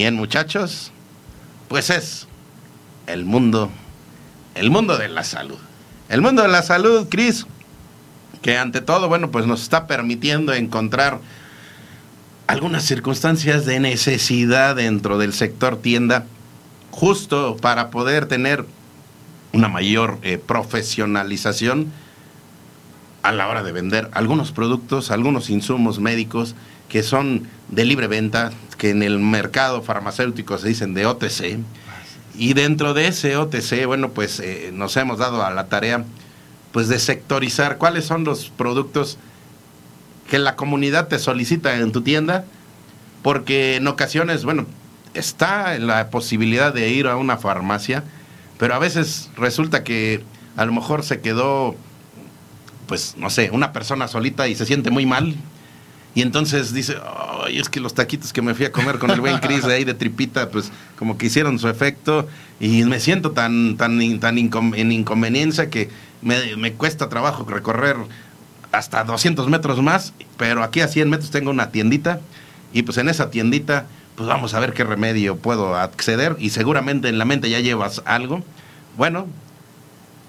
Bien, 0.05 0.17
muchachos, 0.17 0.91
pues 1.67 1.89
es 1.89 2.27
el 3.07 3.25
mundo, 3.25 3.71
el 4.53 4.69
mundo 4.69 4.99
de 4.99 5.09
la 5.09 5.23
salud. 5.23 5.57
El 6.09 6.21
mundo 6.21 6.43
de 6.43 6.47
la 6.47 6.61
salud, 6.61 7.07
Cris, 7.09 7.47
que 8.43 8.55
ante 8.55 8.81
todo, 8.81 9.07
bueno, 9.07 9.31
pues 9.31 9.47
nos 9.47 9.63
está 9.63 9.87
permitiendo 9.87 10.53
encontrar 10.53 11.21
algunas 12.45 12.83
circunstancias 12.83 13.65
de 13.65 13.79
necesidad 13.79 14.75
dentro 14.75 15.17
del 15.17 15.33
sector 15.33 15.81
tienda, 15.81 16.27
justo 16.91 17.57
para 17.57 17.89
poder 17.89 18.27
tener 18.27 18.63
una 19.53 19.69
mayor 19.69 20.19
eh, 20.21 20.37
profesionalización 20.37 21.91
a 23.23 23.31
la 23.31 23.47
hora 23.47 23.63
de 23.63 23.71
vender 23.71 24.11
algunos 24.13 24.51
productos, 24.51 25.09
algunos 25.09 25.49
insumos 25.49 25.97
médicos 25.97 26.53
que 26.89 27.01
son 27.01 27.47
de 27.69 27.85
libre 27.85 28.05
venta, 28.05 28.51
que 28.85 28.91
en 28.91 29.01
el 29.01 29.17
mercado 29.17 29.81
farmacéutico 29.81 30.59
se 30.59 30.67
dicen 30.67 30.93
de 30.93 31.07
OTC. 31.07 31.57
Y 32.37 32.53
dentro 32.53 32.93
de 32.93 33.07
ese 33.07 33.35
OTC, 33.35 33.87
bueno, 33.87 34.11
pues 34.11 34.39
eh, 34.39 34.69
nos 34.71 34.95
hemos 34.95 35.17
dado 35.17 35.43
a 35.43 35.49
la 35.49 35.69
tarea 35.69 36.05
pues 36.71 36.87
de 36.87 36.99
sectorizar 36.99 37.79
cuáles 37.79 38.05
son 38.05 38.25
los 38.25 38.51
productos 38.51 39.17
que 40.29 40.37
la 40.37 40.55
comunidad 40.55 41.07
te 41.07 41.17
solicita 41.17 41.75
en 41.79 41.91
tu 41.91 42.01
tienda, 42.01 42.45
porque 43.23 43.77
en 43.77 43.87
ocasiones, 43.87 44.45
bueno, 44.45 44.67
está 45.15 45.79
la 45.79 46.11
posibilidad 46.11 46.71
de 46.71 46.89
ir 46.89 47.07
a 47.07 47.15
una 47.15 47.37
farmacia, 47.37 48.03
pero 48.59 48.75
a 48.75 48.77
veces 48.77 49.31
resulta 49.35 49.83
que 49.83 50.23
a 50.57 50.65
lo 50.65 50.73
mejor 50.73 51.01
se 51.03 51.21
quedó, 51.21 51.75
pues, 52.85 53.15
no 53.17 53.31
sé, 53.31 53.49
una 53.51 53.73
persona 53.73 54.07
solita 54.07 54.47
y 54.47 54.53
se 54.53 54.67
siente 54.67 54.91
muy 54.91 55.07
mal 55.07 55.35
y 56.15 56.21
entonces 56.21 56.73
dice, 56.73 56.95
ay, 57.45 57.59
es 57.59 57.69
que 57.69 57.79
los 57.79 57.93
taquitos 57.93 58.33
que 58.33 58.41
me 58.41 58.53
fui 58.53 58.65
a 58.65 58.71
comer 58.71 58.99
con 58.99 59.11
el 59.11 59.21
buen 59.21 59.37
Cris 59.39 59.65
de 59.65 59.73
ahí 59.73 59.83
de 59.83 59.93
tripita, 59.93 60.49
pues 60.49 60.71
como 60.97 61.17
que 61.17 61.27
hicieron 61.27 61.59
su 61.59 61.69
efecto 61.69 62.27
y 62.59 62.83
me 62.83 62.99
siento 62.99 63.31
tan, 63.31 63.77
tan, 63.77 64.19
tan 64.19 64.37
en 64.37 64.91
inconveniencia 64.91 65.69
que 65.69 65.89
me, 66.21 66.55
me, 66.57 66.73
cuesta 66.73 67.09
trabajo 67.09 67.45
recorrer 67.45 67.97
hasta 68.71 69.03
200 69.03 69.47
metros 69.49 69.81
más, 69.81 70.13
pero 70.37 70.63
aquí 70.63 70.81
a 70.81 70.87
100 70.87 71.09
metros 71.09 71.31
tengo 71.31 71.51
una 71.51 71.71
tiendita 71.71 72.19
y 72.73 72.83
pues 72.83 72.97
en 72.97 73.09
esa 73.09 73.29
tiendita 73.29 73.85
pues 74.15 74.27
vamos 74.27 74.53
a 74.53 74.59
ver 74.59 74.73
qué 74.73 74.83
remedio 74.83 75.35
puedo 75.37 75.75
acceder 75.75 76.35
y 76.39 76.49
seguramente 76.49 77.09
en 77.09 77.17
la 77.17 77.25
mente 77.25 77.49
ya 77.49 77.59
llevas 77.59 78.01
algo. 78.05 78.43
Bueno, 78.97 79.27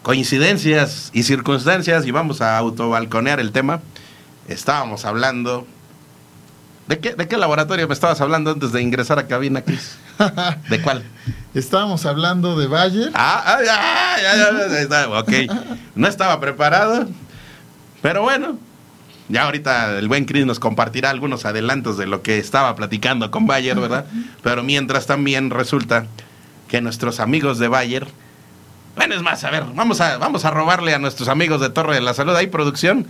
coincidencias 0.03 1.11
y 1.13 1.23
circunstancias 1.23 2.05
y 2.07 2.11
vamos 2.11 2.41
a 2.41 2.59
autobalconear 2.59 3.41
el 3.41 3.53
tema. 3.53 3.81
Estábamos 4.49 5.05
hablando 5.05 5.67
¿De 6.89 7.01
qué, 7.01 7.15
¿De 7.15 7.27
qué 7.27 7.37
laboratorio 7.37 7.89
me 7.89 7.95
estabas 7.95 8.21
hablando 8.21 8.53
antes 8.53 8.71
de 8.71 8.81
ingresar 8.81 9.19
a 9.19 9.27
cabina, 9.27 9.63
Chris? 9.63 9.99
¿De 10.71 10.81
cuál? 10.81 11.03
Estábamos 11.53 12.07
hablando 12.07 12.57
de 12.57 12.69
Bayer. 12.69 13.11
Ah, 13.15 13.43
ah 13.45 13.59
ya, 13.65 14.23
ya, 14.23 14.89
ya, 14.89 15.09
ok. 15.09 15.33
No 15.97 16.07
estaba 16.07 16.39
preparado, 16.39 17.09
pero 18.03 18.23
bueno, 18.23 18.59
ya 19.29 19.45
ahorita 19.45 19.99
el 19.99 20.07
buen 20.07 20.27
Chris 20.27 20.47
nos 20.47 20.61
compartirá 20.61 21.11
algunos 21.11 21.45
adelantos 21.45 21.99
de 21.99 22.07
lo 22.07 22.23
que 22.23 22.39
estaba 22.39 22.77
platicando 22.77 23.31
con 23.33 23.47
Bayer, 23.47 23.79
¿verdad? 23.79 24.07
Pero 24.43 24.63
mientras 24.63 25.07
también 25.07 25.51
resulta 25.51 26.07
que 26.69 26.81
nuestros 26.81 27.19
amigos 27.19 27.59
de 27.59 27.67
Bayer, 27.67 28.07
bueno, 28.95 29.17
es 29.17 29.23
más, 29.23 29.43
a 29.43 29.51
ver, 29.51 29.65
vamos 29.75 30.01
a, 30.01 30.19
vamos 30.19 30.45
a 30.45 30.51
robarle 30.51 30.95
a 30.95 31.01
nuestros 31.01 31.29
amigos 31.29 31.61
de 31.61 31.71
Torre 31.71 31.97
de 31.97 32.01
la 32.01 32.15
Salud, 32.15 32.37
¿hay 32.37 32.47
producción? 32.47 33.09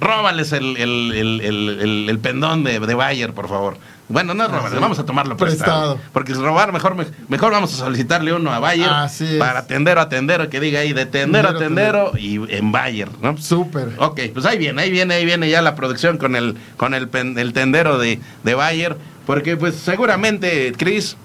Róbales 0.00 0.52
el, 0.52 0.76
el, 0.76 2.18
pendón 2.20 2.64
de, 2.64 2.80
de, 2.80 2.94
Bayer, 2.94 3.32
por 3.32 3.48
favor. 3.48 3.76
Bueno, 4.08 4.34
no 4.34 4.48
róbales, 4.48 4.76
ah, 4.76 4.80
vamos 4.80 4.98
a 4.98 5.04
tomarlo 5.04 5.36
prestado. 5.36 6.00
Porque 6.12 6.34
robar, 6.34 6.72
mejor, 6.72 6.96
mejor 7.28 7.52
vamos 7.52 7.74
a 7.74 7.76
solicitarle 7.76 8.32
uno 8.32 8.52
a 8.52 8.58
Bayer 8.58 8.90
para 9.38 9.66
tendero 9.66 10.00
a 10.00 10.08
tendero, 10.08 10.48
que 10.48 10.58
diga 10.58 10.80
ahí 10.80 10.92
de 10.92 11.06
tendero 11.06 11.50
a 11.50 11.58
tendero 11.58 12.12
y 12.18 12.40
en 12.52 12.72
Bayer, 12.72 13.08
¿no? 13.22 13.36
Súper. 13.36 13.90
Ok, 13.98 14.20
pues 14.32 14.46
ahí 14.46 14.58
viene, 14.58 14.82
ahí 14.82 14.90
viene, 14.90 15.14
ahí 15.14 15.24
viene 15.24 15.48
ya 15.48 15.62
la 15.62 15.76
producción 15.76 16.18
con 16.18 16.34
el, 16.34 16.56
con 16.76 16.94
el, 16.94 17.08
el 17.12 17.52
tendero 17.52 17.98
de, 17.98 18.20
de 18.42 18.54
Bayer. 18.54 18.96
Porque 19.26 19.56
pues 19.56 19.76
seguramente, 19.76 20.72
Chris, 20.76 21.16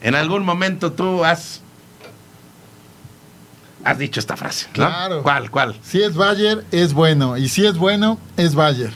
en 0.00 0.14
algún 0.14 0.44
momento 0.44 0.92
tú 0.92 1.24
has 1.24 1.61
has 3.84 3.98
dicho 3.98 4.20
esta 4.20 4.36
frase. 4.36 4.66
Claro. 4.72 5.22
¿Cuál, 5.22 5.50
cuál? 5.50 5.76
Si 5.82 6.02
es 6.02 6.14
Bayer, 6.14 6.64
es 6.70 6.92
bueno. 6.92 7.36
Y 7.36 7.48
si 7.48 7.66
es 7.66 7.76
bueno, 7.76 8.18
es 8.36 8.54
Bayer. 8.54 8.92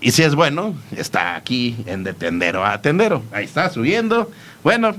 Y 0.00 0.10
si 0.10 0.22
es 0.22 0.34
bueno, 0.34 0.74
está 0.96 1.34
aquí 1.36 1.76
en 1.86 2.04
de 2.04 2.12
tendero 2.12 2.64
a 2.64 2.80
tendero. 2.82 3.22
Ahí 3.32 3.44
está 3.44 3.70
subiendo. 3.70 4.30
Bueno, 4.62 4.94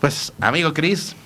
pues 0.00 0.32
amigo 0.40 0.74
Cris, 0.74 1.16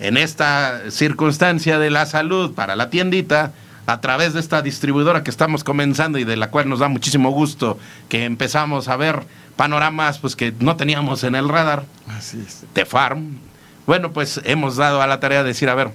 en 0.00 0.16
esta 0.16 0.90
circunstancia 0.90 1.78
de 1.78 1.90
la 1.90 2.06
salud 2.06 2.52
para 2.54 2.74
la 2.74 2.90
tiendita, 2.90 3.52
a 3.86 4.00
través 4.00 4.32
de 4.32 4.40
esta 4.40 4.62
distribuidora 4.62 5.22
que 5.22 5.30
estamos 5.30 5.62
comenzando 5.62 6.18
y 6.18 6.24
de 6.24 6.36
la 6.36 6.50
cual 6.50 6.68
nos 6.68 6.78
da 6.78 6.88
muchísimo 6.88 7.30
gusto 7.30 7.78
que 8.08 8.24
empezamos 8.24 8.88
a 8.88 8.96
ver 8.96 9.24
panoramas 9.56 10.18
pues 10.18 10.36
que 10.36 10.54
no 10.58 10.76
teníamos 10.76 11.22
en 11.22 11.34
el 11.34 11.48
radar. 11.48 11.84
Así 12.08 12.42
es. 12.46 12.64
De 12.74 12.86
Farm. 12.86 13.38
Bueno, 13.86 14.12
pues 14.12 14.40
hemos 14.44 14.76
dado 14.76 15.02
a 15.02 15.06
la 15.06 15.20
tarea 15.20 15.42
de 15.42 15.48
decir, 15.48 15.68
a 15.68 15.74
ver, 15.74 15.92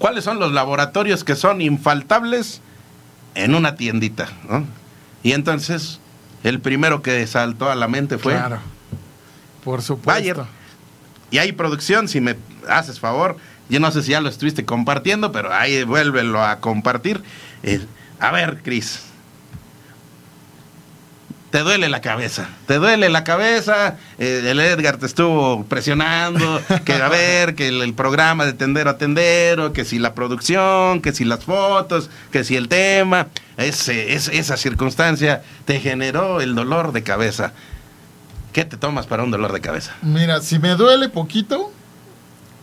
cuáles 0.00 0.24
son 0.24 0.40
los 0.40 0.52
laboratorios 0.52 1.22
que 1.24 1.36
son 1.36 1.60
infaltables 1.60 2.62
en 3.34 3.54
una 3.54 3.76
tiendita. 3.76 4.28
Y 5.22 5.32
entonces, 5.32 6.00
el 6.42 6.58
primero 6.58 7.02
que 7.02 7.24
saltó 7.26 7.70
a 7.70 7.76
la 7.76 7.86
mente 7.86 8.16
fue... 8.16 8.32
Claro, 8.32 8.60
por 9.62 9.82
supuesto. 9.82 10.10
Bayer. 10.10 10.38
Y 11.30 11.36
hay 11.38 11.52
producción, 11.52 12.08
si 12.08 12.20
me 12.20 12.36
haces 12.66 12.98
favor, 12.98 13.36
yo 13.68 13.78
no 13.78 13.90
sé 13.92 14.02
si 14.02 14.12
ya 14.12 14.22
lo 14.22 14.30
estuviste 14.30 14.64
compartiendo, 14.64 15.32
pero 15.32 15.52
ahí 15.52 15.84
vuélvelo 15.84 16.42
a 16.42 16.60
compartir. 16.60 17.22
a 18.18 18.32
ver, 18.32 18.62
Cris, 18.62 19.02
te 21.50 21.60
duele 21.60 21.88
la 21.88 22.00
cabeza, 22.00 22.48
te 22.66 22.76
duele 22.76 23.08
la 23.08 23.24
cabeza, 23.24 23.96
eh, 24.18 24.42
el 24.46 24.60
Edgar 24.60 24.98
te 24.98 25.06
estuvo 25.06 25.64
presionando, 25.64 26.60
que 26.84 26.94
a 26.94 27.08
ver, 27.08 27.54
que 27.54 27.68
el, 27.68 27.92
programa 27.94 28.46
de 28.46 28.52
tendero 28.52 28.90
a 28.90 28.98
tendero, 28.98 29.72
que 29.72 29.84
si 29.84 29.98
la 29.98 30.14
producción, 30.14 31.02
que 31.02 31.12
si 31.12 31.24
las 31.24 31.44
fotos, 31.44 32.08
que 32.30 32.44
si 32.44 32.56
el 32.56 32.68
tema, 32.68 33.26
ese, 33.56 34.14
esa 34.14 34.56
circunstancia 34.56 35.42
te 35.64 35.80
generó 35.80 36.40
el 36.40 36.54
dolor 36.54 36.92
de 36.92 37.02
cabeza. 37.02 37.52
¿Qué 38.52 38.64
te 38.64 38.76
tomas 38.76 39.06
para 39.06 39.22
un 39.22 39.30
dolor 39.30 39.52
de 39.52 39.60
cabeza? 39.60 39.94
Mira, 40.02 40.40
si 40.40 40.58
me 40.58 40.70
duele 40.70 41.08
poquito, 41.08 41.72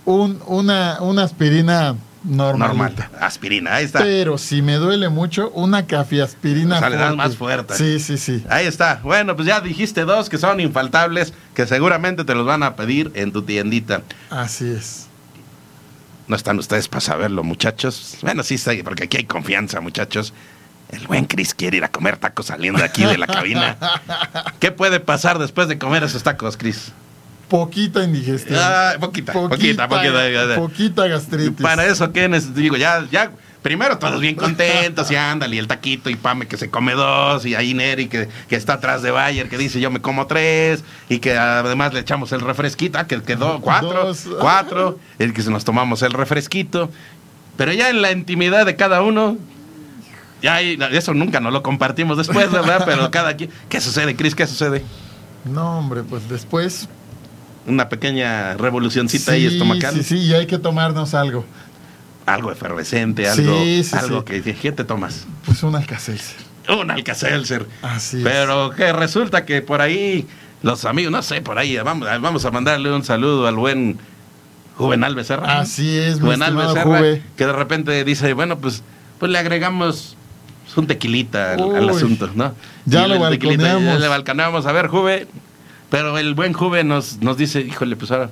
un, 0.06 0.42
una, 0.46 0.98
una 1.02 1.24
aspirina 1.24 1.96
Normal. 2.28 2.94
Aspirina, 3.20 3.76
ahí 3.76 3.86
está. 3.86 4.00
Pero 4.00 4.38
si 4.38 4.62
me 4.62 4.76
duele 4.76 5.08
mucho, 5.10 5.50
una 5.52 5.88
cafiaspirina. 5.88 6.80
O 6.80 7.16
más 7.16 7.38
fuerte. 7.38 7.76
Sí, 7.76 8.00
sí, 8.00 8.18
sí. 8.18 8.44
Ahí 8.50 8.66
está. 8.66 9.00
Bueno, 9.02 9.36
pues 9.36 9.48
ya 9.48 9.62
dijiste 9.62 10.02
dos 10.02 10.30
que 10.30 10.38
son 10.38 10.60
infaltables, 10.60 11.34
que 11.54 11.66
seguramente 11.66 12.26
te 12.26 12.36
los 12.36 12.46
van 12.46 12.64
a 12.64 12.76
pedir 12.76 13.12
en 13.16 13.32
tu 13.32 13.44
tiendita. 13.44 14.02
Así 14.30 14.70
es. 14.70 15.08
No 16.28 16.36
están 16.36 16.60
ustedes 16.60 16.90
para 16.90 17.02
saberlo, 17.02 17.44
muchachos. 17.44 18.18
Bueno, 18.22 18.44
sí 18.44 18.56
está, 18.56 18.74
porque 18.84 19.06
aquí 19.06 19.18
hay 19.18 19.24
confianza, 19.24 19.80
muchachos. 19.80 20.34
El 20.90 21.08
buen 21.08 21.26
Chris 21.26 21.54
quiere 21.54 21.78
ir 21.78 21.84
a 21.84 21.90
comer 21.90 22.18
tacos 22.18 22.48
saliendo 22.48 22.80
de 22.80 22.86
aquí 22.86 23.06
de 23.06 23.18
la 23.18 23.28
cabina. 23.28 23.78
¿Qué 24.60 24.72
puede 24.72 25.00
pasar 25.00 25.40
después 25.40 25.70
de 25.70 25.78
comer 25.78 26.04
esos 26.04 26.24
tacos, 26.24 26.58
Chris? 26.58 26.92
Poquita 27.50 28.04
indigestión. 28.04 28.60
Ah, 28.62 28.96
poquita, 29.00 29.32
poquita, 29.32 29.88
poquita, 29.88 30.56
poquita, 30.56 31.08
gastritis. 31.08 31.62
Para 31.62 31.86
eso, 31.86 32.12
¿qué 32.12 32.28
necesito? 32.28 32.60
Digo, 32.60 32.76
ya, 32.76 33.08
ya, 33.10 33.32
primero 33.62 33.98
todos 33.98 34.20
bien 34.20 34.36
contentos 34.36 35.10
y 35.12 35.16
ándale, 35.16 35.56
y 35.56 35.60
el 35.60 35.68
taquito 35.68 36.10
y 36.10 36.16
Pame 36.16 36.48
que 36.48 36.58
se 36.58 36.70
come 36.70 36.94
dos, 36.94 37.46
y 37.46 37.56
ahí 37.56 37.74
Neri 37.74 38.08
que, 38.08 38.28
que 38.50 38.56
está 38.56 38.74
atrás 38.74 39.02
de 39.02 39.12
Bayer 39.12 39.50
que 39.50 39.58
dice 39.58 39.80
yo 39.80 39.92
me 39.92 40.02
como 40.02 40.28
tres, 40.28 40.84
y 41.10 41.20
que 41.20 41.38
además 41.38 41.94
le 41.94 42.02
echamos 42.02 42.32
el 42.32 42.42
refresquito, 42.42 42.98
ah, 42.98 43.08
que 43.08 43.22
quedó 43.22 43.62
cuatro, 43.62 44.12
cuatro, 44.40 45.00
el 45.20 45.34
que 45.34 45.42
se 45.42 45.50
nos 45.50 45.64
tomamos 45.64 46.02
el 46.02 46.12
refresquito. 46.12 46.90
Pero 47.56 47.74
ya 47.74 47.90
en 47.90 48.02
la 48.02 48.12
intimidad 48.12 48.66
de 48.66 48.76
cada 48.76 49.02
uno, 49.02 49.38
Ya, 50.42 50.62
y 50.62 50.78
eso 50.92 51.14
nunca 51.16 51.40
nos 51.40 51.52
lo 51.52 51.64
compartimos 51.64 52.18
después, 52.18 52.52
¿verdad? 52.52 52.84
Pero 52.86 53.10
cada 53.10 53.36
quien. 53.36 53.50
¿Qué 53.70 53.82
sucede, 53.82 54.16
Cris? 54.16 54.36
¿Qué 54.36 54.46
sucede? 54.46 54.86
No, 55.46 55.80
hombre, 55.80 56.04
pues 56.04 56.30
después. 56.30 56.88
Una 57.68 57.90
pequeña 57.90 58.56
revolucioncita 58.56 59.34
ahí 59.34 59.46
estomacal. 59.46 59.94
Sí, 59.94 60.04
sí, 60.04 60.18
y 60.18 60.34
hay 60.34 60.48
que 60.48 60.58
tomarnos 60.58 61.14
algo. 61.14 61.46
Algo 62.26 62.52
efervescente, 62.52 63.28
algo, 63.30 63.60
Sí, 63.60 63.84
sí, 63.84 63.96
algo 63.96 64.26
que. 64.26 64.42
¿Qué 64.42 64.72
te 64.72 64.84
tomas? 64.84 65.26
Pues 65.46 65.62
un 65.64 65.76
alcacelser. 65.76 66.48
Un 66.70 66.92
Alcacelser. 66.92 67.66
Así 67.82 68.18
es. 68.18 68.24
Pero 68.24 68.72
que 68.72 68.92
resulta 68.92 69.46
que 69.46 69.62
por 69.62 69.82
ahí, 69.82 70.28
los 70.64 70.86
amigos, 70.86 71.12
no 71.12 71.22
sé, 71.22 71.42
por 71.42 71.58
ahí, 71.58 71.78
vamos, 71.78 72.08
vamos 72.22 72.46
a 72.46 72.52
mandarle 72.52 72.92
un 72.92 73.04
saludo 73.04 73.48
al 73.48 73.56
buen 73.56 73.98
Juvenal 74.76 75.16
Becerra. 75.16 75.60
Así 75.60 75.98
es, 75.98 76.20
Juvenal 76.20 76.56
Becerra, 76.56 76.84
Juve. 76.84 77.22
que 77.36 77.46
de 77.46 77.54
repente 77.54 78.04
dice, 78.04 78.34
bueno, 78.34 78.60
pues, 78.60 78.84
pues 79.20 79.32
le 79.32 79.40
agregamos 79.40 80.18
un 80.76 80.86
tequilita 80.86 81.54
al, 81.54 81.90
asunto, 81.90 82.30
¿no? 82.36 82.54
ya 82.86 83.06
Y 83.06 83.10
lo 83.10 83.16
ya 83.16 83.30
le 83.98 84.08
balconeamos. 84.08 84.66
A 84.66 84.72
ver, 84.72 84.88
Juve, 84.88 85.28
pero 85.90 86.18
el 86.18 86.34
buen 86.34 86.54
Juve 86.54 86.84
nos, 86.84 87.18
nos 87.22 87.38
dice, 87.38 87.62
híjole, 87.62 87.96
pues 87.96 88.12
ahora, 88.12 88.30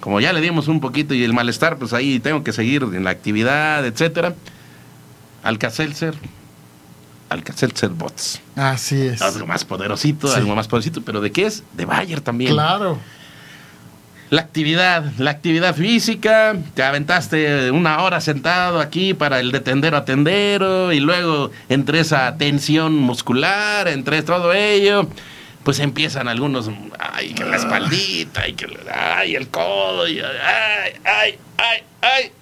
como 0.00 0.20
ya 0.20 0.32
le 0.32 0.40
dimos 0.40 0.68
un 0.68 0.80
poquito 0.80 1.14
y 1.14 1.22
el 1.24 1.32
malestar, 1.32 1.78
pues 1.78 1.92
ahí 1.92 2.18
tengo 2.20 2.42
que 2.44 2.52
seguir 2.52 2.82
en 2.82 3.04
la 3.04 3.10
actividad, 3.10 3.84
etcétera. 3.86 4.34
Alcacelser, 5.42 6.14
Alcacelser 7.28 7.90
Bots. 7.90 8.40
Así 8.56 9.00
es. 9.00 9.22
Algo 9.22 9.46
más 9.46 9.64
poderosito, 9.64 10.28
Sí. 10.28 10.34
algo 10.36 10.54
más 10.54 10.68
poderosito, 10.68 11.02
pero 11.02 11.20
¿de 11.20 11.32
qué 11.32 11.46
es? 11.46 11.62
De 11.72 11.84
Bayer 11.84 12.20
también. 12.20 12.52
Claro. 12.52 12.98
La 14.30 14.40
actividad, 14.40 15.12
la 15.18 15.30
actividad 15.30 15.74
física, 15.74 16.56
te 16.74 16.82
aventaste 16.82 17.70
una 17.70 18.02
hora 18.02 18.20
sentado 18.22 18.80
aquí 18.80 19.12
para 19.12 19.40
el 19.40 19.52
de 19.52 19.60
tendero 19.60 19.96
a 19.98 20.04
tendero 20.06 20.90
y 20.92 21.00
luego 21.00 21.50
entre 21.68 22.00
esa 22.00 22.34
tensión 22.38 22.94
muscular, 22.94 23.88
entre 23.88 24.22
todo 24.22 24.54
ello, 24.54 25.06
pues 25.64 25.78
empiezan 25.78 26.28
algunos, 26.28 26.70
ay, 26.98 27.34
que 27.34 27.44
la 27.44 27.56
espaldita, 27.56 28.48
y 28.48 28.54
que 28.54 28.66
ay, 28.92 29.36
el 29.36 29.48
codo, 29.48 30.04
ay, 30.04 30.20
ay, 30.20 30.92
ay, 31.56 31.82
ay. 32.00 32.32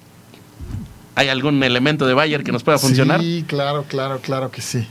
¿Hay 1.16 1.28
algún 1.28 1.62
elemento 1.62 2.06
de 2.06 2.14
Bayer 2.14 2.42
que 2.42 2.52
nos 2.52 2.62
pueda 2.62 2.78
funcionar? 2.78 3.20
Sí, 3.20 3.44
claro, 3.46 3.84
claro, 3.88 4.20
claro 4.20 4.50
que 4.50 4.62
sí. 4.62 4.86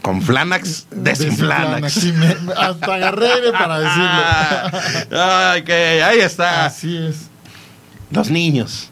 Con 0.00 0.20
Flanax, 0.20 0.86
desinflanax. 0.90 1.92
Sí, 1.92 2.12
hasta 2.56 2.94
agarré 2.94 3.52
para 3.52 3.78
decirlo. 3.78 5.16
Ay, 5.22 5.62
que 5.62 6.02
ahí 6.02 6.18
está. 6.18 6.66
Así 6.66 6.96
es. 6.96 7.28
Los 8.10 8.28
niños. 8.28 8.90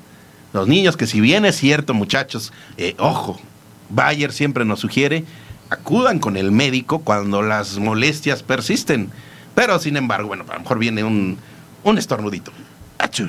Los 0.53 0.69
niños 0.69 0.97
que 0.97 1.09
si 1.09 1.21
bien 1.21 1.45
es 1.45 1.57
cierto, 1.57 1.95
muchachos, 1.95 2.53
eh, 2.77 2.95
ojo, 2.99 3.41
Bayer 3.89 4.33
siempre 4.33 4.65
nos 4.65 4.81
sugiere, 4.81 5.25
acudan 5.71 6.19
con 6.19 6.37
el 6.37 6.53
médico 6.53 7.01
cuando 7.01 7.43
las 7.43 7.79
molestias 7.79 8.43
persisten. 8.43 9.11
Pero 9.55 9.79
sin 9.79 9.97
embargo, 9.97 10.29
bueno, 10.29 10.45
a 10.49 10.55
lo 10.55 10.61
mejor 10.61 10.79
viene 10.79 11.03
un, 11.05 11.39
un 11.85 11.99
estornudito. 11.99 12.53
¡Achú! 12.99 13.29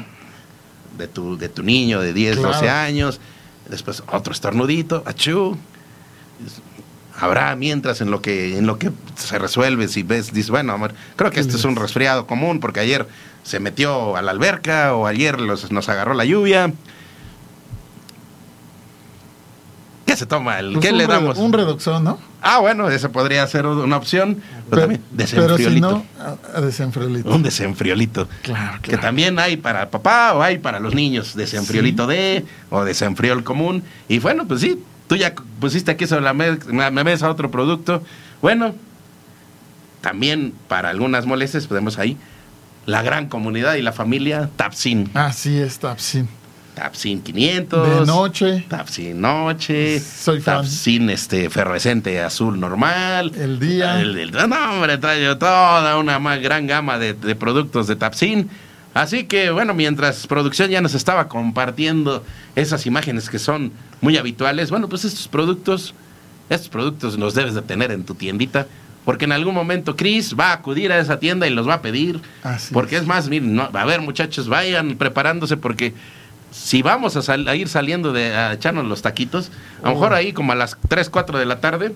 De 0.98 1.08
tu, 1.08 1.38
de 1.38 1.50
tu 1.50 1.64
niño 1.64 2.00
de 2.02 2.14
10, 2.14 2.38
Claro. 2.38 2.54
12 2.54 2.70
años. 2.70 3.20
Después 3.70 4.04
otro 4.12 4.34
estornudito. 4.34 5.04
¡Achú! 5.06 5.58
Habrá 7.20 7.56
mientras 7.56 8.02
en 8.02 8.10
lo 8.10 8.22
que 8.22 8.58
en 8.58 8.66
lo 8.66 8.80
que 8.80 8.90
se 9.16 9.38
resuelve 9.38 9.88
si 9.88 10.02
ves 10.02 10.34
dices 10.34 10.50
bueno 10.50 10.74
amor, 10.74 10.94
creo 11.18 11.30
que 11.30 11.40
este 11.40 11.56
es 11.56 11.64
un 11.66 11.76
resfriado 11.76 12.26
común 12.26 12.60
porque 12.60 12.80
ayer 12.80 13.08
se 13.44 13.60
metió 13.60 14.16
a 14.16 14.22
la 14.24 14.32
alberca 14.32 14.96
o 14.96 15.06
ayer 15.06 15.40
los- 15.40 15.72
nos 15.72 15.88
agarró 15.90 16.14
la 16.16 16.26
lluvia 16.26 16.74
¿qué 20.12 20.18
se 20.18 20.26
toma? 20.26 20.60
El, 20.60 20.74
Pues 20.74 20.86
¿qué 20.86 20.92
le 20.92 21.08
damos? 21.08 21.38
Un 21.38 21.54
redoxón, 21.54 22.04
¿no? 22.04 22.20
ah 22.44 22.60
bueno 22.60 22.90
ese 22.90 23.08
podría 23.10 23.46
ser 23.46 23.68
una 23.68 23.98
opción 23.98 24.42
pero, 24.70 24.82
también 24.84 25.02
pero 25.16 25.28
si 25.30 25.36
desenfriolito 25.36 25.92
no, 25.92 26.06
a- 26.56 26.62
desenfriolito. 26.62 27.30
un 27.30 27.44
desenfriolito 27.44 28.28
Claro, 28.42 28.80
que 28.82 28.90
claro. 28.90 29.02
también 29.04 29.38
hay 29.40 29.58
para 29.58 29.90
papá 29.92 30.34
o 30.34 30.42
hay 30.42 30.58
para 30.58 30.80
los 30.80 30.96
niños, 30.96 31.36
desenfriolito 31.36 32.08
D 32.08 32.46
o 32.72 32.84
desenfriol 32.84 33.44
común. 33.44 33.84
Y 34.08 34.18
bueno, 34.20 34.48
pues 34.48 34.62
sí, 34.62 34.82
tú 35.08 35.16
ya 35.18 35.34
pusiste 35.60 35.92
aquí 35.92 36.08
sobre 36.08 36.22
la 36.24 36.34
mesa 37.04 37.30
otro 37.30 37.52
producto. 37.52 38.02
Bueno, 38.42 38.74
también 40.02 40.54
para 40.68 40.90
algunas 40.90 41.26
molestias 41.26 41.68
podemos 41.68 42.00
ahí 42.00 42.18
la 42.88 43.04
gran 43.04 43.28
comunidad 43.28 43.76
y 43.76 43.84
la 43.84 43.92
familia 43.92 44.50
Tapsin. 44.56 45.12
Así 45.14 45.60
es, 45.60 45.78
Tapsin. 45.78 46.28
Tapsin 46.76 47.22
500. 47.22 48.00
De 48.00 48.06
noche, 48.06 48.66
Tapsin 48.68 49.20
noche. 49.20 50.00
Soy 50.00 50.40
fan. 50.42 50.58
Tapsin 50.62 51.10
este 51.10 51.50
fervescente 51.50 52.20
azul 52.22 52.60
normal. 52.60 53.32
el 53.36 53.60
día. 53.60 54.00
El, 54.00 54.18
el- 54.18 54.32
no, 54.32 54.72
hombre, 54.74 54.98
trae 54.98 55.36
toda 55.36 55.98
una 55.98 56.18
más 56.20 56.40
gran 56.42 56.68
gama 56.68 56.98
de, 56.98 57.14
de 57.14 57.36
productos 57.36 57.88
de 57.88 57.96
Tapsin. 57.96 58.50
Así 58.94 59.24
que, 59.24 59.52
bueno, 59.52 59.74
mientras 59.74 60.28
producción 60.28 60.70
ya 60.70 60.82
nos 60.82 60.94
estaba 60.96 61.28
compartiendo 61.30 62.24
esas 62.56 62.86
imágenes 62.86 63.30
que 63.30 63.40
son 63.40 63.72
muy 64.02 64.18
habituales, 64.18 64.70
bueno, 64.70 64.90
pues 64.90 65.06
estos 65.06 65.28
productos, 65.30 65.94
estos 66.50 66.68
productos 66.68 67.18
los 67.18 67.34
debes 67.34 67.54
de 67.54 67.62
tener 67.62 67.92
en 67.92 68.04
tu 68.04 68.16
tiendita, 68.16 68.68
porque 69.06 69.24
en 69.26 69.32
algún 69.32 69.56
momento 69.56 69.96
Chris 69.96 70.36
va 70.38 70.50
a 70.50 70.54
acudir 70.54 70.92
a 70.92 71.00
esa 71.00 71.20
tienda 71.20 71.48
y 71.48 71.52
los 71.52 71.68
va 71.68 71.76
a 71.76 71.82
pedir. 71.82 72.20
Así 72.44 72.74
porque 72.74 72.96
es. 72.98 73.04
es 73.04 73.08
más, 73.08 73.30
miren, 73.30 73.56
no, 73.56 73.70
a 73.74 73.86
ver 73.86 74.02
muchachos, 74.02 74.50
vayan 74.50 74.98
preparándose 74.98 75.56
porque 75.56 75.94
si 76.52 76.82
vamos 76.82 77.16
a, 77.16 77.22
sal- 77.22 77.48
a 77.48 77.56
ir 77.56 77.68
saliendo 77.70 78.14
de 78.14 78.36
a 78.36 78.54
echarnos 78.54 78.86
los 78.86 79.02
taquitos, 79.02 79.52
a 79.84 79.88
lo 79.90 79.96
mejor 79.96 80.12
Oh. 80.12 80.16
ahí 80.16 80.34
como 80.34 80.52
a 80.52 80.56
las 80.56 80.78
3, 80.88 81.10
4 81.10 81.40
de 81.40 81.46
la 81.46 81.60
tarde, 81.62 81.94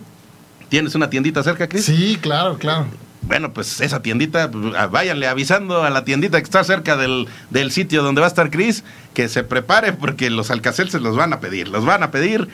¿tienes 0.70 0.96
una 0.96 1.10
tiendita 1.10 1.44
cerca, 1.44 1.68
Chris? 1.68 1.86
Sí, 1.86 2.18
claro, 2.22 2.58
claro. 2.58 2.88
Bueno, 3.22 3.54
pues 3.54 3.82
esa 3.82 4.02
tiendita, 4.04 4.48
váyanle 4.92 5.28
avisando 5.28 5.84
a 5.84 5.90
la 5.90 6.06
tiendita 6.06 6.38
que 6.38 6.44
está 6.44 6.64
cerca 6.64 6.96
del, 6.96 7.28
del 7.50 7.72
sitio 7.72 8.04
donde 8.04 8.22
va 8.22 8.28
a 8.28 8.30
estar 8.30 8.52
Chris, 8.52 8.84
que 9.16 9.28
se 9.30 9.44
prepare 9.44 9.94
porque 9.94 10.30
los 10.30 10.52
alcacelses 10.52 11.02
los 11.02 11.16
van 11.16 11.34
a 11.34 11.40
pedir, 11.40 11.68
los 11.68 11.84
van 11.86 12.04
a 12.04 12.12
pedir. 12.12 12.48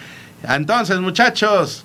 Entonces, 0.47 0.99
muchachos, 1.01 1.83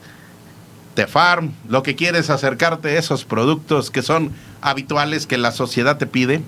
The 0.94 1.08
Farm, 1.08 1.52
lo 1.68 1.82
que 1.82 1.96
quieres 1.96 2.26
es 2.26 2.30
acercarte 2.30 2.90
a 2.96 2.98
esos 3.00 3.24
productos 3.24 3.90
que 3.90 4.02
son 4.02 4.30
habituales 4.62 5.26
que 5.26 5.36
la 5.36 5.50
sociedad 5.50 5.98
te 5.98 6.06
pide, 6.06 6.42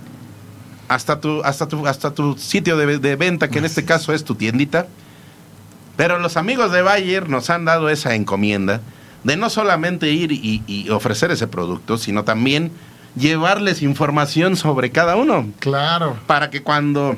hasta 0.88 1.20
tu, 1.20 1.42
hasta 1.44 1.68
tu, 1.68 1.86
hasta 1.86 2.12
tu 2.14 2.36
sitio 2.38 2.76
de, 2.76 2.98
de 2.98 3.16
venta, 3.16 3.48
que 3.48 3.58
en 3.58 3.64
este 3.64 3.84
caso 3.84 4.12
es 4.12 4.24
tu 4.24 4.34
tiendita. 4.34 4.86
Pero 5.96 6.18
los 6.18 6.36
amigos 6.36 6.70
de 6.72 6.82
Bayer 6.82 7.28
nos 7.28 7.50
han 7.50 7.64
dado 7.64 7.88
esa 7.88 8.14
encomienda 8.14 8.80
de 9.24 9.36
no 9.36 9.50
solamente 9.50 10.10
ir 10.10 10.30
y, 10.32 10.62
y 10.66 10.90
ofrecer 10.90 11.30
ese 11.32 11.48
producto, 11.48 11.98
sino 11.98 12.22
también 12.24 12.70
llevarles 13.16 13.82
información 13.82 14.56
sobre 14.56 14.90
cada 14.92 15.16
uno, 15.16 15.48
Claro. 15.58 16.16
para 16.28 16.50
que 16.50 16.62
cuando 16.62 17.16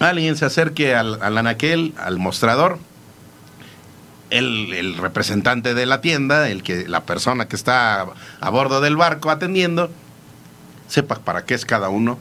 alguien 0.00 0.36
se 0.36 0.46
acerque 0.46 0.94
al, 0.94 1.20
al 1.22 1.36
anaquel, 1.36 1.92
al 1.98 2.18
mostrador, 2.18 2.78
el, 4.30 4.72
el 4.72 4.96
representante 4.96 5.74
de 5.74 5.86
la 5.86 6.00
tienda, 6.00 6.48
el 6.48 6.62
que, 6.62 6.88
la 6.88 7.02
persona 7.04 7.46
que 7.48 7.56
está 7.56 8.02
a, 8.02 8.06
a 8.40 8.50
bordo 8.50 8.80
del 8.80 8.96
barco 8.96 9.30
atendiendo, 9.30 9.90
sepa 10.86 11.16
para 11.16 11.44
qué 11.44 11.54
es 11.54 11.64
cada 11.66 11.88
uno 11.90 12.18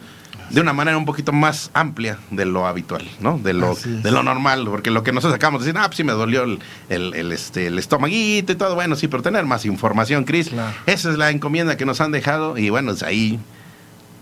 de 0.50 0.62
una 0.62 0.74
manera 0.74 0.98
un 0.98 1.06
poquito 1.06 1.32
más 1.34 1.70
amplia 1.74 2.18
de 2.32 2.45
lo 2.45 2.68
habitual, 2.68 3.08
¿no? 3.20 3.38
De 3.38 3.54
lo, 3.54 3.74
es. 3.74 4.04
de 4.04 4.12
lo 4.12 4.24
normal, 4.24 4.66
porque 4.66 4.91
lo 4.91 5.04
que 5.04 5.12
nosotros 5.12 5.34
sacamos 5.34 5.64
decir, 5.64 5.78
ah, 5.80 5.86
pues 5.88 5.98
sí 5.98 6.04
me 6.04 6.14
dolió 6.14 6.43
el, 6.43 6.60
el, 6.89 7.14
el, 7.14 7.32
este, 7.32 7.68
el 7.68 7.80
estomaguito 7.80 8.52
y 8.52 8.56
todo, 8.56 8.76
bueno, 8.76 8.95
sí, 8.95 9.08
pero 9.08 9.24
tener 9.24 9.45
más 9.45 9.66
información, 9.66 10.24
Cris. 10.24 10.50
Claro. 10.50 10.76
Esa 10.86 11.12
es 11.12 11.18
la 11.18 11.30
encomienda 11.32 11.78
que 11.78 11.86
nos 11.86 12.02
han 12.02 12.12
dejado 12.12 12.58
y 12.58 12.70
bueno, 12.70 12.91
es 12.91 13.04
ahí, 13.04 13.39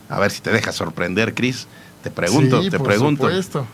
a 0.09 0.19
ver 0.19 0.31
si 0.31 0.41
te 0.41 0.51
deja 0.51 0.71
sorprender, 0.71 1.33
Cris. 1.33 1.67
Te 2.03 2.11
pregunto, 2.11 2.61
Sí, 2.61 2.69
te 2.69 2.77
por 2.77 2.87
pregunto, 2.87 3.23
supuesto. 3.27 3.67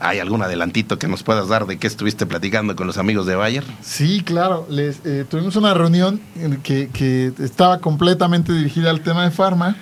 ¿hay 0.00 0.18
algún 0.18 0.42
adelantito 0.42 0.98
que 0.98 1.08
nos 1.08 1.22
puedas 1.22 1.48
dar 1.48 1.66
de 1.66 1.78
qué 1.78 1.86
estuviste 1.86 2.26
platicando 2.26 2.74
con 2.76 2.86
los 2.86 2.98
amigos 2.98 3.26
de 3.26 3.36
Bayer? 3.36 3.64
Sí, 3.82 4.22
claro. 4.24 4.66
Les, 4.68 5.00
eh, 5.04 5.24
tuvimos 5.28 5.56
una 5.56 5.72
reunión 5.74 6.20
en 6.36 6.56
que, 6.62 6.88
que 6.88 7.32
estaba 7.38 7.78
completamente 7.80 8.52
dirigida 8.52 8.90
al 8.90 9.00
tema 9.00 9.24
de 9.24 9.30
farma 9.30 9.76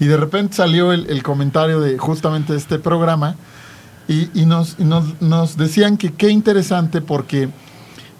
y 0.00 0.06
de 0.06 0.16
repente 0.16 0.56
salió 0.56 0.92
el, 0.92 1.22
comentario 1.22 1.80
de 1.80 1.98
justamente 1.98 2.54
este 2.54 2.78
programa 2.78 3.36
y, 4.08 4.46
nos, 4.46 4.76
decían 5.56 5.96
que 5.96 6.12
qué 6.12 6.30
interesante 6.30 7.00
porque 7.00 7.48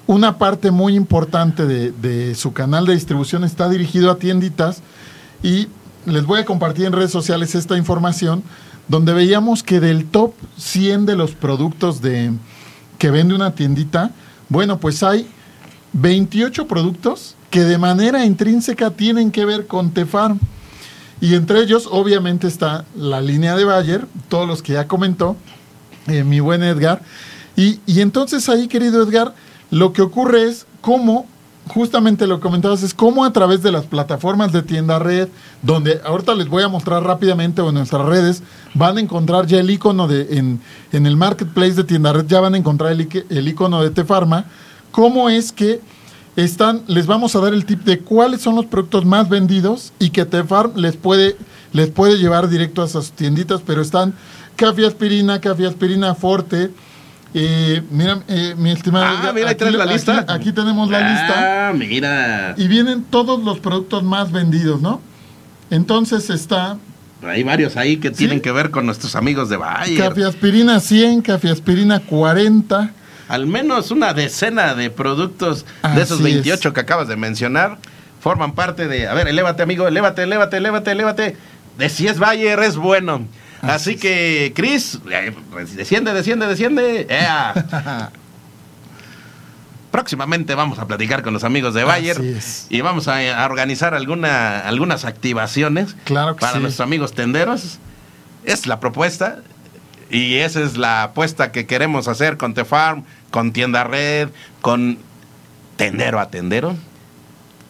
una 0.06 0.38
parte 0.38 0.70
muy 0.70 0.96
importante 0.96 1.66
de, 1.66 1.92
de 1.92 2.34
su 2.34 2.52
canal 2.52 2.86
de 2.86 2.94
distribución 2.94 3.44
está 3.44 3.68
dirigido 3.68 4.10
a 4.10 4.18
tienditas 4.18 4.82
y 5.42 5.68
les 6.06 6.24
voy 6.24 6.40
a 6.40 6.44
compartir 6.44 6.86
en 6.86 6.92
redes 6.92 7.10
sociales 7.10 7.54
esta 7.54 7.76
información 7.76 8.42
donde 8.88 9.12
veíamos 9.12 9.62
que 9.62 9.80
del 9.80 10.06
top 10.06 10.32
100 10.56 11.06
de 11.06 11.16
los 11.16 11.32
productos 11.32 12.00
de, 12.00 12.32
que 12.98 13.10
vende 13.10 13.34
una 13.34 13.54
tiendita, 13.54 14.10
bueno, 14.48 14.78
pues 14.78 15.02
hay 15.02 15.28
28 15.92 16.66
productos 16.66 17.36
que 17.50 17.64
de 17.64 17.78
manera 17.78 18.24
intrínseca 18.24 18.90
tienen 18.90 19.30
que 19.30 19.44
ver 19.44 19.66
con 19.66 19.90
Tefarm. 19.90 20.38
Y 21.20 21.34
entre 21.34 21.60
ellos, 21.60 21.88
obviamente, 21.90 22.46
está 22.46 22.84
la 22.96 23.20
línea 23.20 23.56
de 23.56 23.64
Bayer, 23.64 24.06
todos 24.28 24.46
los 24.46 24.62
que 24.62 24.74
ya 24.74 24.86
comentó, 24.86 25.36
eh, 26.06 26.22
mi 26.24 26.40
buen 26.40 26.62
Edgar. 26.62 27.02
Y, 27.56 27.80
y 27.86 28.00
entonces 28.00 28.48
ahí, 28.48 28.68
querido 28.68 29.02
Edgar, 29.02 29.34
lo 29.70 29.92
que 29.92 30.02
ocurre 30.02 30.44
es 30.44 30.66
cómo, 30.80 31.26
justamente 31.66 32.26
lo 32.26 32.36
que 32.36 32.42
comentabas, 32.42 32.82
es 32.82 32.94
cómo 32.94 33.24
a 33.24 33.32
través 33.32 33.62
de 33.62 33.72
las 33.72 33.84
plataformas 33.84 34.52
de 34.52 34.62
tienda 34.62 35.00
red, 35.00 35.28
donde 35.62 36.00
ahorita 36.04 36.34
les 36.34 36.48
voy 36.48 36.62
a 36.62 36.68
mostrar 36.68 37.02
rápidamente 37.02 37.60
o 37.62 37.68
en 37.70 37.74
nuestras 37.74 38.06
redes, 38.06 38.42
van 38.74 38.96
a 38.96 39.00
encontrar 39.00 39.46
ya 39.46 39.58
el 39.58 39.70
icono 39.70 40.06
de, 40.06 40.38
en, 40.38 40.60
en 40.92 41.06
el 41.06 41.16
marketplace 41.16 41.74
de 41.74 41.84
tienda 41.84 42.12
red, 42.12 42.26
ya 42.26 42.40
van 42.40 42.54
a 42.54 42.58
encontrar 42.58 42.92
el, 42.92 43.08
el 43.28 43.48
icono 43.48 43.82
de 43.82 43.90
Tefarma, 43.90 44.44
cómo 44.92 45.28
es 45.28 45.50
que 45.50 45.80
están, 46.44 46.82
les 46.86 47.06
vamos 47.06 47.34
a 47.34 47.40
dar 47.40 47.52
el 47.52 47.64
tip 47.64 47.82
de 47.84 47.98
cuáles 47.98 48.40
son 48.42 48.54
los 48.54 48.66
productos 48.66 49.04
más 49.04 49.28
vendidos 49.28 49.92
y 49.98 50.10
que 50.10 50.24
Tefarm 50.24 50.72
les 50.76 50.96
puede, 50.96 51.36
les 51.72 51.88
puede 51.90 52.16
llevar 52.18 52.48
directo 52.48 52.82
a 52.82 52.88
sus 52.88 53.10
tienditas, 53.12 53.60
pero 53.66 53.82
están 53.82 54.14
café 54.56 54.86
aspirina, 54.86 55.40
café 55.40 55.66
aspirina 55.66 56.14
forte. 56.14 56.70
eh, 57.34 57.82
mira, 57.90 58.20
eh, 58.28 58.54
mi 58.56 58.70
estimado. 58.70 59.04
Ah, 59.06 59.32
mira, 59.34 59.50
aquí- 59.50 59.58
traes 59.58 59.74
la 59.74 59.84
aquí- 59.84 59.92
lista. 59.92 60.24
Aquí, 60.28 60.50
tenemos 60.52 60.88
la 60.90 61.00
lista. 61.10 61.68
Ah, 61.68 61.72
mira. 61.74 62.54
Y 62.56 62.68
vienen 62.68 63.02
todos 63.02 63.42
los 63.44 63.58
productos 63.60 64.02
más 64.02 64.32
vendidos, 64.32 64.80
¿no? 64.80 65.02
Entonces 65.70 66.30
está 66.30 66.78
Hay 67.22 67.42
varios 67.42 67.76
ahí 67.76 67.98
que 67.98 68.10
tienen 68.12 68.40
que 68.40 68.50
ver 68.52 68.70
con 68.70 68.86
nuestros 68.86 69.14
amigos 69.16 69.48
de 69.50 69.56
Bayer. 69.58 69.98
café 69.98 70.24
aspirina 70.24 70.78
100, 70.80 71.20
café 71.20 71.50
aspirina 71.50 71.98
40. 72.00 72.92
Al 73.28 73.46
menos 73.46 73.90
una 73.90 74.14
decena 74.14 74.74
de 74.74 74.90
productos 74.90 75.66
de 75.94 76.02
esos 76.02 76.20
Así 76.20 76.24
28 76.32 76.68
es. 76.68 76.74
que 76.74 76.80
acabas 76.80 77.08
de 77.08 77.16
mencionar 77.16 77.78
forman 78.20 78.52
parte 78.52 78.88
de. 78.88 79.06
A 79.08 79.14
ver, 79.14 79.28
elévate, 79.28 79.62
amigo, 79.62 79.86
elévate, 79.86 80.22
elévate, 80.22 80.56
elévate, 80.56 80.90
elévate. 80.90 81.36
De 81.76 81.88
si 81.88 82.08
es 82.08 82.18
Bayer, 82.18 82.58
es 82.60 82.76
bueno. 82.76 83.26
Así, 83.62 83.96
que, 83.96 84.52
Chris, 84.54 84.98
eh, 85.10 85.34
desciende, 85.74 86.12
desciende, 86.12 86.46
desciende. 86.46 87.06
¡Ea! 87.08 88.10
Próximamente 89.90 90.54
vamos 90.54 90.78
a 90.78 90.86
platicar 90.86 91.22
con 91.22 91.32
los 91.32 91.44
amigos 91.44 91.72
de 91.74 91.82
Bayer 91.82 92.20
y 92.68 92.80
vamos 92.82 93.08
a, 93.08 93.42
a 93.42 93.46
organizar 93.46 93.94
alguna, 93.94 94.60
algunas 94.60 95.04
activaciones 95.06 95.96
Claro 96.04 96.36
para 96.36 96.52
sí. 96.54 96.58
nuestros 96.60 96.84
amigos 96.86 97.14
tenderos. 97.14 97.78
Es 98.44 98.66
la 98.66 98.80
propuesta 98.80 99.38
y 100.10 100.36
esa 100.36 100.60
es 100.62 100.76
la 100.76 101.04
apuesta 101.04 101.52
que 101.52 101.66
queremos 101.66 102.06
hacer 102.06 102.36
con 102.36 102.54
Tefarm, 102.54 103.04
con 103.30 103.52
Tienda 103.52 103.84
Red, 103.84 104.30
con 104.60 104.98
Tendero 105.76 106.20
a 106.20 106.30
Tendero. 106.30 106.76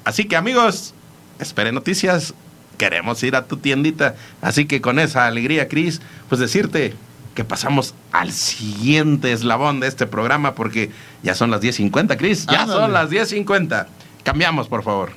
Así 0.04 0.24
que 0.24 0.36
amigos, 0.36 0.94
esperen 1.38 1.74
noticias. 1.74 2.34
Queremos 2.78 3.22
ir 3.24 3.34
a 3.36 3.46
tu 3.46 3.56
tiendita. 3.56 4.14
Así 4.40 4.66
que 4.66 4.80
con 4.80 4.98
esa 4.98 5.26
alegría, 5.26 5.68
Cris, 5.68 6.00
pues 6.28 6.40
decirte 6.40 6.94
que 7.34 7.44
pasamos 7.44 7.94
al 8.12 8.32
siguiente 8.32 9.32
eslabón 9.32 9.80
de 9.80 9.88
este 9.88 10.06
programa 10.06 10.54
porque 10.54 10.90
ya 11.22 11.34
son 11.34 11.50
las 11.50 11.61
10.50, 11.61 12.16
Cris. 12.16 12.46
Ya 12.46 12.62
Ándale. 12.62 12.80
son 12.80 12.92
las 12.92 13.11
10.50. 13.11 13.86
Cambiamos, 14.22 14.68
por 14.68 14.82
favor. 14.82 15.11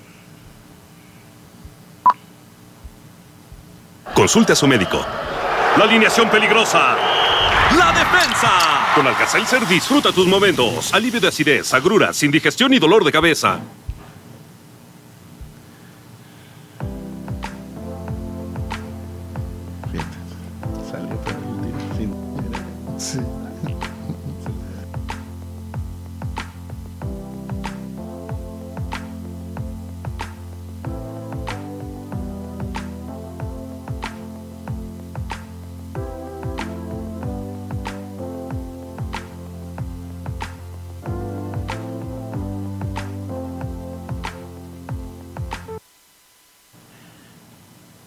Consulte 4.13 4.53
a 4.53 4.55
su 4.55 4.67
médico. 4.67 5.05
La 5.77 5.85
alineación 5.85 6.29
peligrosa. 6.29 6.97
La 8.11 8.19
defensa. 8.19 8.49
Con 8.95 9.07
Alka-Seltzer 9.07 9.67
disfruta 9.67 10.11
tus 10.11 10.27
momentos. 10.27 10.93
Alivio 10.93 11.19
de 11.19 11.27
acidez, 11.27 11.73
agruras, 11.73 12.21
indigestión 12.23 12.73
y 12.73 12.79
dolor 12.79 13.03
de 13.03 13.11
cabeza. 13.11 13.59
Fíjate, 19.91 20.17
salió 20.91 21.21
por 21.21 21.33
el 21.33 21.97
tiro, 21.97 22.97
sí. 22.97 23.40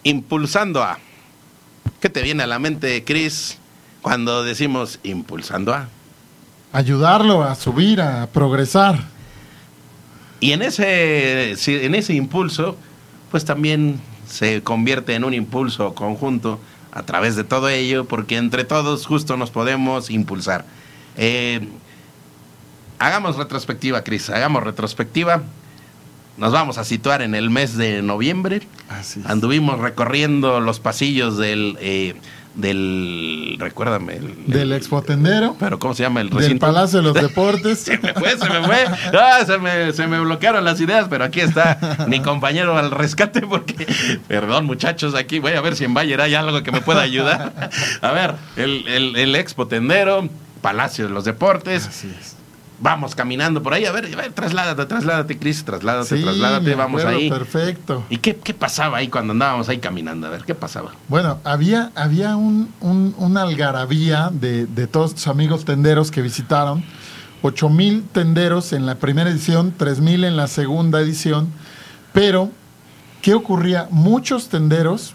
Impulsando 0.05 0.83
a. 0.83 0.99
¿Qué 1.99 2.09
te 2.09 2.21
viene 2.21 2.43
a 2.43 2.47
la 2.47 2.59
mente, 2.59 3.03
Chris, 3.03 3.57
cuando 4.03 4.43
decimos 4.43 4.99
impulsando 5.01 5.73
a? 5.73 5.89
Ayudarlo 6.71 7.43
a 7.43 7.55
subir, 7.55 7.99
a 8.01 8.27
progresar. 8.27 8.99
Y 10.39 10.51
en 10.51 10.61
ese, 10.61 11.53
en 11.53 11.95
ese 11.95 12.13
impulso, 12.13 12.77
pues 13.31 13.45
también 13.45 13.99
se 14.27 14.61
convierte 14.61 15.15
en 15.15 15.23
un 15.23 15.33
impulso 15.33 15.95
conjunto 15.95 16.59
a 16.91 17.03
través 17.03 17.35
de 17.35 17.43
todo 17.43 17.69
ello, 17.69 18.05
porque 18.05 18.37
entre 18.37 18.63
todos 18.63 19.07
justo 19.07 19.37
nos 19.37 19.49
podemos 19.49 20.11
impulsar. 20.11 20.65
Eh, 21.17 21.67
hagamos 22.99 23.37
retrospectiva, 23.37 24.03
Cris, 24.03 24.29
hagamos 24.29 24.63
retrospectiva. 24.63 25.41
Nos 26.37 26.51
vamos 26.51 26.77
a 26.77 26.83
situar 26.83 27.21
en 27.21 27.33
el 27.35 27.49
mes 27.49 27.77
de 27.77 28.01
noviembre. 28.01 28.61
Así 28.89 29.19
es. 29.21 29.25
Anduvimos 29.25 29.79
recorriendo 29.79 30.59
los 30.59 30.79
pasillos 30.81 31.37
del, 31.37 31.77
eh, 31.79 32.15
del, 32.55 33.55
recuérdame, 33.59 34.15
el- 34.17 34.45
Del 34.47 34.71
el- 34.71 34.73
expotendero, 34.73 35.55
pero 35.59 35.79
¿cómo 35.79 35.93
se 35.93 36.03
llama 36.03 36.21
el 36.21 36.29
del 36.29 36.37
recinto? 36.39 36.65
Palacio 36.65 36.99
de 36.99 37.03
los 37.03 37.13
Deportes. 37.21 37.79
Se 37.79 37.97
me 37.97 38.13
fue, 38.13 38.37
se 38.37 38.49
me 38.49 38.63
fue. 38.63 38.85
Ah, 39.17 39.39
se, 39.45 39.57
me, 39.57 39.93
se 39.93 40.07
me 40.07 40.19
bloquearon 40.19 40.63
las 40.65 40.79
ideas, 40.81 41.07
pero 41.09 41.23
aquí 41.23 41.39
está 41.41 42.05
mi 42.07 42.19
compañero 42.21 42.77
al 42.77 42.91
rescate 42.91 43.41
porque, 43.41 43.87
perdón 44.27 44.65
muchachos, 44.65 45.15
aquí 45.15 45.39
voy 45.39 45.53
a 45.53 45.61
ver 45.61 45.75
si 45.75 45.85
en 45.85 45.93
Bayer 45.93 46.19
hay 46.21 46.33
algo 46.35 46.63
que 46.63 46.71
me 46.71 46.81
pueda 46.81 47.01
ayudar. 47.01 47.69
A 48.01 48.11
ver, 48.11 48.35
el, 48.57 48.87
el, 48.87 49.15
el 49.15 49.35
Expo 49.35 49.67
Tendero, 49.67 50.27
Palacio 50.61 51.05
de 51.07 51.11
los 51.13 51.23
Deportes, 51.25 51.87
Así 51.87 52.13
es. 52.19 52.35
Vamos 52.79 53.15
caminando 53.15 53.63
por 53.63 53.73
ahí, 53.73 53.85
a 53.85 53.91
ver, 53.91 54.05
a 54.13 54.17
ver, 54.17 54.33
trasládate, 54.33 54.85
trasládate, 54.85 55.37
Cris, 55.39 55.63
trasládate, 55.63 56.17
Sí, 56.17 56.23
trasládate, 56.23 56.75
vamos 56.75 57.01
acuerdo 57.01 57.19
ahí. 57.19 57.29
Perfecto. 57.29 58.03
¿Y 58.09 58.17
qué, 58.17 58.35
qué 58.35 58.53
pasaba 58.53 58.97
ahí 58.97 59.07
cuando 59.07 59.31
andábamos 59.31 59.69
ahí 59.69 59.77
caminando? 59.77 60.27
A 60.27 60.29
ver, 60.31 60.43
¿qué 60.43 60.55
pasaba? 60.55 60.91
Bueno, 61.07 61.39
había, 61.43 61.91
había 61.95 62.35
un, 62.35 62.69
un- 62.81 63.15
una 63.17 63.43
algarabía 63.43 64.29
de, 64.31 64.65
de 64.65 64.87
todos 64.87 65.15
tus 65.15 65.27
amigos 65.27 65.65
tenderos 65.65 66.11
que 66.11 66.21
visitaron. 66.21 66.83
8 67.41 67.69
mil 67.69 68.03
tenderos 68.11 68.73
en 68.73 68.85
la 68.85 68.95
primera 68.95 69.29
edición, 69.29 69.73
3 69.77 69.99
mil 69.99 70.23
en 70.23 70.35
la 70.35 70.47
segunda 70.47 70.99
edición. 70.99 71.49
Pero, 72.11 72.49
¿qué 73.21 73.33
ocurría? 73.35 73.87
Muchos 73.91 74.49
tenderos 74.49 75.13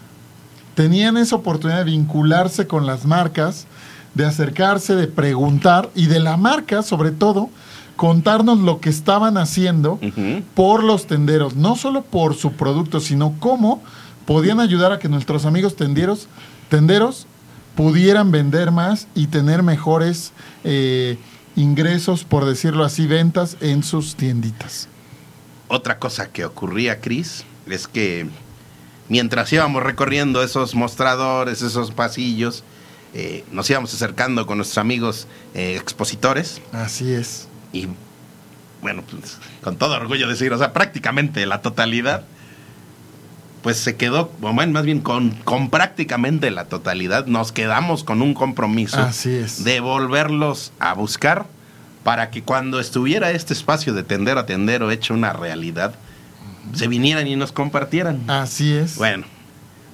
tenían 0.75 1.17
esa 1.17 1.35
oportunidad 1.35 1.79
de 1.79 1.83
vincularse 1.85 2.67
con 2.67 2.85
las 2.85 3.05
marcas, 3.05 3.67
de 4.13 4.25
acercarse, 4.25 4.95
de 4.95 5.07
preguntar 5.07 5.89
y 5.95 6.07
de 6.07 6.19
la 6.19 6.37
marca, 6.37 6.83
sobre 6.83 7.11
todo, 7.11 7.49
contarnos 7.95 8.59
lo 8.59 8.79
que 8.79 8.89
estaban 8.89 9.37
haciendo 9.37 9.99
por 10.55 10.83
los 10.83 11.07
tenderos, 11.07 11.55
no 11.55 11.75
solo 11.75 12.03
por 12.03 12.35
su 12.35 12.53
producto, 12.53 12.99
sino 12.99 13.35
cómo 13.39 13.83
podían 14.25 14.59
ayudar 14.59 14.91
a 14.91 14.99
que 14.99 15.09
nuestros 15.09 15.45
amigos 15.45 15.75
tenderos, 15.75 16.27
tenderos 16.69 17.27
pudieran 17.75 18.31
vender 18.31 18.71
más 18.71 19.07
y 19.15 19.27
tener 19.27 19.63
mejores 19.63 20.33
eh, 20.63 21.17
ingresos, 21.55 22.23
por 22.23 22.45
decirlo 22.45 22.83
así, 22.83 23.07
ventas 23.07 23.57
en 23.61 23.83
sus 23.83 24.15
tienditas. 24.15 24.87
Otra 25.67 25.99
cosa 25.99 26.31
que 26.31 26.43
ocurría, 26.43 26.99
Cris, 26.99 27.45
es 27.65 27.87
que 27.87 28.27
mientras 29.09 29.51
íbamos 29.53 29.83
recorriendo 29.83 30.43
esos 30.43 30.75
mostradores, 30.75 31.61
esos 31.61 31.91
pasillos, 31.91 32.63
eh, 33.13 33.43
nos 33.51 33.69
íbamos 33.69 33.93
acercando 33.93 34.45
con 34.45 34.57
nuestros 34.57 34.77
amigos 34.77 35.27
eh, 35.53 35.75
expositores 35.79 36.61
Así 36.71 37.11
es. 37.13 37.47
y, 37.73 37.87
bueno, 38.81 39.03
pues, 39.09 39.37
con 39.63 39.75
todo 39.77 39.95
orgullo 39.95 40.27
decir, 40.27 40.51
o 40.53 40.57
sea, 40.57 40.73
prácticamente 40.73 41.45
la 41.45 41.61
totalidad, 41.61 42.23
pues 43.61 43.77
se 43.77 43.95
quedó, 43.95 44.31
o 44.41 44.53
bueno, 44.53 44.71
más 44.73 44.85
bien 44.85 45.01
con, 45.01 45.31
con 45.43 45.69
prácticamente 45.69 46.49
la 46.51 46.65
totalidad, 46.65 47.27
nos 47.27 47.51
quedamos 47.51 48.03
con 48.03 48.21
un 48.21 48.33
compromiso 48.33 48.99
Así 48.99 49.29
es. 49.35 49.63
de 49.63 49.79
volverlos 49.81 50.71
a 50.79 50.93
buscar 50.93 51.45
para 52.03 52.31
que 52.31 52.41
cuando 52.41 52.79
estuviera 52.79 53.29
este 53.31 53.53
espacio 53.53 53.93
de 53.93 54.01
tendero 54.03 54.39
a 54.39 54.45
tendero 54.47 54.89
hecho 54.89 55.13
una 55.13 55.33
realidad, 55.33 55.93
se 56.73 56.87
vinieran 56.87 57.27
y 57.27 57.35
nos 57.35 57.51
compartieran. 57.51 58.27
Así 58.27 58.73
es. 58.73 58.95
Bueno, 58.95 59.25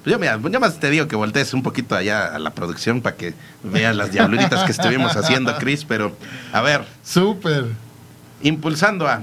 yo, 0.08 0.18
mira, 0.18 0.38
yo 0.40 0.60
más 0.60 0.80
te 0.80 0.90
digo 0.90 1.06
que 1.08 1.16
voltees 1.16 1.54
un 1.54 1.62
poquito 1.62 1.94
allá 1.94 2.34
a 2.34 2.38
la 2.38 2.50
producción 2.50 3.00
para 3.00 3.16
que 3.16 3.34
veas 3.62 3.94
las 3.94 4.12
diabluritas 4.12 4.64
que 4.64 4.72
estuvimos 4.72 5.16
haciendo, 5.16 5.56
Chris, 5.58 5.84
pero 5.84 6.16
a 6.52 6.60
ver, 6.62 6.84
Súper. 7.02 7.66
impulsando 8.42 9.06
a... 9.06 9.22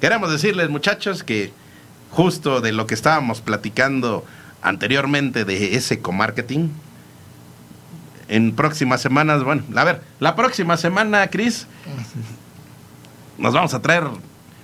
Queremos 0.00 0.30
decirles, 0.30 0.70
muchachos, 0.70 1.22
que 1.22 1.52
justo 2.10 2.60
de 2.60 2.72
lo 2.72 2.86
que 2.86 2.94
estábamos 2.94 3.40
platicando 3.40 4.24
anteriormente 4.62 5.44
de 5.44 5.76
ese 5.76 6.00
comarketing, 6.00 6.70
en 8.28 8.54
próximas 8.54 9.00
semanas, 9.00 9.42
bueno, 9.42 9.64
a 9.74 9.84
ver, 9.84 10.02
la 10.20 10.36
próxima 10.36 10.76
semana, 10.76 11.26
Chris, 11.28 11.66
nos 13.38 13.52
vamos 13.52 13.74
a 13.74 13.82
traer, 13.82 14.04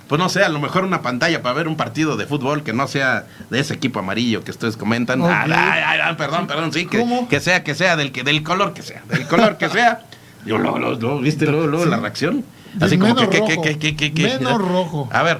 pues 0.07 0.19
no 0.19 0.29
sé, 0.29 0.43
a 0.43 0.49
lo 0.49 0.59
mejor 0.59 0.83
una 0.85 1.01
pantalla 1.01 1.41
para 1.41 1.53
ver 1.55 1.67
un 1.67 1.75
partido 1.75 2.15
de 2.17 2.25
fútbol 2.25 2.63
que 2.63 2.73
no 2.73 2.87
sea 2.87 3.25
de 3.49 3.59
ese 3.59 3.73
equipo 3.73 3.99
amarillo 3.99 4.43
que 4.43 4.51
ustedes 4.51 4.77
comentan. 4.77 5.21
Ah, 5.23 5.43
ay, 5.43 5.99
ay, 6.01 6.15
perdón, 6.15 6.47
perdón, 6.47 6.71
sí, 6.71 6.85
que, 6.85 7.05
que 7.29 7.39
sea, 7.39 7.63
que 7.63 7.75
sea, 7.75 7.95
del, 7.95 8.11
que, 8.11 8.23
del 8.23 8.43
color 8.43 8.73
que 8.73 8.81
sea, 8.83 9.03
del 9.09 9.27
color 9.27 9.57
que 9.57 9.69
sea. 9.69 10.01
Yo 10.45 10.57
luego, 10.57 10.79
luego, 10.79 10.99
luego, 10.99 11.19
¿viste 11.19 11.45
luego, 11.45 11.67
luego 11.67 11.83
Sí. 11.85 11.89
la 11.91 11.97
reacción? 11.97 12.45
De 12.73 12.85
Así 12.85 12.97
como 12.97 13.15
menos 13.15 13.29
que, 13.29 13.41
que, 13.43 13.55
rojo. 13.55 13.61
que, 13.79 13.95
que, 14.13 14.23
Menos 14.39 14.61
rojo. 14.61 15.09
A 15.11 15.23
ver. 15.23 15.39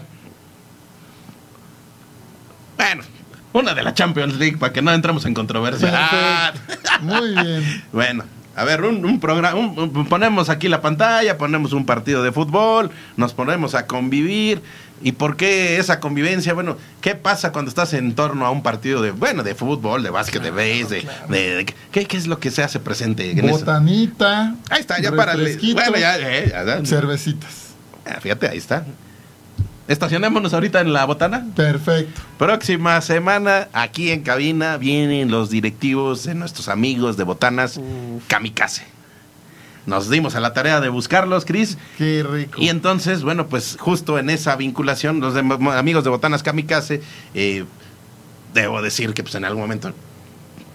Bueno, 2.75 3.03
una 3.53 3.73
de 3.73 3.83
la 3.83 3.93
Champions 3.93 4.35
League 4.35 4.57
para 4.57 4.73
que 4.73 4.81
no 4.81 4.91
entremos 4.91 5.25
en 5.25 5.33
controversia. 5.33 5.89
Ah. 5.93 6.53
Muy 7.01 7.29
bien. 7.33 7.83
bueno, 7.91 8.23
a 8.57 8.63
ver, 8.65 8.81
un, 8.83 9.05
un 9.05 9.19
programa, 9.19 9.55
un- 9.55 9.77
un- 9.79 10.05
ponemos 10.07 10.49
aquí 10.49 10.67
la 10.67 10.81
pantalla, 10.81 11.37
ponemos 11.37 11.71
un 11.73 11.85
partido 11.85 12.23
de 12.23 12.31
fútbol, 12.31 12.91
nos 13.15 13.33
ponemos 13.33 13.75
a 13.75 13.85
convivir. 13.87 14.61
¿Y 14.99 15.11
por 15.11 15.37
qué 15.37 15.77
esa 15.77 15.99
convivencia? 15.99 16.53
Bueno, 16.55 16.75
¿qué 17.01 17.13
pasa 17.13 17.51
cuando 17.51 17.69
estás 17.69 17.93
en 17.93 18.15
torno 18.15 18.47
a 18.47 18.49
un 18.49 18.63
partido 18.63 19.03
de, 19.03 19.11
bueno, 19.11 19.43
de 19.43 19.53
fútbol, 19.53 20.01
de 20.01 20.09
básquet, 20.09 20.41
de 20.41 20.49
béis, 20.49 20.89
de, 20.89 21.07
de- 21.29 21.55
de- 21.57 21.65
¿qué, 21.91 22.05
qué 22.05 22.17
es 22.17 22.25
lo 22.25 22.39
que 22.39 22.49
se 22.49 22.63
hace 22.63 22.79
presente 22.79 23.29
en 23.29 23.45
eso? 23.45 23.59
Botanita. 23.59 24.55
Ahí 24.71 24.79
está, 24.81 24.99
ya 24.99 25.11
para 25.11 25.35
Bueno, 25.35 25.97
ya, 25.97 26.17
eh, 26.17 26.49
ya, 26.51 26.65
ya. 26.65 26.83
Cervecitas. 26.85 27.67
Ah, 28.07 28.17
Fíjate, 28.19 28.47
ahí 28.49 28.57
está. 28.57 28.85
Estacionémonos 29.87 30.53
ahorita 30.53 30.81
en 30.81 30.91
la 30.91 31.05
botana. 31.05 31.45
Perfecto. 31.55 32.21
Próxima 32.37 32.99
semana, 33.01 33.69
aquí 33.73 34.11
en 34.11 34.21
cabina, 34.21 34.77
vienen 34.77 35.31
los 35.31 35.49
directivos 35.49 36.25
de 36.25 36.35
nuestros 36.35 36.67
amigos 36.67 37.15
de 37.15 37.23
Botanas 37.23 37.79
Kamikaze. 38.27 38.85
Nos 39.85 40.09
dimos 40.09 40.35
a 40.35 40.41
la 40.41 40.53
tarea 40.53 40.81
de 40.81 40.89
buscarlos, 40.89 41.45
Cris. 41.45 41.77
Qué 41.97 42.21
rico. 42.29 42.61
Y 42.61 42.67
entonces, 42.67 43.23
bueno, 43.23 43.47
pues 43.47 43.77
justo 43.79 44.19
en 44.19 44.29
esa 44.29 44.57
vinculación, 44.57 45.21
los 45.21 45.35
amigos 45.37 46.03
de 46.03 46.09
Botanas 46.09 46.43
Kamikaze, 46.43 47.01
eh, 47.33 47.63
debo 48.53 48.81
decir 48.81 49.13
que 49.13 49.23
pues 49.23 49.35
en 49.35 49.45
algún 49.45 49.61
momento 49.61 49.93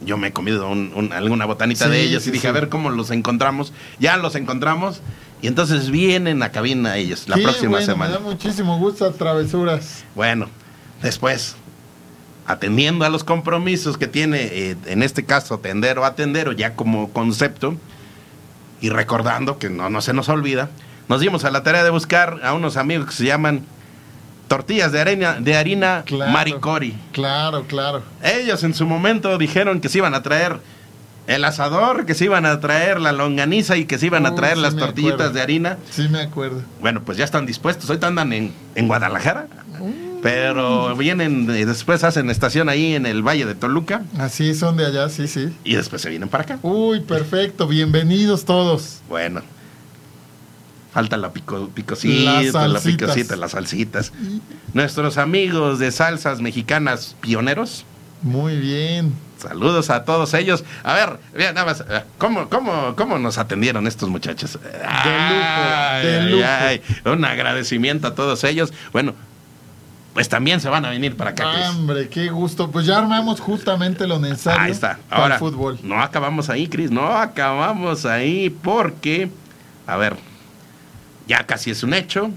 yo 0.05 0.17
me 0.17 0.29
he 0.29 0.33
comido 0.33 0.69
un- 0.69 0.93
un- 0.95 1.13
alguna 1.13 1.45
botanita 1.45 1.87
Sí, 1.87 1.91
de 1.91 2.03
ellos 2.03 2.23
sí, 2.23 2.31
y 2.31 2.33
dije, 2.33 2.43
sí. 2.43 2.49
a 2.49 2.53
ver 2.53 2.69
cómo 2.69 2.91
los 2.91 3.11
encontramos. 3.11 3.73
Ya 3.99 4.17
los 4.17 4.35
encontramos 4.35 5.01
y 5.41 5.47
entonces 5.47 5.91
vienen 5.91 6.43
a 6.43 6.51
cabina 6.51 6.97
ellos 6.97 7.29
la 7.29 7.37
próxima 7.37 7.71
bueno, 7.73 7.87
semana. 7.87 8.11
Me 8.13 8.19
da 8.19 8.21
muchísimo 8.25 8.79
gusto 8.79 9.05
a 9.07 9.13
travesuras. 9.13 10.05
Bueno, 10.15 10.49
después, 11.03 11.57
atendiendo 12.47 13.05
a 13.05 13.09
los 13.09 13.25
compromisos 13.25 13.97
que 13.99 14.07
tiene, 14.09 14.39
eh, 14.51 14.77
en 14.87 15.03
este 15.03 15.25
caso, 15.25 15.55
atender 15.55 15.99
o 15.99 16.05
atendero, 16.05 16.53
ya 16.53 16.75
como 16.75 17.11
concepto, 17.13 17.77
y 18.81 18.89
recordando 18.89 19.59
que 19.59 19.71
no, 19.71 19.89
no 19.91 20.01
se 20.01 20.13
nos 20.13 20.29
olvida, 20.29 20.69
nos 21.09 21.21
dimos 21.21 21.45
a 21.45 21.51
la 21.51 21.63
tarea 21.63 21.85
de 21.85 21.91
buscar 21.91 22.41
a 22.43 22.53
unos 22.55 22.77
amigos 22.77 23.07
que 23.07 23.13
se 23.13 23.25
llaman 23.25 23.65
Tortillas 24.57 24.93
de 24.93 25.01
Harina, 25.01 25.35
de 25.41 25.57
harina 25.57 26.03
Claro. 26.05 26.31
Maricori. 26.31 26.95
Claro, 27.13 27.65
claro. 27.67 28.03
Ellos 28.23 28.63
en 28.65 28.75
su 28.75 28.85
momento 28.87 29.39
dijeron 29.39 29.81
que 29.81 29.89
se 29.89 29.97
iban 29.99 30.13
a 30.15 30.23
traer 30.23 30.59
el 31.27 31.43
asador, 31.45 32.05
que 32.05 32.13
se 32.15 32.27
iban 32.27 32.45
a 32.45 32.61
traer 32.61 33.01
la 33.01 33.13
longaniza 33.13 33.79
y 33.79 33.87
que 33.87 33.97
se 33.99 34.07
iban 34.07 34.27
a 34.27 34.33
Uh, 34.33 34.35
traer 34.35 34.57
sí 34.57 34.63
las 34.63 34.77
tortillitas 34.77 35.15
acuerdo. 35.15 35.33
de 35.33 35.41
harina. 35.41 35.79
Sí, 35.91 36.07
me 36.11 36.21
acuerdo. 36.21 36.61
Bueno, 36.83 37.01
pues 37.03 37.17
ya 37.17 37.25
están 37.25 37.47
dispuestos. 37.47 37.89
Ahorita 37.89 38.09
andan 38.09 38.31
en, 38.35 38.53
en 38.75 38.89
Guadalajara. 38.89 39.47
Pero 40.23 40.95
vienen 40.97 41.45
y 41.51 41.65
después 41.65 42.05
hacen 42.05 42.29
estación 42.31 42.69
ahí 42.69 42.95
en 42.95 43.07
el 43.07 43.23
Valle 43.27 43.47
de 43.47 43.55
Toluca. 43.55 44.03
Así 44.19 44.55
son 44.55 44.77
de 44.77 44.87
allá, 44.87 45.09
sí, 45.09 45.27
sí. 45.29 45.49
Y 45.65 45.75
después 45.77 46.01
se 46.03 46.11
vienen 46.11 46.29
para 46.29 46.45
acá. 46.45 46.59
Uy, 46.63 47.01
perfecto. 47.01 47.67
Bienvenidos 47.67 48.45
todos. 48.45 49.01
Bueno. 49.09 49.41
Falta 50.93 51.17
la 51.17 51.33
pico, 51.33 51.71
picosita, 51.75 52.69
la 52.69 52.81
picosita, 52.81 53.37
las 53.37 53.53
salsitas. 53.53 54.13
Nuestros 54.75 55.17
amigos 55.17 55.79
de 55.79 55.91
salsas 55.91 56.41
mexicanas 56.41 57.17
pioneros. 57.21 57.85
Muy 58.21 58.57
bien. 58.57 59.15
Saludos 59.39 59.91
a 59.91 60.05
todos 60.05 60.35
ellos. 60.35 60.63
A 60.85 60.95
ver, 60.95 61.19
mira, 61.35 61.53
nada 61.53 61.67
más, 61.67 61.81
eh, 61.89 62.05
¿cómo, 62.19 62.49
cómo, 62.49 62.95
cómo 62.95 63.19
nos 63.19 63.39
atendieron 63.39 63.87
estos 63.87 64.09
muchachos? 64.09 64.59
Ay, 64.87 66.07
de 66.07 66.23
lujo. 66.31 66.45
ay, 66.47 66.83
un 67.07 67.25
agradecimiento 67.25 68.07
a 68.07 68.15
todos 68.15 68.45
ellos. 68.45 68.73
Bueno, 68.93 69.15
pues 70.15 70.29
también 70.29 70.61
se 70.61 70.69
van 70.69 70.85
a 70.85 70.91
venir 70.91 71.17
para 71.17 71.31
acá. 71.31 71.53
Cris. 71.55 71.67
Hombre, 71.71 72.09
qué 72.09 72.29
gusto. 72.29 72.71
Pues 72.71 72.87
ya 72.87 72.99
armamos 72.99 73.41
justamente 73.41 74.07
lo 74.07 74.21
necesario 74.21 74.61
Ahí 74.61 74.71
está. 74.71 74.99
para 75.09 75.23
Ahora, 75.23 75.35
el 75.37 75.39
fútbol. 75.41 75.79
no 75.83 76.01
acabamos 76.01 76.51
ahí, 76.51 76.69
Cris, 76.69 76.91
no 76.91 77.07
acabamos 77.15 78.05
ahí 78.05 78.51
porque, 78.51 79.31
a 79.87 79.97
ver, 79.97 80.17
ya 81.33 81.47
casi 81.47 81.71
es 81.71 81.83
un 81.83 81.95
hecho, 81.95 82.31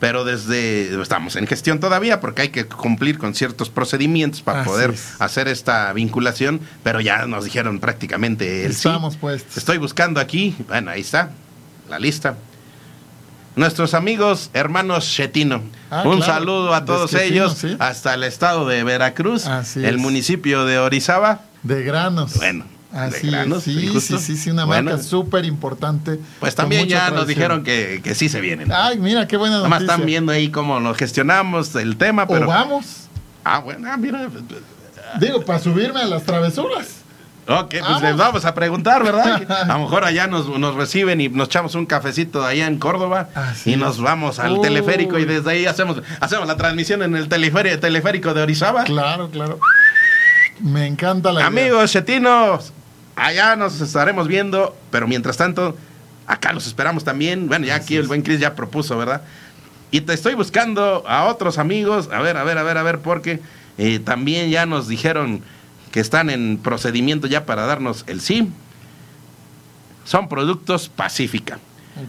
pero 0.00 0.24
desde, 0.24 1.00
estamos 1.00 1.36
en 1.36 1.46
gestión 1.46 1.80
todavía 1.80 2.20
porque 2.20 2.42
hay 2.42 2.48
que 2.50 2.66
cumplir 2.66 3.16
con 3.18 3.34
ciertos 3.34 3.70
procedimientos 3.70 4.42
para 4.42 4.60
Así 4.60 4.68
poder 4.68 4.90
es. 4.90 5.14
hacer 5.20 5.48
esta 5.48 5.92
vinculación, 5.94 6.60
pero 6.82 7.00
ya 7.00 7.26
nos 7.26 7.44
dijeron 7.44 7.78
prácticamente 7.78 8.66
el 8.66 8.72
sí. 8.74 8.88
Estamos 8.88 9.16
puestos. 9.16 9.56
Estoy 9.56 9.78
buscando 9.78 10.20
aquí, 10.20 10.54
bueno, 10.68 10.90
ahí 10.90 11.00
está, 11.00 11.30
la 11.88 11.98
lista. 11.98 12.36
Nuestros 13.54 13.94
amigos 13.94 14.50
hermanos 14.52 15.08
Chetino. 15.10 15.62
Ah, 15.90 16.02
Un 16.04 16.18
claro, 16.18 16.32
saludo 16.34 16.74
a 16.74 16.84
todos 16.84 17.14
ellos, 17.14 17.56
sí. 17.56 17.74
hasta 17.78 18.12
el 18.12 18.24
estado 18.24 18.66
de 18.68 18.84
Veracruz, 18.84 19.46
Así 19.46 19.78
el 19.82 19.94
es. 19.94 20.00
municipio 20.00 20.66
de 20.66 20.78
Orizaba. 20.78 21.40
De 21.62 21.82
granos. 21.84 22.34
Bueno, 22.34 22.66
Así 22.96 23.30
granos, 23.30 23.58
es. 23.68 23.74
Sí, 23.74 24.00
sí, 24.00 24.18
sí, 24.18 24.36
sí, 24.36 24.50
una 24.50 24.64
Bueno. 24.64 24.90
marca 24.92 25.02
súper 25.04 25.44
importante. 25.44 26.18
Pues 26.40 26.54
también 26.54 26.86
ya 26.88 27.10
nos 27.10 27.26
dijeron 27.26 27.62
que, 27.62 28.00
que 28.02 28.14
sí 28.14 28.28
se 28.28 28.40
vienen. 28.40 28.72
Ay, 28.72 28.98
mira, 28.98 29.26
qué 29.28 29.36
buena 29.36 29.56
Nada 29.56 29.68
más 29.68 29.80
noticia. 29.80 29.94
están 29.94 30.06
viendo 30.06 30.32
ahí 30.32 30.48
cómo 30.50 30.80
lo 30.80 30.94
gestionamos, 30.94 31.74
el 31.76 31.96
tema, 31.96 32.26
pero... 32.26 32.46
O 32.46 32.48
vamos. 32.48 33.08
Ah, 33.44 33.58
bueno, 33.60 33.88
ah, 33.90 33.96
mira. 33.96 34.28
Digo, 35.20 35.44
para 35.44 35.58
subirme 35.58 36.00
a 36.00 36.06
las 36.06 36.24
travesuras. 36.24 37.02
Ok, 37.48 37.68
pues 37.70 37.80
Vamos. 37.82 38.02
les 38.02 38.16
vamos 38.16 38.44
a 38.44 38.54
preguntar, 38.54 39.04
¿verdad? 39.04 39.40
A 39.70 39.74
lo 39.74 39.84
mejor 39.84 40.04
allá 40.04 40.26
nos, 40.26 40.48
nos 40.58 40.74
reciben 40.74 41.20
y 41.20 41.28
nos 41.28 41.46
echamos 41.46 41.76
un 41.76 41.86
cafecito 41.86 42.44
allá 42.44 42.66
en 42.66 42.76
Córdoba 42.80 43.28
Así 43.36 43.70
y 43.70 43.72
es. 43.74 43.78
nos 43.78 44.00
vamos 44.02 44.40
al 44.40 44.60
teleférico 44.60 45.16
y 45.16 45.24
desde 45.26 45.48
ahí 45.52 45.64
hacemos, 45.66 46.02
hacemos 46.18 46.48
la 46.48 46.56
transmisión 46.56 47.04
en 47.04 47.14
el 47.14 47.28
teleférico, 47.28 47.78
teleférico 47.78 48.34
de 48.34 48.42
Orizaba. 48.42 48.82
Claro, 48.82 49.30
claro. 49.30 49.60
Me 50.58 50.86
encanta 50.88 51.30
la 51.32 51.40
idea. 51.40 51.46
Amigos 51.46 51.92
chetinos, 51.92 52.72
allá 53.16 53.56
nos 53.56 53.80
estaremos 53.80 54.28
viendo, 54.28 54.76
pero 54.90 55.08
mientras 55.08 55.36
tanto, 55.36 55.76
acá 56.26 56.52
los 56.52 56.66
esperamos 56.66 57.02
también. 57.04 57.48
Bueno, 57.48 57.66
ya 57.66 57.74
aquí 57.76 57.96
el 57.96 58.06
buen 58.06 58.22
Chris 58.22 58.38
ya 58.38 58.54
propuso, 58.54 58.96
¿verdad? 58.96 59.22
Y 59.90 60.02
te 60.02 60.12
estoy 60.12 60.34
buscando 60.34 61.04
a 61.08 61.24
otros 61.24 61.58
amigos, 61.58 62.08
a 62.12 62.20
ver, 62.20 62.36
a 62.36 62.44
ver, 62.44 62.58
a 62.58 62.62
ver, 62.62 62.76
a 62.78 62.82
ver, 62.82 62.98
porque 63.00 63.40
eh, 63.78 63.98
también 63.98 64.50
ya 64.50 64.66
nos 64.66 64.88
dijeron 64.88 65.42
que 65.90 66.00
están 66.00 66.28
en 66.28 66.58
procedimiento 66.58 67.26
ya 67.26 67.46
para 67.46 67.66
darnos 67.66 68.04
el 68.06 68.20
sí. 68.20 68.50
Son 70.04 70.28
productos 70.28 70.88
Pacífica. 70.88 71.58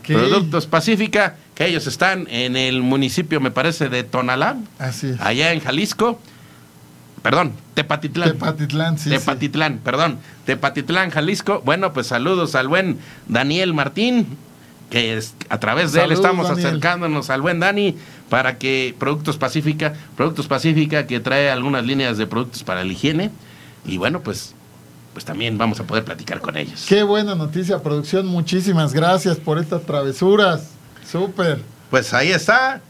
Productos 0.06 0.66
Pacífica, 0.68 1.38
que 1.56 1.66
ellos 1.66 1.88
están 1.88 2.28
en 2.30 2.58
el 2.58 2.82
municipio, 2.82 3.40
me 3.40 3.52
parece, 3.52 3.88
de 3.90 4.04
Tonalá, 4.04 4.58
Así 4.80 5.08
es. 5.08 5.22
allá 5.22 5.54
en 5.54 5.62
Jalisco. 5.62 6.20
Perdón, 7.22 7.54
Tepatitlán. 7.74 8.34
Tepatitlán, 8.34 8.98
sí. 8.98 9.10
Tepatitlán, 9.10 9.80
perdón. 9.80 10.20
Tepatitlán, 10.46 11.10
Jalisco. 11.10 11.62
Bueno, 11.66 11.94
pues 11.94 12.08
saludos 12.08 12.56
al 12.56 12.68
buen 12.68 13.00
Daniel 13.28 13.74
Martín, 13.74 14.38
que 14.90 15.18
es, 15.18 15.36
a 15.50 15.60
través 15.60 15.92
de 15.92 16.04
él 16.04 16.12
estamos 16.12 16.48
Daniel. 16.48 16.68
acercándonos 16.68 17.30
al 17.30 17.42
buen 17.42 17.60
Dani 17.60 17.98
para 18.30 18.58
que 18.58 18.96
Productos 18.98 19.38
Pacífica, 19.38 19.94
Productos 20.16 20.48
Pacífica 20.48 21.08
que 21.08 21.20
trae 21.20 21.50
algunas 21.50 21.86
líneas 21.86 22.18
de 22.18 22.28
productos 22.28 22.64
para 22.64 22.84
la 22.84 22.92
higiene. 22.92 23.32
Y 23.86 23.98
bueno, 23.98 24.22
pues, 24.22 24.54
pues 25.14 25.26
también 25.26 25.58
vamos 25.58 25.80
a 25.80 25.84
poder 25.84 26.06
platicar 26.06 26.40
con 26.40 26.56
ellos. 26.56 26.86
Qué 26.88 27.04
buena 27.04 27.36
noticia, 27.36 27.82
producción. 27.82 28.28
Muchísimas 28.28 28.94
gracias 28.94 29.38
por 29.38 29.60
estas 29.60 29.84
travesuras. 29.84 30.72
Súper. 31.10 31.62
Pues 31.90 32.14
ahí 32.14 32.32
está. 32.32 32.82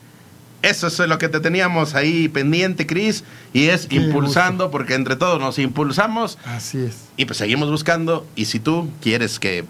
Eso 0.62 0.88
es 0.88 1.00
lo 1.00 1.18
que 1.18 1.30
te 1.30 1.40
teníamos 1.40 1.94
ahí 1.96 2.28
pendiente, 2.28 2.88
Cris. 2.88 3.24
Y 3.54 3.68
es 3.68 3.86
Qué 3.86 3.96
impulsando, 3.96 4.72
porque 4.72 4.96
entre 4.96 5.16
todos 5.16 5.40
nos 5.40 5.60
impulsamos. 5.60 6.38
Así 6.46 6.80
es. 6.80 7.06
Y 7.16 7.26
pues 7.26 7.38
seguimos 7.38 7.70
buscando. 7.70 8.26
Y 8.36 8.46
si 8.46 8.60
tú 8.60 8.90
quieres 9.02 9.40
que 9.40 9.66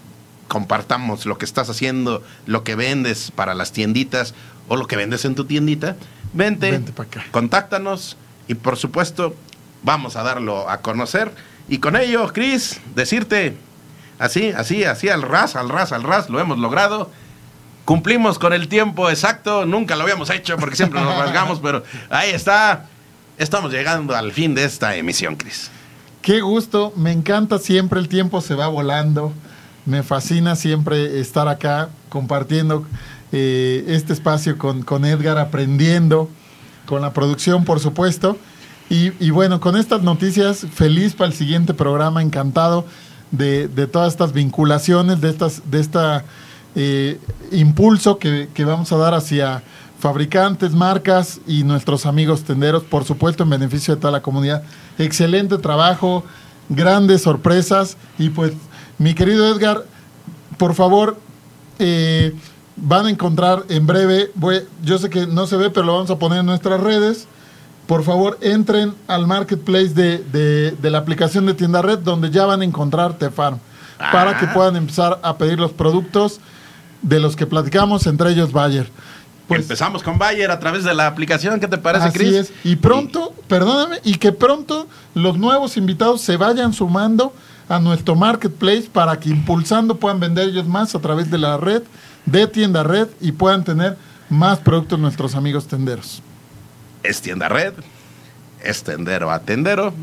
compartamos 0.48 1.26
lo 1.26 1.38
que 1.38 1.44
estás 1.44 1.68
haciendo, 1.68 2.22
lo 2.46 2.64
que 2.64 2.74
vendes 2.74 3.30
para 3.30 3.54
las 3.54 3.72
tienditas 3.72 4.34
o 4.66 4.76
lo 4.76 4.86
que 4.86 4.96
vendes 4.96 5.24
en 5.24 5.34
tu 5.34 5.44
tiendita, 5.44 5.96
vente, 6.32 6.70
Vente 6.70 6.92
acá. 7.00 7.24
contáctanos 7.30 8.16
y 8.48 8.54
por 8.54 8.76
supuesto 8.76 9.36
vamos 9.82 10.16
a 10.16 10.22
darlo 10.22 10.68
a 10.68 10.80
conocer. 10.80 11.32
Y 11.68 11.78
con 11.78 11.96
ello, 11.96 12.32
Cris, 12.32 12.80
decirte 12.94 13.56
así, 14.18 14.50
así, 14.50 14.84
así 14.84 15.10
al 15.10 15.22
ras, 15.22 15.54
al 15.54 15.68
ras, 15.68 15.92
al 15.92 16.02
ras, 16.02 16.30
lo 16.30 16.40
hemos 16.40 16.58
logrado. 16.58 17.10
Cumplimos 17.88 18.38
con 18.38 18.52
el 18.52 18.68
tiempo 18.68 19.08
exacto, 19.08 19.64
nunca 19.64 19.96
lo 19.96 20.02
habíamos 20.02 20.28
hecho 20.28 20.58
porque 20.58 20.76
siempre 20.76 21.00
nos 21.00 21.16
rasgamos, 21.16 21.58
pero 21.58 21.82
ahí 22.10 22.32
está. 22.32 22.84
Estamos 23.38 23.72
llegando 23.72 24.14
al 24.14 24.30
fin 24.32 24.54
de 24.54 24.64
esta 24.64 24.94
emisión, 24.94 25.36
Cris. 25.36 25.70
Qué 26.20 26.42
gusto. 26.42 26.92
Me 26.96 27.12
encanta 27.12 27.58
siempre. 27.58 27.98
El 27.98 28.10
tiempo 28.10 28.42
se 28.42 28.54
va 28.54 28.68
volando. 28.68 29.32
Me 29.86 30.02
fascina 30.02 30.54
siempre 30.54 31.18
estar 31.18 31.48
acá 31.48 31.88
compartiendo 32.10 32.86
eh, 33.32 33.86
este 33.88 34.12
espacio 34.12 34.58
con, 34.58 34.82
con 34.82 35.06
Edgar 35.06 35.38
aprendiendo, 35.38 36.28
con 36.84 37.00
la 37.00 37.14
producción, 37.14 37.64
por 37.64 37.80
supuesto. 37.80 38.36
Y, 38.90 39.12
y 39.18 39.30
bueno, 39.30 39.60
con 39.60 39.78
estas 39.78 40.02
noticias, 40.02 40.66
feliz 40.74 41.14
para 41.14 41.28
el 41.28 41.34
siguiente 41.34 41.72
programa, 41.72 42.20
encantado 42.20 42.84
de, 43.30 43.66
de 43.66 43.86
todas 43.86 44.12
estas 44.12 44.34
vinculaciones, 44.34 45.22
de 45.22 45.30
estas, 45.30 45.70
de 45.70 45.80
esta 45.80 46.26
eh, 46.80 47.18
impulso 47.50 48.18
que, 48.18 48.48
que 48.54 48.64
vamos 48.64 48.92
a 48.92 48.96
dar 48.96 49.12
hacia 49.14 49.62
fabricantes, 49.98 50.74
marcas 50.74 51.40
y 51.46 51.64
nuestros 51.64 52.06
amigos 52.06 52.44
tenderos, 52.44 52.84
por 52.84 53.04
supuesto, 53.04 53.42
en 53.42 53.50
beneficio 53.50 53.94
de 53.96 54.00
toda 54.00 54.12
la 54.12 54.22
comunidad. 54.22 54.62
Excelente 54.96 55.58
trabajo, 55.58 56.22
grandes 56.68 57.22
sorpresas. 57.22 57.96
Y 58.16 58.30
pues, 58.30 58.52
mi 58.98 59.14
querido 59.14 59.44
Edgar, 59.52 59.82
por 60.56 60.74
favor, 60.74 61.18
eh, 61.80 62.32
van 62.76 63.06
a 63.06 63.10
encontrar 63.10 63.64
en 63.68 63.88
breve, 63.88 64.30
voy- 64.36 64.62
yo 64.84 64.98
sé 64.98 65.10
que 65.10 65.26
no 65.26 65.48
se 65.48 65.56
ve, 65.56 65.70
pero 65.70 65.84
lo 65.86 65.94
vamos 65.94 66.10
a 66.10 66.18
poner 66.20 66.38
en 66.40 66.46
nuestras 66.46 66.80
redes. 66.80 67.26
Por 67.88 68.04
favor, 68.04 68.38
entren 68.40 68.94
al 69.08 69.26
marketplace 69.26 69.88
de, 69.94 70.18
de- 70.18 70.70
de 70.72 70.90
la 70.90 70.98
aplicación 70.98 71.44
de 71.46 71.54
tienda 71.54 71.82
red, 71.82 71.98
donde 71.98 72.30
ya 72.30 72.46
van 72.46 72.60
a 72.60 72.64
encontrar 72.64 73.14
Tefarm, 73.14 73.58
para 74.12 74.38
que 74.38 74.46
Ah. 74.46 74.52
puedan 74.54 74.76
empezar 74.76 75.18
a 75.24 75.38
pedir 75.38 75.58
los 75.58 75.72
productos 75.72 76.38
de 77.02 77.20
los 77.20 77.36
que 77.36 77.46
platicamos, 77.46 78.06
entre 78.06 78.30
ellos 78.30 78.52
Bayer. 78.52 78.90
Pues, 79.46 79.62
Empezamos 79.62 80.02
con 80.02 80.18
Bayer 80.18 80.50
a 80.50 80.58
través 80.58 80.84
de 80.84 80.92
la 80.94 81.06
aplicación. 81.06 81.58
¿Qué 81.58 81.68
te 81.68 81.78
parece, 81.78 82.06
Así 82.06 82.18
Chris? 82.18 82.34
es. 82.34 82.52
Y 82.64 82.76
pronto, 82.76 83.32
perdóname, 83.48 83.98
y 84.04 84.16
que 84.16 84.32
pronto 84.32 84.86
los 85.14 85.38
nuevos 85.38 85.76
invitados 85.76 86.20
se 86.20 86.36
vayan 86.36 86.72
sumando 86.72 87.32
a 87.68 87.78
nuestro 87.78 88.14
marketplace 88.14 88.88
para 88.92 89.18
que 89.18 89.30
impulsando 89.30 89.96
puedan 89.96 90.20
vender 90.20 90.48
ellos 90.48 90.66
más 90.66 90.94
a 90.94 90.98
través 91.00 91.30
de 91.30 91.38
la 91.38 91.56
red, 91.56 91.82
de 92.26 92.46
tienda 92.46 92.82
red, 92.82 93.08
y 93.20 93.32
puedan 93.32 93.64
tener 93.64 93.96
más 94.28 94.58
productos 94.58 94.98
nuestros 94.98 95.34
amigos 95.34 95.66
tenderos. 95.66 96.22
es 97.02 97.22
tienda 97.22 97.48
red, 97.48 97.72
es 98.62 98.82
tendero 98.82 99.30
a 99.30 99.38
tendero. 99.38 99.94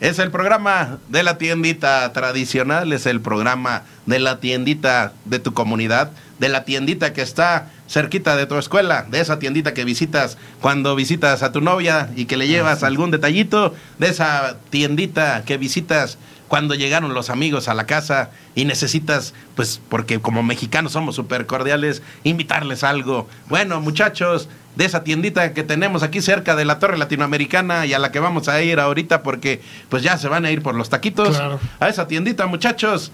Es 0.00 0.18
el 0.18 0.30
programa 0.30 0.98
de 1.08 1.22
la 1.22 1.38
tiendita 1.38 2.12
tradicional, 2.12 2.92
es 2.92 3.06
el 3.06 3.20
programa 3.20 3.84
de 4.06 4.18
la 4.18 4.40
tiendita 4.40 5.12
de 5.24 5.38
tu 5.38 5.54
comunidad, 5.54 6.10
de 6.40 6.48
la 6.48 6.64
tiendita 6.64 7.12
que 7.12 7.22
está 7.22 7.70
cerquita 7.88 8.34
de 8.34 8.46
tu 8.46 8.58
escuela, 8.58 9.06
de 9.08 9.20
esa 9.20 9.38
tiendita 9.38 9.72
que 9.72 9.84
visitas 9.84 10.36
cuando 10.60 10.96
visitas 10.96 11.44
a 11.44 11.52
tu 11.52 11.60
novia 11.60 12.10
y 12.16 12.24
que 12.24 12.36
le 12.36 12.48
llevas 12.48 12.82
algún 12.82 13.12
detallito, 13.12 13.72
de 13.98 14.08
esa 14.08 14.56
tiendita 14.70 15.44
que 15.44 15.58
visitas 15.58 16.18
cuando 16.48 16.74
llegaron 16.74 17.14
los 17.14 17.30
amigos 17.30 17.68
a 17.68 17.74
la 17.74 17.86
casa 17.86 18.30
y 18.54 18.64
necesitas, 18.64 19.32
pues 19.54 19.80
porque 19.88 20.20
como 20.20 20.42
mexicanos 20.42 20.92
somos 20.92 21.14
súper 21.14 21.46
cordiales, 21.46 22.02
invitarles 22.24 22.84
algo. 22.84 23.28
Bueno, 23.48 23.80
muchachos, 23.80 24.48
de 24.76 24.84
esa 24.84 25.04
tiendita 25.04 25.52
que 25.52 25.62
tenemos 25.62 26.02
aquí 26.02 26.20
cerca 26.20 26.56
de 26.56 26.64
la 26.64 26.78
Torre 26.78 26.98
Latinoamericana 26.98 27.86
y 27.86 27.94
a 27.94 27.98
la 27.98 28.10
que 28.10 28.20
vamos 28.20 28.48
a 28.48 28.60
ir 28.62 28.80
ahorita 28.80 29.22
porque 29.22 29.62
pues 29.88 30.02
ya 30.02 30.18
se 30.18 30.28
van 30.28 30.44
a 30.44 30.50
ir 30.50 30.62
por 30.62 30.74
los 30.74 30.90
taquitos. 30.90 31.36
Claro. 31.36 31.60
A 31.80 31.88
esa 31.88 32.06
tiendita, 32.08 32.46
muchachos, 32.46 33.12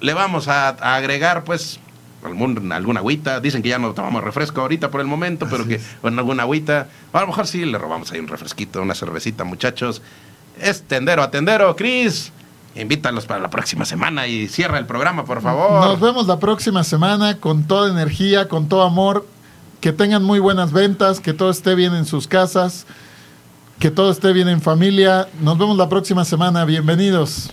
le 0.00 0.14
vamos 0.14 0.48
a, 0.48 0.68
a 0.68 0.96
agregar 0.96 1.44
pues 1.44 1.78
algún, 2.24 2.72
alguna 2.72 3.00
agüita. 3.00 3.40
Dicen 3.40 3.62
que 3.62 3.68
ya 3.68 3.78
no 3.78 3.92
tomamos 3.92 4.24
refresco 4.24 4.60
ahorita 4.62 4.90
por 4.90 5.00
el 5.00 5.06
momento, 5.06 5.46
pero 5.50 5.66
que 5.66 5.80
con 6.00 6.18
alguna 6.18 6.44
agüita. 6.44 6.88
A 7.12 7.20
lo 7.20 7.26
mejor 7.26 7.46
sí 7.46 7.64
le 7.64 7.78
robamos 7.78 8.10
ahí 8.12 8.20
un 8.20 8.28
refresquito, 8.28 8.82
una 8.82 8.94
cervecita, 8.94 9.44
muchachos. 9.44 10.02
Es 10.60 10.82
tendero 10.82 11.22
a 11.22 11.30
tendero, 11.30 11.74
Cris. 11.76 12.32
Invítalos 12.76 13.26
para 13.26 13.40
la 13.40 13.50
próxima 13.50 13.84
semana 13.84 14.26
y 14.26 14.48
cierra 14.48 14.78
el 14.78 14.86
programa, 14.86 15.24
por 15.24 15.40
favor. 15.40 15.86
Nos 15.86 16.00
vemos 16.00 16.26
la 16.26 16.40
próxima 16.40 16.82
semana 16.82 17.38
con 17.38 17.64
toda 17.68 17.88
energía, 17.88 18.48
con 18.48 18.68
todo 18.68 18.82
amor. 18.82 19.26
Que 19.84 19.92
tengan 19.92 20.24
muy 20.24 20.38
buenas 20.38 20.72
ventas, 20.72 21.20
que 21.20 21.34
todo 21.34 21.50
esté 21.50 21.74
bien 21.74 21.94
en 21.94 22.06
sus 22.06 22.26
casas, 22.26 22.86
que 23.78 23.90
todo 23.90 24.10
esté 24.10 24.32
bien 24.32 24.48
en 24.48 24.62
familia. 24.62 25.28
Nos 25.42 25.58
vemos 25.58 25.76
la 25.76 25.90
próxima 25.90 26.24
semana. 26.24 26.64
Bienvenidos. 26.64 27.52